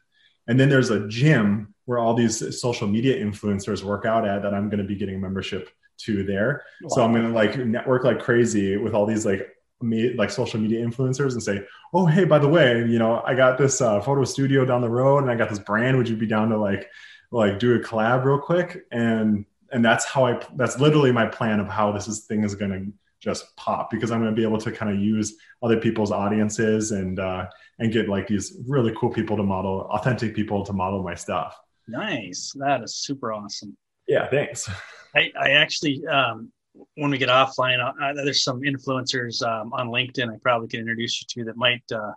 And 0.48 0.60
then 0.60 0.70
there's 0.70 0.92
a 0.92 1.08
gym 1.08 1.74
where 1.86 2.00
all 2.00 2.14
these 2.14 2.60
social 2.60 2.88
media 2.88 3.24
influencers 3.24 3.84
work 3.84 4.06
out 4.06 4.28
at 4.28 4.42
that 4.42 4.54
I'm 4.54 4.70
going 4.70 4.80
to 4.80 4.88
be 4.88 4.96
getting 4.96 5.22
membership 5.22 5.70
to 5.98 6.24
there. 6.24 6.64
Wow. 6.82 6.90
So 6.90 7.04
I'm 7.04 7.12
going 7.12 7.28
to 7.28 7.34
like 7.34 7.58
network 7.58 8.04
like 8.04 8.20
crazy 8.20 8.78
with 8.78 8.94
all 8.94 9.06
these 9.06 9.26
like 9.26 9.48
me 9.82 10.14
like 10.14 10.30
social 10.30 10.60
media 10.60 10.86
influencers 10.86 11.34
and 11.34 11.44
say, 11.44 11.64
oh 11.94 12.06
hey, 12.06 12.26
by 12.26 12.40
the 12.40 12.48
way, 12.48 12.80
you 12.80 13.00
know 13.00 13.22
I 13.26 13.36
got 13.36 13.58
this 13.58 13.82
uh, 13.82 14.02
photo 14.02 14.24
studio 14.24 14.66
down 14.66 14.82
the 14.82 14.90
road 14.90 15.20
and 15.20 15.32
I 15.32 15.36
got 15.36 15.50
this 15.50 15.60
brand. 15.60 15.98
Would 15.98 16.10
you 16.10 16.16
be 16.16 16.28
down 16.28 16.50
to 16.50 16.58
like 16.58 16.90
like 17.32 17.60
do 17.60 17.76
a 17.76 17.80
collab 17.80 18.24
real 18.24 18.40
quick 18.40 18.86
and 18.92 19.46
and 19.72 19.84
that's 19.84 20.06
how 20.06 20.26
I 20.26 20.40
that's 20.56 20.80
literally 20.80 21.12
my 21.12 21.28
plan 21.28 21.60
of 21.60 21.68
how 21.68 21.92
this 21.92 22.08
is, 22.08 22.26
thing 22.26 22.44
is 22.44 22.56
going 22.56 22.72
to 22.72 22.94
just 23.20 23.56
pop 23.56 23.90
because 23.90 24.12
I'm 24.12 24.22
going 24.22 24.34
to 24.34 24.36
be 24.36 24.44
able 24.48 24.60
to 24.60 24.72
kind 24.72 24.92
of 24.92 25.00
use 25.00 25.36
other 25.64 25.78
people's 25.78 26.12
audiences 26.12 26.92
and 26.92 27.20
uh, 27.20 27.48
and 27.80 27.92
get 27.92 28.08
like 28.08 28.28
these 28.28 28.58
really 28.68 28.94
cool 28.98 29.10
people 29.10 29.36
to 29.38 29.44
model, 29.44 29.82
authentic 29.92 30.36
people 30.36 30.64
to 30.66 30.74
model 30.74 31.04
my 31.04 31.16
stuff. 31.16 31.60
Nice, 31.88 32.54
that 32.60 32.84
is 32.84 32.96
super 32.96 33.34
awesome. 33.34 33.76
Yeah, 34.08 34.28
thanks. 34.30 34.70
I, 35.16 35.32
I 35.40 35.50
actually 35.52 36.06
um, 36.08 36.52
when 36.96 37.12
we 37.12 37.18
get 37.18 37.30
offline, 37.30 37.80
uh, 37.80 38.14
there's 38.14 38.44
some 38.44 38.62
influencers 38.62 39.42
um, 39.46 39.74
on 39.74 39.88
LinkedIn 39.88 40.34
I 40.34 40.38
probably 40.42 40.68
can 40.68 40.82
introduce 40.82 41.22
you 41.22 41.28
to 41.30 41.46
that 41.46 41.58
might 41.58 41.84
uh, 41.92 42.12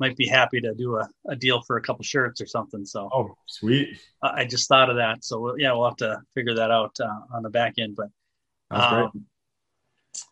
might 0.00 0.16
be 0.16 0.26
happy 0.26 0.60
to 0.60 0.74
do 0.74 0.96
a, 0.96 1.08
a 1.28 1.36
deal 1.36 1.60
for 1.62 1.76
a 1.76 1.82
couple 1.82 2.04
shirts 2.04 2.40
or 2.40 2.46
something. 2.46 2.84
So, 2.84 3.08
oh, 3.12 3.34
sweet. 3.46 3.98
I 4.22 4.44
just 4.44 4.68
thought 4.68 4.90
of 4.90 4.96
that. 4.96 5.24
So, 5.24 5.40
we'll, 5.40 5.58
yeah, 5.58 5.72
we'll 5.72 5.88
have 5.88 5.96
to 5.96 6.20
figure 6.34 6.54
that 6.54 6.70
out 6.70 6.96
uh, 7.00 7.34
on 7.34 7.42
the 7.42 7.50
back 7.50 7.74
end. 7.78 7.96
But, 7.96 8.08
um, 8.70 9.26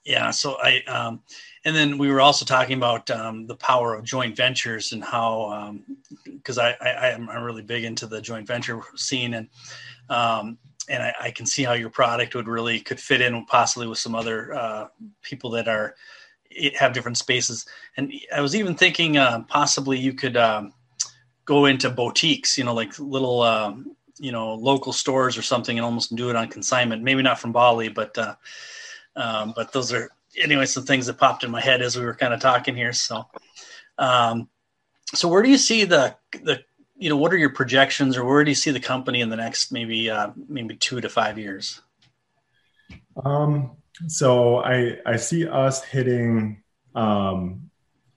yeah, 0.05 0.31
so 0.31 0.57
I, 0.63 0.83
um, 0.87 1.21
and 1.65 1.75
then 1.75 1.99
we 1.99 2.11
were 2.11 2.21
also 2.21 2.45
talking 2.45 2.77
about 2.77 3.11
um, 3.11 3.47
the 3.47 3.57
power 3.57 3.95
of 3.95 4.05
joint 4.05 4.37
ventures 4.37 4.93
and 4.93 5.03
how, 5.03 5.75
because 6.25 6.59
um, 6.59 6.73
I, 6.81 6.89
I, 6.89 7.09
am 7.09 7.29
really 7.29 7.63
big 7.63 7.85
into 7.85 8.07
the 8.07 8.21
joint 8.21 8.47
venture 8.47 8.81
scene 8.95 9.35
and, 9.35 9.49
um, 10.09 10.59
and 10.89 11.03
I, 11.03 11.15
I, 11.21 11.31
can 11.33 11.47
see 11.47 11.65
how 11.65 11.73
your 11.73 11.91
product 11.91 12.37
would 12.37 12.47
really 12.47 12.79
could 12.79 13.01
fit 13.01 13.21
in 13.21 13.45
possibly 13.47 13.89
with 13.89 13.99
some 13.99 14.15
other 14.15 14.55
uh, 14.55 14.87
people 15.23 15.51
that 15.51 15.67
are 15.67 15.97
have 16.79 16.93
different 16.93 17.19
spaces. 17.19 17.67
And 17.97 18.13
I 18.35 18.41
was 18.41 18.55
even 18.55 18.75
thinking 18.75 19.17
uh, 19.17 19.43
possibly 19.49 19.99
you 19.99 20.13
could 20.13 20.37
um, 20.37 20.73
go 21.45 21.67
into 21.67 21.91
boutiques, 21.91 22.57
you 22.57 22.65
know, 22.65 22.75
like 22.75 22.99
little, 22.99 23.43
um, 23.43 23.97
you 24.19 24.33
know, 24.33 24.55
local 24.55 24.93
stores 24.93 25.37
or 25.37 25.43
something, 25.43 25.79
and 25.79 25.85
almost 25.85 26.15
do 26.15 26.31
it 26.31 26.37
on 26.37 26.49
consignment. 26.49 27.03
Maybe 27.03 27.23
not 27.23 27.39
from 27.39 27.53
Bali, 27.53 27.89
but 27.89 28.17
uh, 28.17 28.35
Um, 29.17 29.53
but 29.57 29.73
those 29.73 29.93
are 29.93 30.11
anyway 30.41 30.67
some 30.67 30.85
things 30.85 31.07
that 31.07 31.19
popped 31.19 31.45
in 31.45 31.51
my 31.51 31.61
head 31.61 31.83
as 31.83 31.97
we 31.97 32.05
were 32.05 32.15
kind 32.15 32.35
of 32.35 32.41
talking 32.41 32.77
here. 32.77 32.93
So, 32.93 33.25
um, 33.99 34.49
so 35.15 35.29
where 35.29 35.43
do 35.43 35.51
you 35.51 35.59
see 35.59 35.85
the 35.85 36.17
the 36.43 36.61
you 36.97 37.09
know 37.09 37.17
what 37.17 37.33
are 37.33 37.39
your 37.39 37.51
projections 37.51 38.17
or 38.17 38.25
where 38.25 38.45
do 38.45 38.51
you 38.51 38.55
see 38.55 38.71
the 38.71 38.81
company 38.81 39.21
in 39.21 39.29
the 39.29 39.37
next 39.37 39.73
maybe 39.73 40.11
uh, 40.11 40.31
maybe 40.49 40.77
two 40.77 41.01
to 41.01 41.09
five 41.09 41.39
years? 41.39 41.81
Um, 43.25 43.77
so 44.09 44.59
I 44.59 44.99
I 45.07 45.17
see 45.17 45.49
us 45.49 45.83
hitting 45.83 46.63
um, 46.95 47.71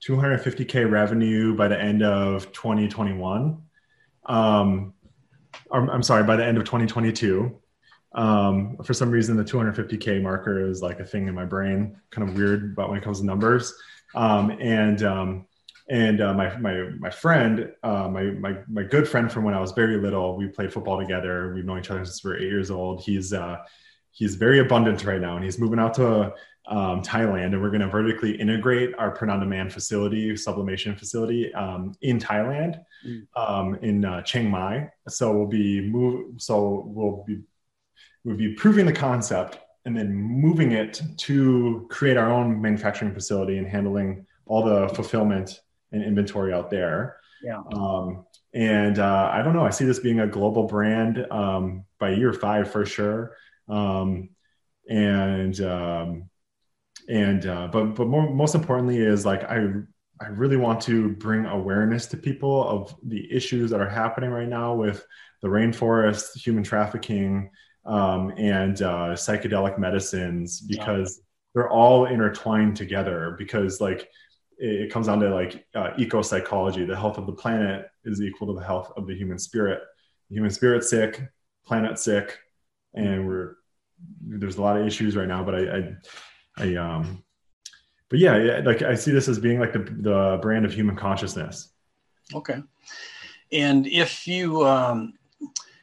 250k 0.06 0.90
revenue 0.90 1.54
by 1.54 1.68
the 1.68 1.80
end 1.80 2.02
of 2.02 2.52
2021. 2.52 3.62
Um, 4.26 4.94
I'm, 5.70 5.90
I'm 5.90 6.02
sorry, 6.02 6.24
by 6.24 6.36
the 6.36 6.44
end 6.44 6.58
of 6.58 6.64
2022. 6.64 7.59
Um, 8.12 8.76
for 8.84 8.92
some 8.92 9.10
reason, 9.10 9.36
the 9.36 9.44
250k 9.44 10.20
marker 10.22 10.68
is 10.68 10.82
like 10.82 11.00
a 11.00 11.04
thing 11.04 11.28
in 11.28 11.34
my 11.34 11.44
brain, 11.44 11.96
kind 12.10 12.28
of 12.28 12.36
weird, 12.36 12.74
but 12.74 12.88
when 12.88 12.98
it 12.98 13.04
comes 13.04 13.20
to 13.20 13.26
numbers. 13.26 13.72
Um, 14.14 14.50
and 14.60 15.02
um, 15.02 15.46
and 15.88 16.20
uh, 16.20 16.34
my 16.34 16.56
my 16.58 16.88
my 16.98 17.10
friend, 17.10 17.72
uh, 17.82 18.08
my 18.08 18.24
my 18.24 18.58
my 18.68 18.82
good 18.82 19.08
friend 19.08 19.30
from 19.30 19.44
when 19.44 19.54
I 19.54 19.60
was 19.60 19.72
very 19.72 19.96
little, 19.96 20.36
we 20.36 20.48
played 20.48 20.72
football 20.72 20.98
together. 20.98 21.52
We've 21.54 21.64
known 21.64 21.78
each 21.78 21.90
other 21.90 22.04
since 22.04 22.24
we 22.24 22.30
were 22.30 22.38
eight 22.38 22.48
years 22.48 22.70
old. 22.70 23.02
He's 23.02 23.32
uh, 23.32 23.58
he's 24.10 24.34
very 24.36 24.60
abundant 24.60 25.04
right 25.04 25.20
now, 25.20 25.36
and 25.36 25.44
he's 25.44 25.58
moving 25.58 25.78
out 25.78 25.94
to 25.94 26.32
um, 26.68 27.02
Thailand, 27.02 27.46
and 27.46 27.60
we're 27.60 27.70
going 27.70 27.80
to 27.80 27.88
vertically 27.88 28.32
integrate 28.40 28.94
our 28.96 29.10
print 29.10 29.32
on 29.32 29.40
demand 29.40 29.72
facility, 29.72 30.36
sublimation 30.36 30.94
facility 30.94 31.52
um, 31.54 31.92
in 32.02 32.18
Thailand, 32.18 32.80
mm. 33.04 33.26
um, 33.34 33.74
in 33.82 34.04
uh, 34.04 34.22
Chiang 34.22 34.48
Mai. 34.48 34.88
So 35.08 35.36
we'll 35.36 35.48
be 35.48 35.80
move. 35.80 36.40
So 36.40 36.84
we'll 36.86 37.24
be 37.26 37.40
we'll 38.24 38.36
be 38.36 38.54
proving 38.54 38.86
the 38.86 38.92
concept 38.92 39.58
and 39.84 39.96
then 39.96 40.14
moving 40.14 40.72
it 40.72 41.00
to 41.16 41.86
create 41.90 42.16
our 42.16 42.30
own 42.30 42.60
manufacturing 42.60 43.14
facility 43.14 43.58
and 43.58 43.66
handling 43.66 44.26
all 44.46 44.62
the 44.62 44.88
fulfillment 44.94 45.60
and 45.92 46.02
inventory 46.02 46.52
out 46.52 46.70
there. 46.70 47.16
Yeah. 47.42 47.62
Um, 47.72 48.26
and 48.52 48.98
uh, 48.98 49.30
I 49.32 49.42
don't 49.42 49.54
know. 49.54 49.64
I 49.64 49.70
see 49.70 49.84
this 49.84 50.00
being 50.00 50.20
a 50.20 50.26
global 50.26 50.64
brand 50.64 51.26
um, 51.30 51.84
by 51.98 52.10
year 52.10 52.32
five 52.32 52.70
for 52.70 52.84
sure. 52.84 53.36
Um, 53.68 54.30
and 54.88 55.58
um, 55.60 56.30
and 57.08 57.46
uh, 57.46 57.68
but 57.68 57.94
but 57.94 58.08
more, 58.08 58.28
most 58.28 58.54
importantly 58.54 58.98
is 58.98 59.24
like 59.24 59.44
I 59.44 59.68
I 60.20 60.28
really 60.28 60.56
want 60.56 60.80
to 60.82 61.10
bring 61.10 61.46
awareness 61.46 62.06
to 62.06 62.16
people 62.16 62.68
of 62.68 62.94
the 63.02 63.32
issues 63.32 63.70
that 63.70 63.80
are 63.80 63.88
happening 63.88 64.30
right 64.30 64.48
now 64.48 64.74
with 64.74 65.06
the 65.40 65.48
rainforest, 65.48 66.36
human 66.36 66.62
trafficking, 66.62 67.50
um, 67.84 68.32
and 68.36 68.82
uh, 68.82 69.14
psychedelic 69.14 69.78
medicines 69.78 70.60
because 70.60 71.18
yeah. 71.18 71.24
they're 71.54 71.70
all 71.70 72.06
intertwined 72.06 72.76
together. 72.76 73.34
Because 73.38 73.80
like 73.80 74.08
it, 74.58 74.82
it 74.82 74.92
comes 74.92 75.06
down 75.06 75.20
to 75.20 75.34
like 75.34 75.64
uh, 75.74 75.90
eco 75.98 76.22
psychology. 76.22 76.84
The 76.84 76.96
health 76.96 77.18
of 77.18 77.26
the 77.26 77.32
planet 77.32 77.86
is 78.04 78.20
equal 78.20 78.48
to 78.48 78.58
the 78.58 78.66
health 78.66 78.92
of 78.96 79.06
the 79.06 79.14
human 79.14 79.38
spirit. 79.38 79.80
The 80.28 80.36
human 80.36 80.50
spirit 80.50 80.84
sick, 80.84 81.22
planet 81.64 81.98
sick, 81.98 82.38
and 82.94 83.26
we're 83.26 83.56
there's 84.22 84.56
a 84.56 84.62
lot 84.62 84.76
of 84.78 84.86
issues 84.86 85.16
right 85.16 85.28
now. 85.28 85.44
But 85.44 85.54
I, 85.54 85.58
I 85.58 85.96
I 86.58 86.74
um, 86.76 87.24
but 88.08 88.18
yeah, 88.18 88.36
yeah, 88.36 88.60
like 88.64 88.82
I 88.82 88.94
see 88.94 89.12
this 89.12 89.28
as 89.28 89.38
being 89.38 89.60
like 89.60 89.72
the 89.72 89.78
the 89.78 90.38
brand 90.42 90.64
of 90.64 90.74
human 90.74 90.96
consciousness. 90.96 91.72
Okay, 92.34 92.62
and 93.52 93.86
if 93.86 94.26
you 94.26 94.66
um, 94.66 95.14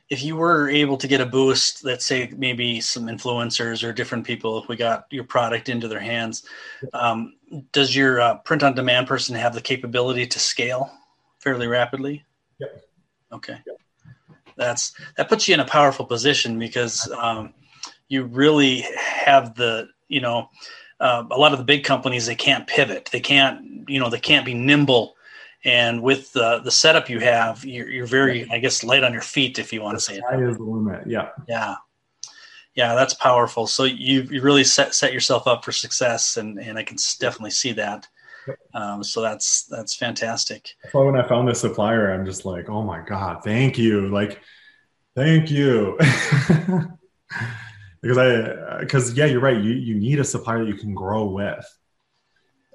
if 0.09 0.23
you 0.23 0.35
were 0.35 0.69
able 0.69 0.97
to 0.97 1.07
get 1.07 1.21
a 1.21 1.25
boost, 1.25 1.83
let's 1.83 2.05
say 2.05 2.31
maybe 2.37 2.79
some 2.79 3.07
influencers 3.07 3.87
or 3.87 3.91
different 3.91 4.25
people, 4.25 4.57
if 4.57 4.67
we 4.67 4.75
got 4.75 5.05
your 5.11 5.25
product 5.25 5.69
into 5.69 5.87
their 5.87 5.99
hands, 5.99 6.43
um, 6.93 7.33
does 7.73 7.95
your 7.95 8.21
uh, 8.21 8.35
print 8.39 8.63
on 8.63 8.73
demand 8.73 9.07
person 9.07 9.35
have 9.35 9.53
the 9.53 9.61
capability 9.61 10.25
to 10.25 10.39
scale 10.39 10.89
fairly 11.39 11.67
rapidly? 11.67 12.23
Yep. 12.59 12.83
Okay. 13.33 13.57
Yep. 13.65 13.77
That's 14.55 14.93
that 15.17 15.29
puts 15.29 15.47
you 15.47 15.53
in 15.53 15.59
a 15.59 15.65
powerful 15.65 16.05
position 16.05 16.57
because 16.57 17.11
um, 17.11 17.53
you 18.07 18.23
really 18.23 18.85
have 18.97 19.55
the 19.55 19.89
you 20.07 20.21
know, 20.21 20.49
uh, 20.99 21.23
a 21.29 21.37
lot 21.37 21.51
of 21.51 21.59
the 21.59 21.65
big 21.65 21.83
companies 21.83 22.25
they 22.25 22.35
can't 22.35 22.67
pivot, 22.67 23.09
they 23.11 23.19
can't, 23.19 23.87
you 23.89 23.99
know, 23.99 24.09
they 24.09 24.19
can't 24.19 24.45
be 24.45 24.53
nimble. 24.53 25.15
And 25.65 26.01
with 26.01 26.31
the 26.33 26.59
the 26.59 26.71
setup 26.71 27.09
you 27.09 27.19
have, 27.19 27.65
you're, 27.65 27.89
you're 27.89 28.05
very, 28.05 28.49
I 28.51 28.59
guess, 28.59 28.83
light 28.83 29.03
on 29.03 29.11
your 29.11 29.21
feet, 29.21 29.59
if 29.59 29.73
you 29.73 29.81
want 29.81 29.97
to 29.97 30.03
say 30.03 30.15
it. 30.15 30.23
is 30.39 30.57
the 30.57 30.63
limit. 30.63 31.07
Yeah. 31.07 31.29
Yeah. 31.47 31.75
Yeah, 32.75 32.93
that's 32.93 33.15
powerful. 33.15 33.65
So 33.65 33.85
you 33.85 34.21
you 34.23 34.41
really 34.41 34.63
set 34.63 34.93
set 34.93 35.11
yourself 35.11 35.47
up 35.47 35.65
for 35.65 35.71
success, 35.71 36.37
and 36.37 36.59
and 36.59 36.77
I 36.77 36.83
can 36.83 36.97
definitely 37.19 37.51
see 37.51 37.71
that. 37.73 38.07
Um, 38.73 39.03
so 39.03 39.21
that's 39.21 39.65
that's 39.65 39.95
fantastic. 39.95 40.69
So 40.91 41.03
when 41.03 41.15
I 41.19 41.27
found 41.27 41.47
this 41.47 41.61
supplier, 41.61 42.13
I'm 42.13 42.25
just 42.25 42.45
like, 42.45 42.69
oh 42.69 42.83
my 42.83 43.01
god, 43.01 43.43
thank 43.43 43.77
you, 43.77 44.09
like, 44.09 44.41
thank 45.15 45.49
you. 45.49 45.97
because 48.01 48.17
I 48.17 48.79
because 48.79 49.13
yeah, 49.15 49.25
you're 49.25 49.41
right. 49.41 49.57
You 49.57 49.71
you 49.71 49.95
need 49.95 50.19
a 50.19 50.23
supplier 50.23 50.59
that 50.59 50.67
you 50.67 50.77
can 50.77 50.93
grow 50.93 51.25
with. 51.25 51.65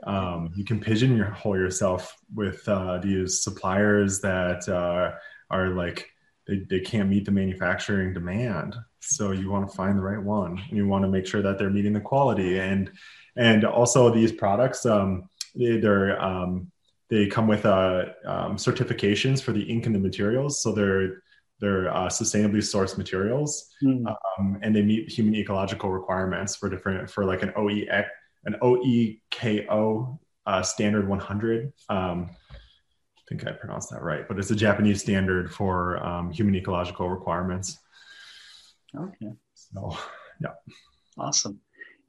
Um, 0.04 0.50
you 0.54 0.64
can 0.64 0.80
pigeonhole 0.80 1.56
yourself 1.56 2.16
with 2.34 2.66
uh, 2.68 2.98
these 2.98 3.42
suppliers 3.42 4.20
that 4.20 4.68
uh, 4.68 5.12
are 5.50 5.68
like 5.70 6.10
they, 6.46 6.66
they 6.68 6.80
can't 6.80 7.08
meet 7.08 7.24
the 7.24 7.30
manufacturing 7.30 8.12
demand. 8.12 8.76
So 9.00 9.32
you 9.32 9.50
want 9.50 9.68
to 9.68 9.76
find 9.76 9.98
the 9.98 10.02
right 10.02 10.22
one, 10.22 10.60
and 10.68 10.76
you 10.76 10.86
want 10.86 11.04
to 11.04 11.10
make 11.10 11.26
sure 11.26 11.42
that 11.42 11.58
they're 11.58 11.70
meeting 11.70 11.92
the 11.92 12.00
quality 12.00 12.58
and 12.58 12.90
and 13.36 13.64
also 13.64 14.12
these 14.12 14.32
products 14.32 14.84
um, 14.84 15.28
they, 15.54 15.78
they're 15.78 16.20
um, 16.22 16.70
they 17.08 17.26
come 17.26 17.46
with 17.46 17.66
uh, 17.66 18.06
um, 18.24 18.56
certifications 18.56 19.42
for 19.42 19.52
the 19.52 19.62
ink 19.62 19.86
and 19.86 19.94
the 19.94 19.98
materials. 19.98 20.62
So 20.62 20.72
they're 20.72 21.22
they're 21.60 21.94
uh, 21.94 22.08
sustainably 22.08 22.58
sourced 22.58 22.98
materials, 22.98 23.70
mm. 23.84 24.04
um, 24.38 24.58
and 24.62 24.74
they 24.74 24.82
meet 24.82 25.10
human 25.10 25.36
ecological 25.36 25.90
requirements 25.90 26.56
for 26.56 26.68
different 26.68 27.10
for 27.10 27.24
like 27.24 27.42
an 27.42 27.52
OE 27.56 27.84
an 28.44 28.56
OEKO 28.62 30.18
uh, 30.46 30.62
standard 30.62 31.08
100. 31.08 31.72
Um, 31.88 32.30
I 32.50 32.56
think 33.28 33.46
I 33.46 33.52
pronounced 33.52 33.90
that 33.90 34.02
right, 34.02 34.26
but 34.26 34.38
it's 34.38 34.50
a 34.50 34.56
Japanese 34.56 35.00
standard 35.00 35.52
for 35.52 36.04
um, 36.04 36.30
human 36.30 36.54
ecological 36.54 37.08
requirements. 37.08 37.78
Okay. 38.96 39.32
So, 39.54 39.96
yeah. 40.40 40.50
Awesome. 41.18 41.60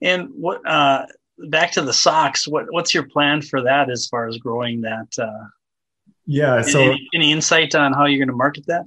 And 0.02 0.30
what 0.36 0.68
uh, 0.68 1.06
back 1.50 1.72
to 1.74 1.82
the 1.82 1.94
socks? 1.94 2.48
What 2.48 2.66
what's 2.72 2.94
your 2.94 3.08
plan 3.08 3.42
for 3.42 3.62
that 3.64 3.90
as 3.90 4.08
far 4.08 4.28
as 4.28 4.38
growing 4.38 4.82
that? 4.82 5.08
Uh, 5.18 5.48
yeah. 6.26 6.62
So, 6.62 6.82
any, 6.82 7.10
any 7.14 7.32
insight 7.32 7.76
on 7.76 7.94
how 7.94 8.06
you're 8.06 8.20
going 8.20 8.28
to 8.28 8.36
market 8.36 8.66
that? 8.68 8.86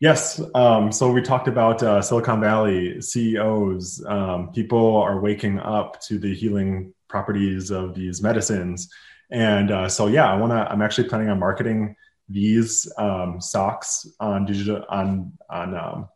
Yes. 0.00 0.40
Um, 0.54 0.90
so 0.92 1.12
we 1.12 1.20
talked 1.20 1.46
about 1.46 1.82
uh, 1.82 2.00
Silicon 2.00 2.40
Valley 2.40 3.02
CEOs. 3.02 4.02
Um, 4.06 4.50
people 4.50 4.96
are 4.96 5.20
waking 5.20 5.58
up 5.58 6.00
to 6.02 6.18
the 6.18 6.34
healing 6.34 6.94
properties 7.06 7.70
of 7.70 7.94
these 7.94 8.22
medicines, 8.22 8.88
and 9.30 9.70
uh, 9.70 9.90
so 9.90 10.06
yeah, 10.06 10.32
I 10.32 10.36
want 10.36 10.52
to. 10.52 10.72
I'm 10.72 10.80
actually 10.80 11.10
planning 11.10 11.28
on 11.28 11.38
marketing 11.38 11.96
these 12.30 12.90
um, 12.96 13.42
socks 13.42 14.06
on 14.20 14.46
digital 14.46 14.86
on 14.88 15.32
on 15.50 15.74
um, 15.74 16.08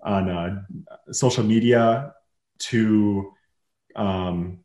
on 0.00 0.30
uh, 0.30 0.62
social 1.12 1.44
media 1.44 2.14
to 2.60 3.30
um, 3.94 4.60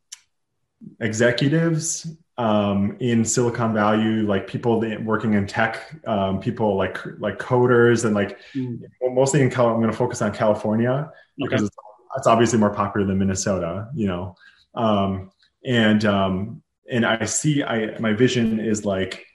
executives 1.02 2.08
um, 2.38 2.98
in 3.00 3.26
Silicon 3.26 3.74
Valley, 3.74 4.22
like 4.22 4.48
people 4.48 4.80
working 5.02 5.34
in 5.34 5.48
tech, 5.48 5.96
um, 6.06 6.40
people 6.40 6.76
like 6.76 7.00
like 7.20 7.40
coders, 7.40 8.06
and 8.06 8.14
like 8.14 8.40
mm. 8.56 8.80
mostly 9.02 9.42
in 9.42 9.50
Cal. 9.50 9.70
I'm 9.70 9.78
going 9.78 9.92
to 9.92 9.98
focus 9.98 10.22
on 10.22 10.32
California 10.34 11.12
because 11.38 11.64
it's, 11.64 11.76
it's, 12.18 12.28
obviously 12.28 12.60
more 12.60 12.70
popular 12.70 13.08
than 13.08 13.18
Minnesota, 13.18 13.90
you 13.96 14.08
know. 14.08 14.36
Um, 14.76 15.32
and 15.66 16.06
um, 16.06 16.62
and 16.92 17.06
I 17.06 17.26
see, 17.26 17.64
I 17.64 17.98
my 18.00 18.14
vision 18.14 18.60
is 18.60 18.86
like 18.86 19.26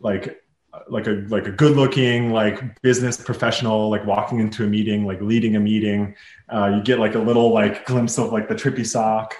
like 0.00 0.42
like 0.90 1.06
a 1.06 1.24
like 1.28 1.46
a 1.46 1.52
good 1.52 1.76
looking 1.76 2.32
like 2.32 2.80
business 2.82 3.16
professional 3.16 3.88
like 3.90 4.04
walking 4.06 4.38
into 4.38 4.64
a 4.64 4.66
meeting 4.66 5.06
like 5.06 5.20
leading 5.20 5.56
a 5.56 5.60
meeting 5.60 6.14
uh, 6.50 6.70
you 6.76 6.82
get 6.82 6.98
like 6.98 7.14
a 7.14 7.18
little 7.18 7.52
like 7.52 7.84
glimpse 7.86 8.18
of 8.18 8.32
like 8.32 8.48
the 8.48 8.54
trippy 8.54 8.86
sock 8.86 9.34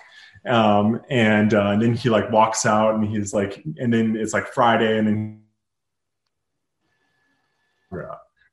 um, 0.48 1.00
and, 1.10 1.54
uh, 1.54 1.70
and 1.70 1.82
then 1.82 1.94
he 1.94 2.08
like 2.08 2.30
walks 2.30 2.66
out 2.66 2.94
and 2.94 3.04
he's 3.04 3.32
like, 3.32 3.62
and 3.76 3.92
then 3.92 4.16
it's 4.16 4.32
like 4.32 4.48
Friday 4.48 4.98
and 4.98 5.06
then 5.06 5.42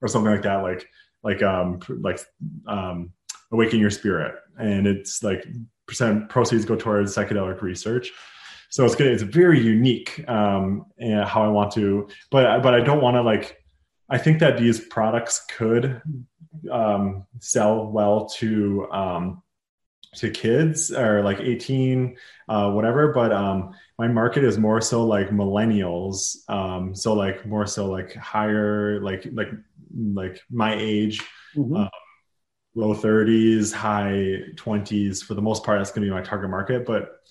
or 0.05 0.07
something 0.07 0.31
like 0.31 0.43
that, 0.43 0.57
like 0.57 0.87
like 1.23 1.41
um 1.41 1.79
like 2.01 2.19
um 2.67 3.11
awaken 3.51 3.79
your 3.79 3.89
spirit, 3.89 4.35
and 4.57 4.87
it's 4.87 5.23
like 5.23 5.45
percent 5.87 6.29
proceeds 6.29 6.65
go 6.65 6.75
towards 6.75 7.15
psychedelic 7.15 7.61
research. 7.61 8.11
So 8.69 8.85
it's 8.85 8.95
good. 8.95 9.07
It's 9.07 9.23
very 9.23 9.59
unique 9.59 10.27
um, 10.27 10.85
and 10.97 11.23
how 11.25 11.43
I 11.43 11.47
want 11.47 11.71
to, 11.73 12.07
but 12.31 12.61
but 12.61 12.73
I 12.73 12.81
don't 12.81 13.01
want 13.01 13.15
to 13.15 13.21
like. 13.21 13.57
I 14.07 14.19
think 14.19 14.37
that 14.39 14.59
these 14.59 14.79
products 14.79 15.43
could 15.57 15.99
um, 16.71 17.25
sell 17.39 17.87
well 17.87 18.27
to 18.37 18.87
um, 18.91 19.41
to 20.15 20.29
kids 20.29 20.91
or 20.91 21.23
like 21.23 21.39
18 21.39 22.15
uh, 22.49 22.71
whatever 22.71 23.11
but 23.11 23.31
um, 23.31 23.73
my 23.97 24.07
market 24.07 24.43
is 24.43 24.57
more 24.57 24.81
so 24.81 25.05
like 25.05 25.29
millennials 25.29 26.49
um, 26.49 26.95
so 26.95 27.13
like 27.13 27.45
more 27.45 27.65
so 27.65 27.87
like 27.87 28.13
higher 28.15 28.99
like 29.01 29.27
like 29.33 29.49
like 30.13 30.41
my 30.49 30.75
age 30.75 31.21
mm-hmm. 31.55 31.75
uh, 31.75 31.89
low 32.75 32.93
30s 32.93 33.73
high 33.73 34.41
20s 34.55 35.23
for 35.23 35.33
the 35.33 35.41
most 35.41 35.63
part 35.63 35.79
that's 35.79 35.91
going 35.91 36.05
to 36.05 36.11
be 36.11 36.15
my 36.15 36.21
target 36.21 36.49
market 36.49 36.85
but 36.85 37.21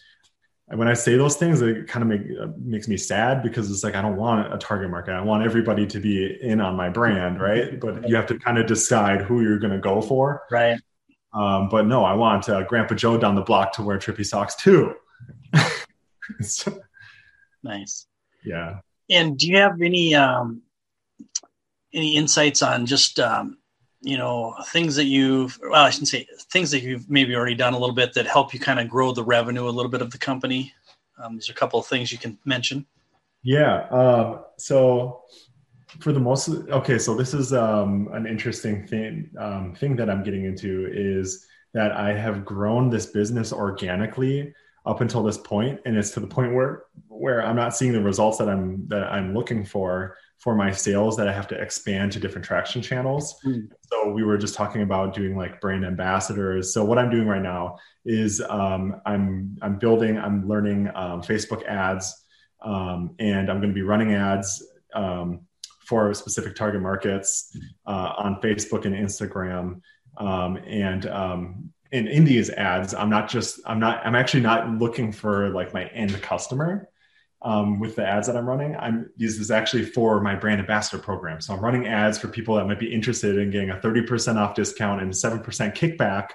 when 0.68 0.88
I 0.88 0.94
say 0.94 1.16
those 1.16 1.36
things, 1.36 1.60
it 1.60 1.88
kind 1.88 2.02
of 2.02 2.08
make, 2.08 2.38
uh, 2.40 2.46
makes 2.58 2.88
me 2.88 2.96
sad 2.96 3.42
because 3.42 3.70
it's 3.70 3.84
like 3.84 3.94
I 3.94 4.02
don't 4.02 4.16
want 4.16 4.52
a 4.52 4.58
target 4.58 4.90
market. 4.90 5.12
I 5.12 5.20
want 5.20 5.44
everybody 5.44 5.86
to 5.86 6.00
be 6.00 6.38
in 6.40 6.60
on 6.60 6.74
my 6.74 6.88
brand, 6.88 7.40
right? 7.40 7.78
But 7.78 8.08
you 8.08 8.16
have 8.16 8.26
to 8.26 8.38
kind 8.38 8.58
of 8.58 8.66
decide 8.66 9.20
who 9.20 9.42
you're 9.42 9.58
going 9.58 9.74
to 9.74 9.78
go 9.78 10.00
for, 10.00 10.42
right? 10.50 10.80
Um, 11.34 11.68
but 11.68 11.86
no, 11.86 12.04
I 12.04 12.14
want 12.14 12.48
uh, 12.48 12.62
Grandpa 12.62 12.94
Joe 12.94 13.18
down 13.18 13.34
the 13.34 13.42
block 13.42 13.72
to 13.74 13.82
wear 13.82 13.98
trippy 13.98 14.24
socks 14.24 14.54
too. 14.54 14.94
nice. 17.62 18.06
Yeah. 18.44 18.78
And 19.10 19.36
do 19.36 19.48
you 19.48 19.58
have 19.58 19.82
any 19.82 20.14
um, 20.14 20.62
any 21.92 22.16
insights 22.16 22.62
on 22.62 22.86
just 22.86 23.18
um, 23.20 23.58
you 24.04 24.18
know 24.18 24.54
things 24.66 24.96
that 24.96 25.06
you've 25.06 25.58
well 25.62 25.82
i 25.82 25.90
shouldn't 25.90 26.08
say 26.08 26.26
things 26.52 26.70
that 26.70 26.82
you've 26.82 27.08
maybe 27.08 27.34
already 27.34 27.54
done 27.54 27.72
a 27.72 27.78
little 27.78 27.94
bit 27.94 28.12
that 28.12 28.26
help 28.26 28.52
you 28.52 28.60
kind 28.60 28.78
of 28.78 28.88
grow 28.88 29.12
the 29.12 29.24
revenue 29.24 29.66
a 29.66 29.70
little 29.70 29.90
bit 29.90 30.02
of 30.02 30.10
the 30.10 30.18
company 30.18 30.72
um, 31.22 31.36
there's 31.36 31.48
a 31.48 31.54
couple 31.54 31.80
of 31.80 31.86
things 31.86 32.12
you 32.12 32.18
can 32.18 32.38
mention 32.44 32.84
yeah 33.42 33.86
um, 33.88 34.44
so 34.58 35.22
for 36.00 36.12
the 36.12 36.20
most 36.20 36.48
okay 36.48 36.98
so 36.98 37.14
this 37.14 37.34
is 37.34 37.52
um, 37.52 38.08
an 38.12 38.26
interesting 38.26 38.86
thing 38.86 39.30
um, 39.38 39.74
thing 39.74 39.96
that 39.96 40.10
i'm 40.10 40.22
getting 40.22 40.44
into 40.44 40.88
is 40.92 41.46
that 41.72 41.92
i 41.92 42.12
have 42.12 42.44
grown 42.44 42.90
this 42.90 43.06
business 43.06 43.52
organically 43.52 44.52
up 44.86 45.00
until 45.00 45.22
this 45.22 45.38
point 45.38 45.80
and 45.86 45.96
it's 45.96 46.10
to 46.10 46.20
the 46.20 46.26
point 46.26 46.54
where 46.54 46.84
where 47.08 47.44
i'm 47.44 47.56
not 47.56 47.76
seeing 47.76 47.92
the 47.92 48.00
results 48.00 48.38
that 48.38 48.48
i'm 48.48 48.86
that 48.88 49.04
i'm 49.04 49.34
looking 49.34 49.64
for 49.64 50.16
for 50.44 50.54
my 50.54 50.70
sales 50.70 51.16
that 51.16 51.26
I 51.26 51.32
have 51.32 51.48
to 51.48 51.54
expand 51.54 52.12
to 52.12 52.20
different 52.20 52.44
traction 52.44 52.82
channels. 52.82 53.40
Mm. 53.46 53.70
So 53.80 54.10
we 54.10 54.24
were 54.24 54.36
just 54.36 54.54
talking 54.54 54.82
about 54.82 55.14
doing 55.14 55.38
like 55.38 55.58
brand 55.58 55.86
ambassadors. 55.86 56.74
So 56.74 56.84
what 56.84 56.98
I'm 56.98 57.08
doing 57.08 57.26
right 57.26 57.40
now 57.40 57.78
is 58.04 58.42
um, 58.42 59.00
I'm 59.06 59.56
I'm 59.62 59.78
building, 59.78 60.18
I'm 60.18 60.46
learning 60.46 60.90
um, 60.94 61.22
Facebook 61.22 61.64
ads, 61.64 62.26
um, 62.62 63.14
and 63.18 63.50
I'm 63.50 63.58
going 63.58 63.70
to 63.70 63.74
be 63.74 63.80
running 63.80 64.12
ads 64.12 64.62
um, 64.94 65.40
for 65.86 66.12
specific 66.14 66.54
target 66.54 66.80
markets 66.80 67.56
uh, 67.86 68.12
on 68.16 68.40
Facebook 68.40 68.84
and 68.84 68.94
Instagram. 68.94 69.80
Um, 70.16 70.56
and 70.56 71.06
um, 71.06 71.72
in, 71.92 72.24
these 72.24 72.50
ads, 72.50 72.94
I'm 72.94 73.10
not 73.10 73.28
just 73.28 73.60
I'm 73.66 73.78
not 73.78 74.04
I'm 74.04 74.14
actually 74.14 74.42
not 74.42 74.68
looking 74.68 75.12
for 75.12 75.50
like 75.50 75.72
my 75.72 75.86
end 75.86 76.20
customer 76.22 76.88
um, 77.42 77.78
with 77.78 77.96
the 77.96 78.06
ads 78.06 78.26
that 78.26 78.36
I'm 78.36 78.48
running. 78.48 78.74
I'm 78.76 79.10
this 79.16 79.38
is 79.38 79.50
actually 79.50 79.84
for 79.84 80.20
my 80.20 80.34
brand 80.34 80.60
ambassador 80.60 81.00
program. 81.00 81.40
So 81.40 81.54
I'm 81.54 81.60
running 81.60 81.86
ads 81.86 82.18
for 82.18 82.28
people 82.28 82.56
that 82.56 82.66
might 82.66 82.80
be 82.80 82.92
interested 82.92 83.38
in 83.38 83.50
getting 83.50 83.70
a 83.70 83.76
30% 83.76 84.36
off 84.36 84.54
discount 84.54 85.02
and 85.02 85.12
7% 85.12 85.44
kickback 85.76 86.30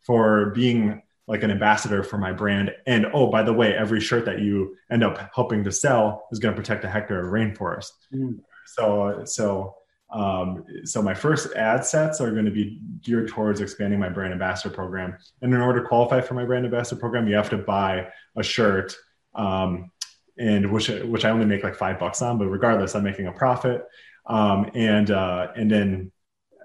for 0.00 0.50
being 0.50 1.02
like 1.26 1.42
an 1.42 1.50
ambassador 1.50 2.02
for 2.02 2.18
my 2.18 2.32
brand. 2.32 2.72
And 2.86 3.06
oh, 3.12 3.28
by 3.28 3.42
the 3.42 3.52
way, 3.52 3.74
every 3.74 4.00
shirt 4.00 4.24
that 4.26 4.40
you 4.40 4.76
end 4.90 5.04
up 5.04 5.30
helping 5.34 5.64
to 5.64 5.72
sell 5.72 6.26
is 6.32 6.38
going 6.38 6.54
to 6.54 6.60
protect 6.60 6.84
a 6.84 6.88
hectare 6.90 7.24
of 7.24 7.32
rainforest. 7.32 7.90
Mm. 8.12 8.40
So 8.66 9.22
so 9.24 9.76
um, 10.12 10.64
so 10.84 11.00
my 11.00 11.14
first 11.14 11.54
ad 11.54 11.84
sets 11.84 12.20
are 12.20 12.30
going 12.30 12.44
to 12.44 12.50
be 12.50 12.80
geared 13.00 13.28
towards 13.28 13.60
expanding 13.60 13.98
my 13.98 14.10
brand 14.10 14.32
ambassador 14.32 14.74
program. 14.74 15.16
And 15.40 15.54
in 15.54 15.60
order 15.60 15.80
to 15.80 15.88
qualify 15.88 16.20
for 16.20 16.34
my 16.34 16.44
brand 16.44 16.66
ambassador 16.66 17.00
program, 17.00 17.26
you 17.26 17.34
have 17.34 17.48
to 17.50 17.58
buy 17.58 18.08
a 18.36 18.42
shirt 18.42 18.94
um, 19.34 19.90
and 20.38 20.70
which 20.70 20.88
which 20.88 21.24
I 21.24 21.30
only 21.30 21.46
make 21.46 21.62
like 21.62 21.76
five 21.76 21.98
bucks 21.98 22.22
on, 22.22 22.38
but 22.38 22.48
regardless, 22.48 22.94
I'm 22.94 23.04
making 23.04 23.26
a 23.26 23.32
profit. 23.32 23.84
Um, 24.26 24.70
and 24.74 25.10
uh, 25.10 25.48
and 25.56 25.70
then 25.70 26.12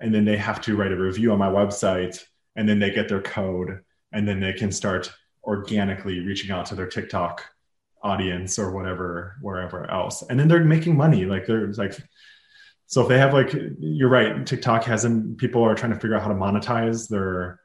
and 0.02 0.14
then 0.14 0.26
they 0.26 0.38
have 0.38 0.62
to 0.62 0.76
write 0.76 0.91
a 0.91 0.95
review 0.95 1.32
on 1.32 1.39
my 1.39 1.50
website, 1.50 2.24
and 2.56 2.68
then 2.68 2.80
they 2.80 2.91
get 2.91 3.08
their 3.08 3.22
code, 3.22 3.80
and 4.12 4.28
then 4.28 4.39
they 4.39 4.54
can 4.54 4.72
start 4.72 5.12
organically 5.43 6.20
reaching 6.20 6.52
out 6.52 6.66
to 6.68 6.76
their 6.76 6.88
TikTok 6.88 7.43
audience 8.04 8.60
or 8.60 8.72
whatever 8.72 9.36
wherever 9.41 9.89
else, 9.89 10.24
and 10.30 10.39
then 10.39 10.48
they're 10.48 10.64
making 10.64 10.95
money. 10.95 11.26
Like 11.26 11.45
they're 11.45 11.72
like. 11.74 11.98
So 12.89 13.02
if 13.02 13.10
they 13.10 13.20
have 13.20 13.34
like, 13.34 13.54
you're 13.80 14.08
right. 14.08 14.45
TikTok 14.45 14.86
hasn't. 14.86 15.38
People 15.38 15.62
are 15.62 15.76
trying 15.76 15.91
to 15.91 16.00
figure 16.00 16.16
out 16.16 16.22
how 16.22 16.30
to 16.30 16.34
monetize 16.34 17.10
their 17.10 17.60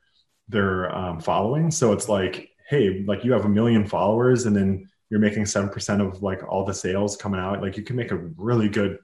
their 0.49 0.93
um, 0.93 1.21
following. 1.21 1.71
So 1.71 1.93
it's 1.93 2.09
like, 2.09 2.51
hey, 2.69 3.05
like 3.07 3.25
you 3.25 3.31
have 3.31 3.45
a 3.45 3.49
million 3.49 3.87
followers, 3.87 4.47
and 4.47 4.57
then 4.57 4.89
you're 5.13 5.21
making 5.21 5.43
7% 5.43 6.01
of 6.01 6.23
like 6.23 6.43
all 6.49 6.65
the 6.65 6.73
sales 6.73 7.19
coming 7.19 7.39
out 7.39 7.61
like 7.61 7.77
you 7.77 7.83
can 7.83 7.97
make 7.97 8.13
a 8.13 8.17
really 8.17 8.71
good 8.71 8.99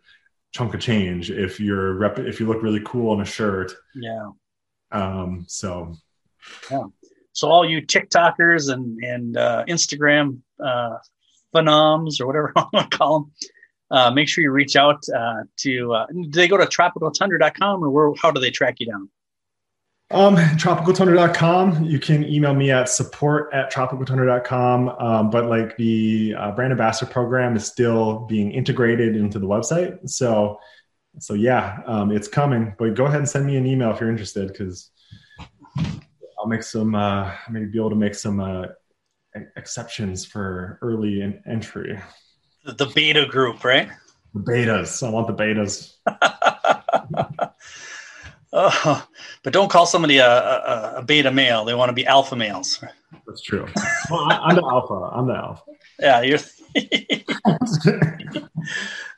chunk 0.53 0.73
of 0.73 0.81
change 0.81 1.31
if 1.31 1.61
you're 1.61 1.93
rep 1.99 2.19
if 2.19 2.41
you 2.41 2.47
look 2.47 2.63
really 2.63 2.81
cool 2.87 3.13
in 3.13 3.21
a 3.21 3.25
shirt 3.27 3.75
yeah 3.95 4.31
um 4.91 5.45
so 5.47 5.95
yeah 6.71 6.85
so 7.35 7.49
all 7.51 7.69
you 7.69 7.83
tiktokers 7.83 8.73
and 8.73 8.99
and 9.05 9.37
uh, 9.37 9.63
instagram 9.69 10.39
uh 10.65 10.97
phenoms 11.55 12.21
or 12.21 12.27
whatever 12.27 12.53
i 12.57 12.65
want 12.73 12.91
to 12.91 12.97
call 12.97 13.21
them 13.21 13.33
uh, 13.91 14.11
make 14.11 14.29
sure 14.29 14.43
you 14.43 14.51
reach 14.51 14.77
out 14.77 15.03
uh, 15.17 15.43
to 15.57 15.95
uh, 15.95 16.07
do 16.07 16.31
they 16.31 16.49
go 16.49 16.57
to 16.57 16.67
tropicaltundra.com 16.67 17.83
or 17.83 17.91
where 17.91 18.13
how 18.21 18.31
do 18.31 18.41
they 18.41 18.51
track 18.51 18.77
you 18.81 18.87
down 18.87 19.09
um, 20.11 20.37
tropicaltundra.com. 20.37 21.85
You 21.85 21.99
can 21.99 22.25
email 22.25 22.55
me 22.55 22.71
at 22.71 22.89
support 22.89 23.53
at 23.53 23.71
tropicaltundra.com. 23.71 24.89
Um, 24.89 25.31
but 25.31 25.47
like 25.47 25.77
the 25.77 26.35
uh, 26.39 26.53
brand 26.53 26.73
ambassador 26.73 27.11
program 27.11 27.57
is 27.57 27.67
still 27.67 28.21
being 28.21 28.53
integrated 28.53 29.17
into 29.17 29.39
the 29.39 29.47
website. 29.47 30.09
So, 30.09 30.61
so 31.19 31.35
yeah, 31.35 31.81
um, 31.85 32.11
it's 32.11 32.27
coming. 32.27 32.75
But 32.79 32.95
go 32.95 33.05
ahead 33.05 33.19
and 33.19 33.29
send 33.29 33.45
me 33.45 33.57
an 33.57 33.67
email 33.67 33.91
if 33.91 34.01
you're 34.01 34.09
interested, 34.09 34.49
because 34.49 34.91
I'll 36.39 36.47
make 36.47 36.63
some. 36.63 36.95
Uh, 36.95 37.31
maybe 37.51 37.67
be 37.67 37.79
able 37.79 37.91
to 37.91 37.97
make 37.97 38.15
some 38.15 38.41
uh, 38.41 38.67
exceptions 39.57 40.25
for 40.25 40.79
early 40.83 41.23
in- 41.23 41.43
entry. 41.47 41.99
The 42.65 42.87
beta 42.95 43.27
group, 43.27 43.65
right? 43.65 43.89
The 44.35 44.41
betas. 44.41 45.07
I 45.07 45.11
want 45.11 45.27
the 45.27 45.35
betas. 45.35 45.95
Oh, 48.53 49.07
but 49.43 49.53
don't 49.53 49.71
call 49.71 49.85
somebody 49.85 50.19
a, 50.19 50.27
a, 50.27 50.95
a, 50.97 51.03
beta 51.03 51.31
male. 51.31 51.67
They 51.67 51.75
want 51.75 51.91
to 51.91 51.93
be 51.93 52.07
alpha 52.07 52.35
males. 52.35 52.83
That's 53.27 53.43
true. 53.43 53.67
Well, 54.11 54.21
I, 54.21 54.51
am 54.51 54.57
the 54.57 54.65
alpha. 54.65 54.95
I'm 54.95 55.27
the 55.27 55.35
alpha. 55.35 55.63
Yeah, 56.01 56.23
you're. 56.23 56.39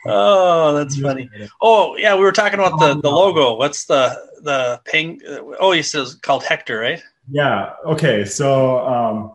oh, 0.07 0.75
that's 0.75 1.01
funny. 1.01 1.31
Oh, 1.63 1.97
yeah, 1.97 2.17
we 2.17 2.23
were 2.23 2.33
talking 2.33 2.59
about 2.59 2.81
the, 2.81 3.01
the 3.01 3.11
logo. 3.11 3.55
What's 3.55 3.85
the 3.85 4.19
the 4.43 4.81
ping? 4.85 5.21
Oh, 5.61 5.71
he 5.71 5.83
says 5.83 6.17
called 6.17 6.43
Hector, 6.43 6.81
right? 6.81 7.01
Yeah. 7.31 7.75
Okay. 7.87 8.25
So 8.25 8.81
um, 8.81 9.35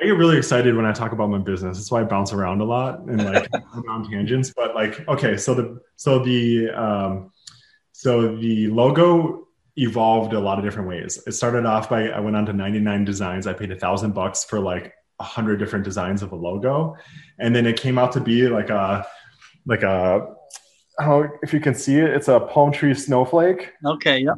I 0.00 0.06
get 0.06 0.16
really 0.16 0.38
excited 0.38 0.74
when 0.74 0.86
I 0.86 0.92
talk 0.92 1.12
about 1.12 1.28
my 1.28 1.38
business. 1.38 1.76
That's 1.76 1.90
why 1.90 2.00
I 2.00 2.04
bounce 2.04 2.32
around 2.32 2.60
a 2.60 2.64
lot 2.64 3.00
and 3.00 3.22
like 3.22 3.48
on 3.88 4.10
tangents. 4.10 4.52
But 4.54 4.74
like, 4.74 5.06
okay, 5.08 5.36
so 5.36 5.54
the 5.54 5.80
so 5.96 6.18
the 6.20 6.70
um, 6.70 7.32
so 7.92 8.36
the 8.36 8.68
logo 8.68 9.46
evolved 9.76 10.32
a 10.32 10.40
lot 10.40 10.58
of 10.58 10.64
different 10.64 10.88
ways. 10.88 11.22
It 11.26 11.32
started 11.32 11.66
off 11.66 11.90
by 11.90 12.08
I 12.08 12.20
went 12.20 12.34
on 12.34 12.46
to 12.46 12.52
99 12.52 13.04
designs. 13.04 13.46
I 13.46 13.52
paid 13.52 13.70
a 13.72 13.76
thousand 13.76 14.12
bucks 14.14 14.42
for 14.42 14.58
like 14.58 14.94
a 15.18 15.24
hundred 15.24 15.58
different 15.58 15.84
designs 15.84 16.22
of 16.22 16.32
a 16.32 16.36
logo, 16.36 16.96
and 17.38 17.54
then 17.54 17.66
it 17.66 17.78
came 17.78 17.98
out 17.98 18.12
to 18.12 18.20
be 18.20 18.48
like 18.48 18.70
a 18.70 19.06
like 19.66 19.82
a 19.82 20.34
I 20.98 21.04
don't 21.04 21.24
know 21.24 21.30
if 21.42 21.52
you 21.52 21.60
can 21.60 21.74
see 21.74 21.98
it. 21.98 22.08
It's 22.10 22.28
a 22.28 22.40
palm 22.40 22.72
tree 22.72 22.94
snowflake. 22.94 23.72
Okay. 23.84 24.20
Yep. 24.20 24.36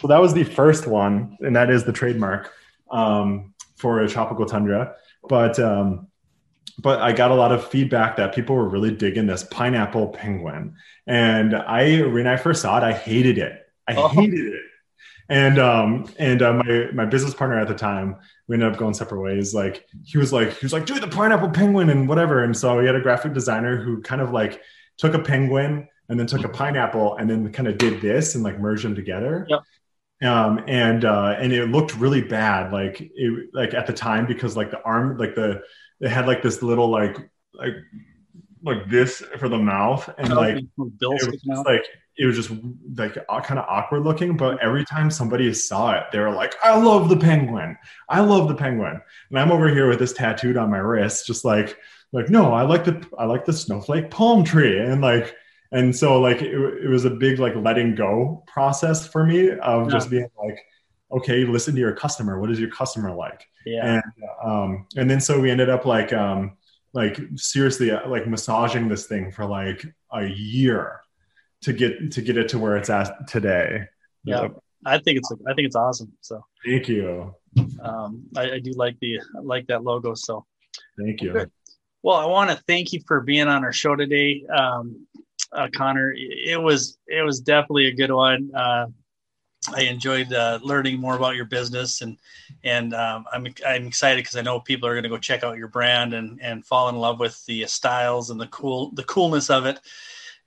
So 0.00 0.08
that 0.08 0.20
was 0.20 0.34
the 0.34 0.44
first 0.44 0.86
one, 0.86 1.38
and 1.40 1.56
that 1.56 1.70
is 1.70 1.84
the 1.84 1.92
trademark 1.92 2.52
um, 2.90 3.53
for 3.76 4.00
a 4.00 4.08
tropical 4.08 4.46
tundra. 4.46 4.94
But 5.28 5.58
um, 5.58 6.08
but 6.78 7.00
I 7.00 7.12
got 7.12 7.30
a 7.30 7.34
lot 7.34 7.52
of 7.52 7.66
feedback 7.66 8.16
that 8.16 8.34
people 8.34 8.56
were 8.56 8.68
really 8.68 8.90
digging 8.90 9.26
this 9.26 9.44
pineapple 9.44 10.08
penguin. 10.08 10.74
And 11.06 11.54
I, 11.54 12.02
when 12.02 12.26
I 12.26 12.36
first 12.36 12.62
saw 12.62 12.78
it, 12.78 12.82
I 12.82 12.92
hated 12.92 13.38
it. 13.38 13.66
I 13.86 13.94
oh. 13.94 14.08
hated 14.08 14.46
it. 14.54 14.60
And 15.26 15.58
um 15.58 16.06
and 16.18 16.42
uh, 16.42 16.52
my 16.52 16.88
my 16.92 17.06
business 17.06 17.32
partner 17.32 17.58
at 17.58 17.66
the 17.66 17.74
time, 17.74 18.16
we 18.46 18.56
ended 18.56 18.70
up 18.70 18.78
going 18.78 18.92
separate 18.92 19.22
ways. 19.22 19.54
Like 19.54 19.86
he 20.04 20.18
was 20.18 20.34
like 20.34 20.52
he 20.58 20.66
was 20.66 20.72
like, 20.74 20.84
dude, 20.84 21.02
the 21.02 21.08
pineapple 21.08 21.48
penguin 21.48 21.88
and 21.88 22.06
whatever. 22.06 22.44
And 22.44 22.54
so 22.54 22.78
we 22.78 22.84
had 22.84 22.94
a 22.94 23.00
graphic 23.00 23.32
designer 23.32 23.82
who 23.82 24.02
kind 24.02 24.20
of 24.20 24.32
like 24.32 24.60
took 24.98 25.14
a 25.14 25.18
penguin 25.18 25.88
and 26.10 26.20
then 26.20 26.26
took 26.26 26.44
a 26.44 26.48
pineapple 26.50 27.16
and 27.16 27.30
then 27.30 27.50
kind 27.52 27.66
of 27.68 27.78
did 27.78 28.02
this 28.02 28.34
and 28.34 28.44
like 28.44 28.60
merged 28.60 28.84
them 28.84 28.94
together. 28.94 29.46
Yep 29.48 29.62
um, 30.24 30.62
and 30.68 31.04
uh, 31.04 31.36
and 31.38 31.52
it 31.52 31.66
looked 31.68 31.94
really 31.96 32.22
bad 32.22 32.72
like 32.72 33.00
it 33.00 33.50
like 33.52 33.74
at 33.74 33.86
the 33.86 33.92
time 33.92 34.26
because 34.26 34.56
like 34.56 34.70
the 34.70 34.82
arm 34.82 35.18
like 35.18 35.34
the 35.34 35.62
it 36.00 36.08
had 36.10 36.26
like 36.26 36.42
this 36.42 36.62
little 36.62 36.88
like 36.90 37.16
like 37.54 37.74
like 38.62 38.88
this 38.88 39.22
for 39.38 39.48
the 39.48 39.58
mouth, 39.58 40.08
and 40.18 40.32
Oh, 40.32 40.36
like 40.36 40.56
it 40.56 40.64
was 40.78 41.40
out. 41.52 41.66
like 41.66 41.84
it 42.16 42.26
was 42.26 42.36
just 42.36 42.50
like 42.96 43.14
kind 43.44 43.58
of 43.58 43.66
awkward 43.68 44.04
looking. 44.04 44.36
But 44.36 44.62
every 44.62 44.84
time 44.84 45.10
somebody 45.10 45.52
saw 45.52 45.92
it, 45.92 46.04
they 46.12 46.18
were 46.18 46.30
like, 46.30 46.54
"I 46.64 46.76
love 46.80 47.08
the 47.08 47.16
penguin. 47.16 47.76
I 48.08 48.20
love 48.20 48.48
the 48.48 48.54
penguin." 48.54 49.00
And 49.30 49.38
I'm 49.38 49.52
over 49.52 49.68
here 49.68 49.88
with 49.88 49.98
this 49.98 50.12
tattooed 50.12 50.56
on 50.56 50.70
my 50.70 50.78
wrist, 50.78 51.26
just 51.26 51.44
like 51.44 51.76
like 52.12 52.30
no, 52.30 52.52
I 52.52 52.62
like 52.62 52.84
the 52.84 53.06
I 53.18 53.26
like 53.26 53.44
the 53.44 53.52
snowflake 53.52 54.10
palm 54.10 54.44
tree, 54.44 54.78
and 54.78 55.00
like 55.02 55.34
and 55.74 55.94
so 55.94 56.20
like 56.20 56.40
it, 56.40 56.54
it 56.54 56.88
was 56.88 57.04
a 57.04 57.10
big 57.10 57.38
like 57.38 57.54
letting 57.56 57.94
go 57.94 58.42
process 58.46 59.06
for 59.06 59.24
me 59.24 59.50
of 59.50 59.90
just 59.90 60.10
being 60.10 60.28
like, 60.42 60.58
okay, 61.12 61.44
listen 61.44 61.74
to 61.74 61.80
your 61.80 61.94
customer. 61.94 62.40
What 62.40 62.50
is 62.50 62.58
your 62.58 62.70
customer 62.70 63.14
like? 63.14 63.46
yeah. 63.66 63.94
and 63.94 64.02
um 64.44 64.86
and 64.96 65.10
then 65.10 65.20
so 65.20 65.40
we 65.40 65.50
ended 65.50 65.70
up 65.70 65.84
like 65.84 66.12
um 66.12 66.56
like 66.92 67.18
seriously 67.36 67.90
uh, 67.90 68.08
like 68.08 68.26
massaging 68.26 68.88
this 68.88 69.06
thing 69.06 69.30
for 69.30 69.44
like 69.46 69.84
a 70.12 70.26
year 70.26 71.00
to 71.62 71.72
get 71.72 72.12
to 72.12 72.22
get 72.22 72.36
it 72.36 72.48
to 72.48 72.58
where 72.58 72.76
it's 72.76 72.90
at 72.90 73.26
today 73.26 73.84
Yeah. 74.24 74.48
I 74.86 74.98
think 74.98 75.18
it's 75.18 75.32
I 75.48 75.54
think 75.54 75.66
it's 75.66 75.76
awesome. 75.76 76.12
So 76.20 76.44
thank 76.64 76.88
you 76.88 77.34
um, 77.82 78.24
I, 78.36 78.52
I 78.52 78.58
do 78.58 78.72
like 78.72 78.98
the 79.00 79.18
I 79.18 79.40
like 79.40 79.66
that 79.68 79.82
logo. 79.82 80.14
So 80.14 80.44
thank 80.98 81.22
you 81.22 81.32
Good. 81.32 81.50
well, 82.02 82.16
I 82.16 82.26
want 82.26 82.50
to 82.50 82.56
thank 82.66 82.92
you 82.92 83.00
for 83.06 83.20
being 83.20 83.48
on 83.48 83.64
our 83.64 83.72
show 83.72 83.96
today, 83.96 84.44
um, 84.54 85.06
uh, 85.52 85.68
Connor. 85.74 86.14
It 86.16 86.60
was 86.60 86.98
it 87.06 87.22
was 87.22 87.40
definitely 87.40 87.86
a 87.86 87.94
good 87.94 88.10
one. 88.10 88.50
Uh, 88.54 88.86
I 89.74 89.82
enjoyed 89.82 90.32
uh, 90.32 90.58
learning 90.62 91.00
more 91.00 91.16
about 91.16 91.36
your 91.36 91.46
business, 91.46 92.02
and 92.02 92.18
and 92.64 92.94
um, 92.94 93.24
I'm 93.32 93.46
I'm 93.66 93.86
excited 93.86 94.22
because 94.22 94.36
I 94.36 94.42
know 94.42 94.60
people 94.60 94.88
are 94.88 94.94
going 94.94 95.04
to 95.04 95.08
go 95.08 95.18
check 95.18 95.42
out 95.42 95.56
your 95.56 95.68
brand 95.68 96.12
and 96.12 96.40
and 96.42 96.64
fall 96.64 96.88
in 96.88 96.96
love 96.96 97.20
with 97.20 97.44
the 97.46 97.66
styles 97.66 98.30
and 98.30 98.40
the 98.40 98.48
cool 98.48 98.90
the 98.92 99.04
coolness 99.04 99.50
of 99.50 99.66
it. 99.66 99.80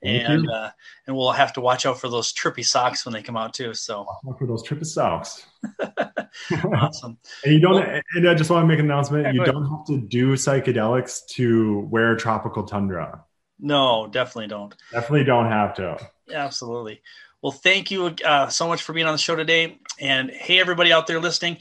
Thank 0.04 0.30
and 0.30 0.50
uh, 0.52 0.70
and 1.08 1.16
we'll 1.16 1.32
have 1.32 1.54
to 1.54 1.62
watch 1.62 1.88
out 1.88 2.00
for 2.00 2.08
those 2.08 2.32
trippy 2.32 2.64
socks 2.64 3.04
when 3.04 3.14
they 3.14 3.24
come 3.24 3.36
out 3.36 3.56
too. 3.56 3.74
So 3.74 4.06
Look 4.24 4.38
for 4.38 4.46
those 4.46 4.62
trippy 4.62 4.86
socks 4.86 5.48
awesome! 6.74 7.18
and 7.44 7.54
you 7.54 7.60
don't 7.60 7.84
and 8.14 8.30
i 8.30 8.36
just 8.36 8.52
want 8.52 8.64
to 8.64 8.68
make 8.68 8.78
an 8.78 8.86
announcement 8.86 9.26
Yeah, 9.26 9.32
you 9.32 9.44
don't 9.44 9.68
have 9.68 9.86
to 9.88 9.98
do 9.98 10.34
psychedelics 10.34 11.26
to 11.32 11.80
wear 11.90 12.16
tropical 12.16 12.64
tundra 12.64 13.24
No, 13.60 14.08
definitely 14.08 14.48
don't. 14.48 14.76
definitely 14.92 15.24
don't 15.24 15.50
have 15.50 15.74
to 15.76 15.98
Absolutely. 16.34 17.02
Well, 17.42 17.52
thank 17.52 17.92
you 17.92 18.16
uh, 18.26 18.48
so 18.50 18.68
much 18.68 18.84
for 18.84 18.94
being 18.94 19.06
on 19.06 19.14
the 19.14 19.18
show 19.18 19.36
today. 19.36 19.80
And 20.00 20.30
hey, 20.30 20.60
everybody 20.60 20.92
out 20.92 21.08
there 21.08 21.20
listening, 21.20 21.58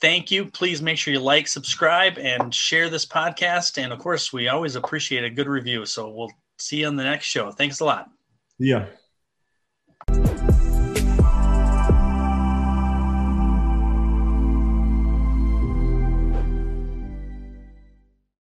thank 0.00 0.30
you. 0.30 0.46
Please 0.46 0.82
make 0.82 0.98
sure 0.98 1.12
you 1.12 1.20
like, 1.20 1.46
subscribe, 1.46 2.18
and 2.18 2.54
share 2.54 2.88
this 2.88 3.06
podcast. 3.06 3.82
And 3.82 3.92
of 3.92 3.98
course, 3.98 4.32
we 4.32 4.48
always 4.48 4.76
appreciate 4.76 5.24
a 5.24 5.30
good 5.30 5.46
review. 5.46 5.86
So 5.86 6.10
we'll 6.10 6.32
see 6.58 6.78
you 6.78 6.86
on 6.86 6.96
the 6.96 7.04
next 7.04 7.26
show. 7.26 7.50
Thanks 7.50 7.80
a 7.80 7.84
lot. 7.84 8.08
yeah 8.58 8.86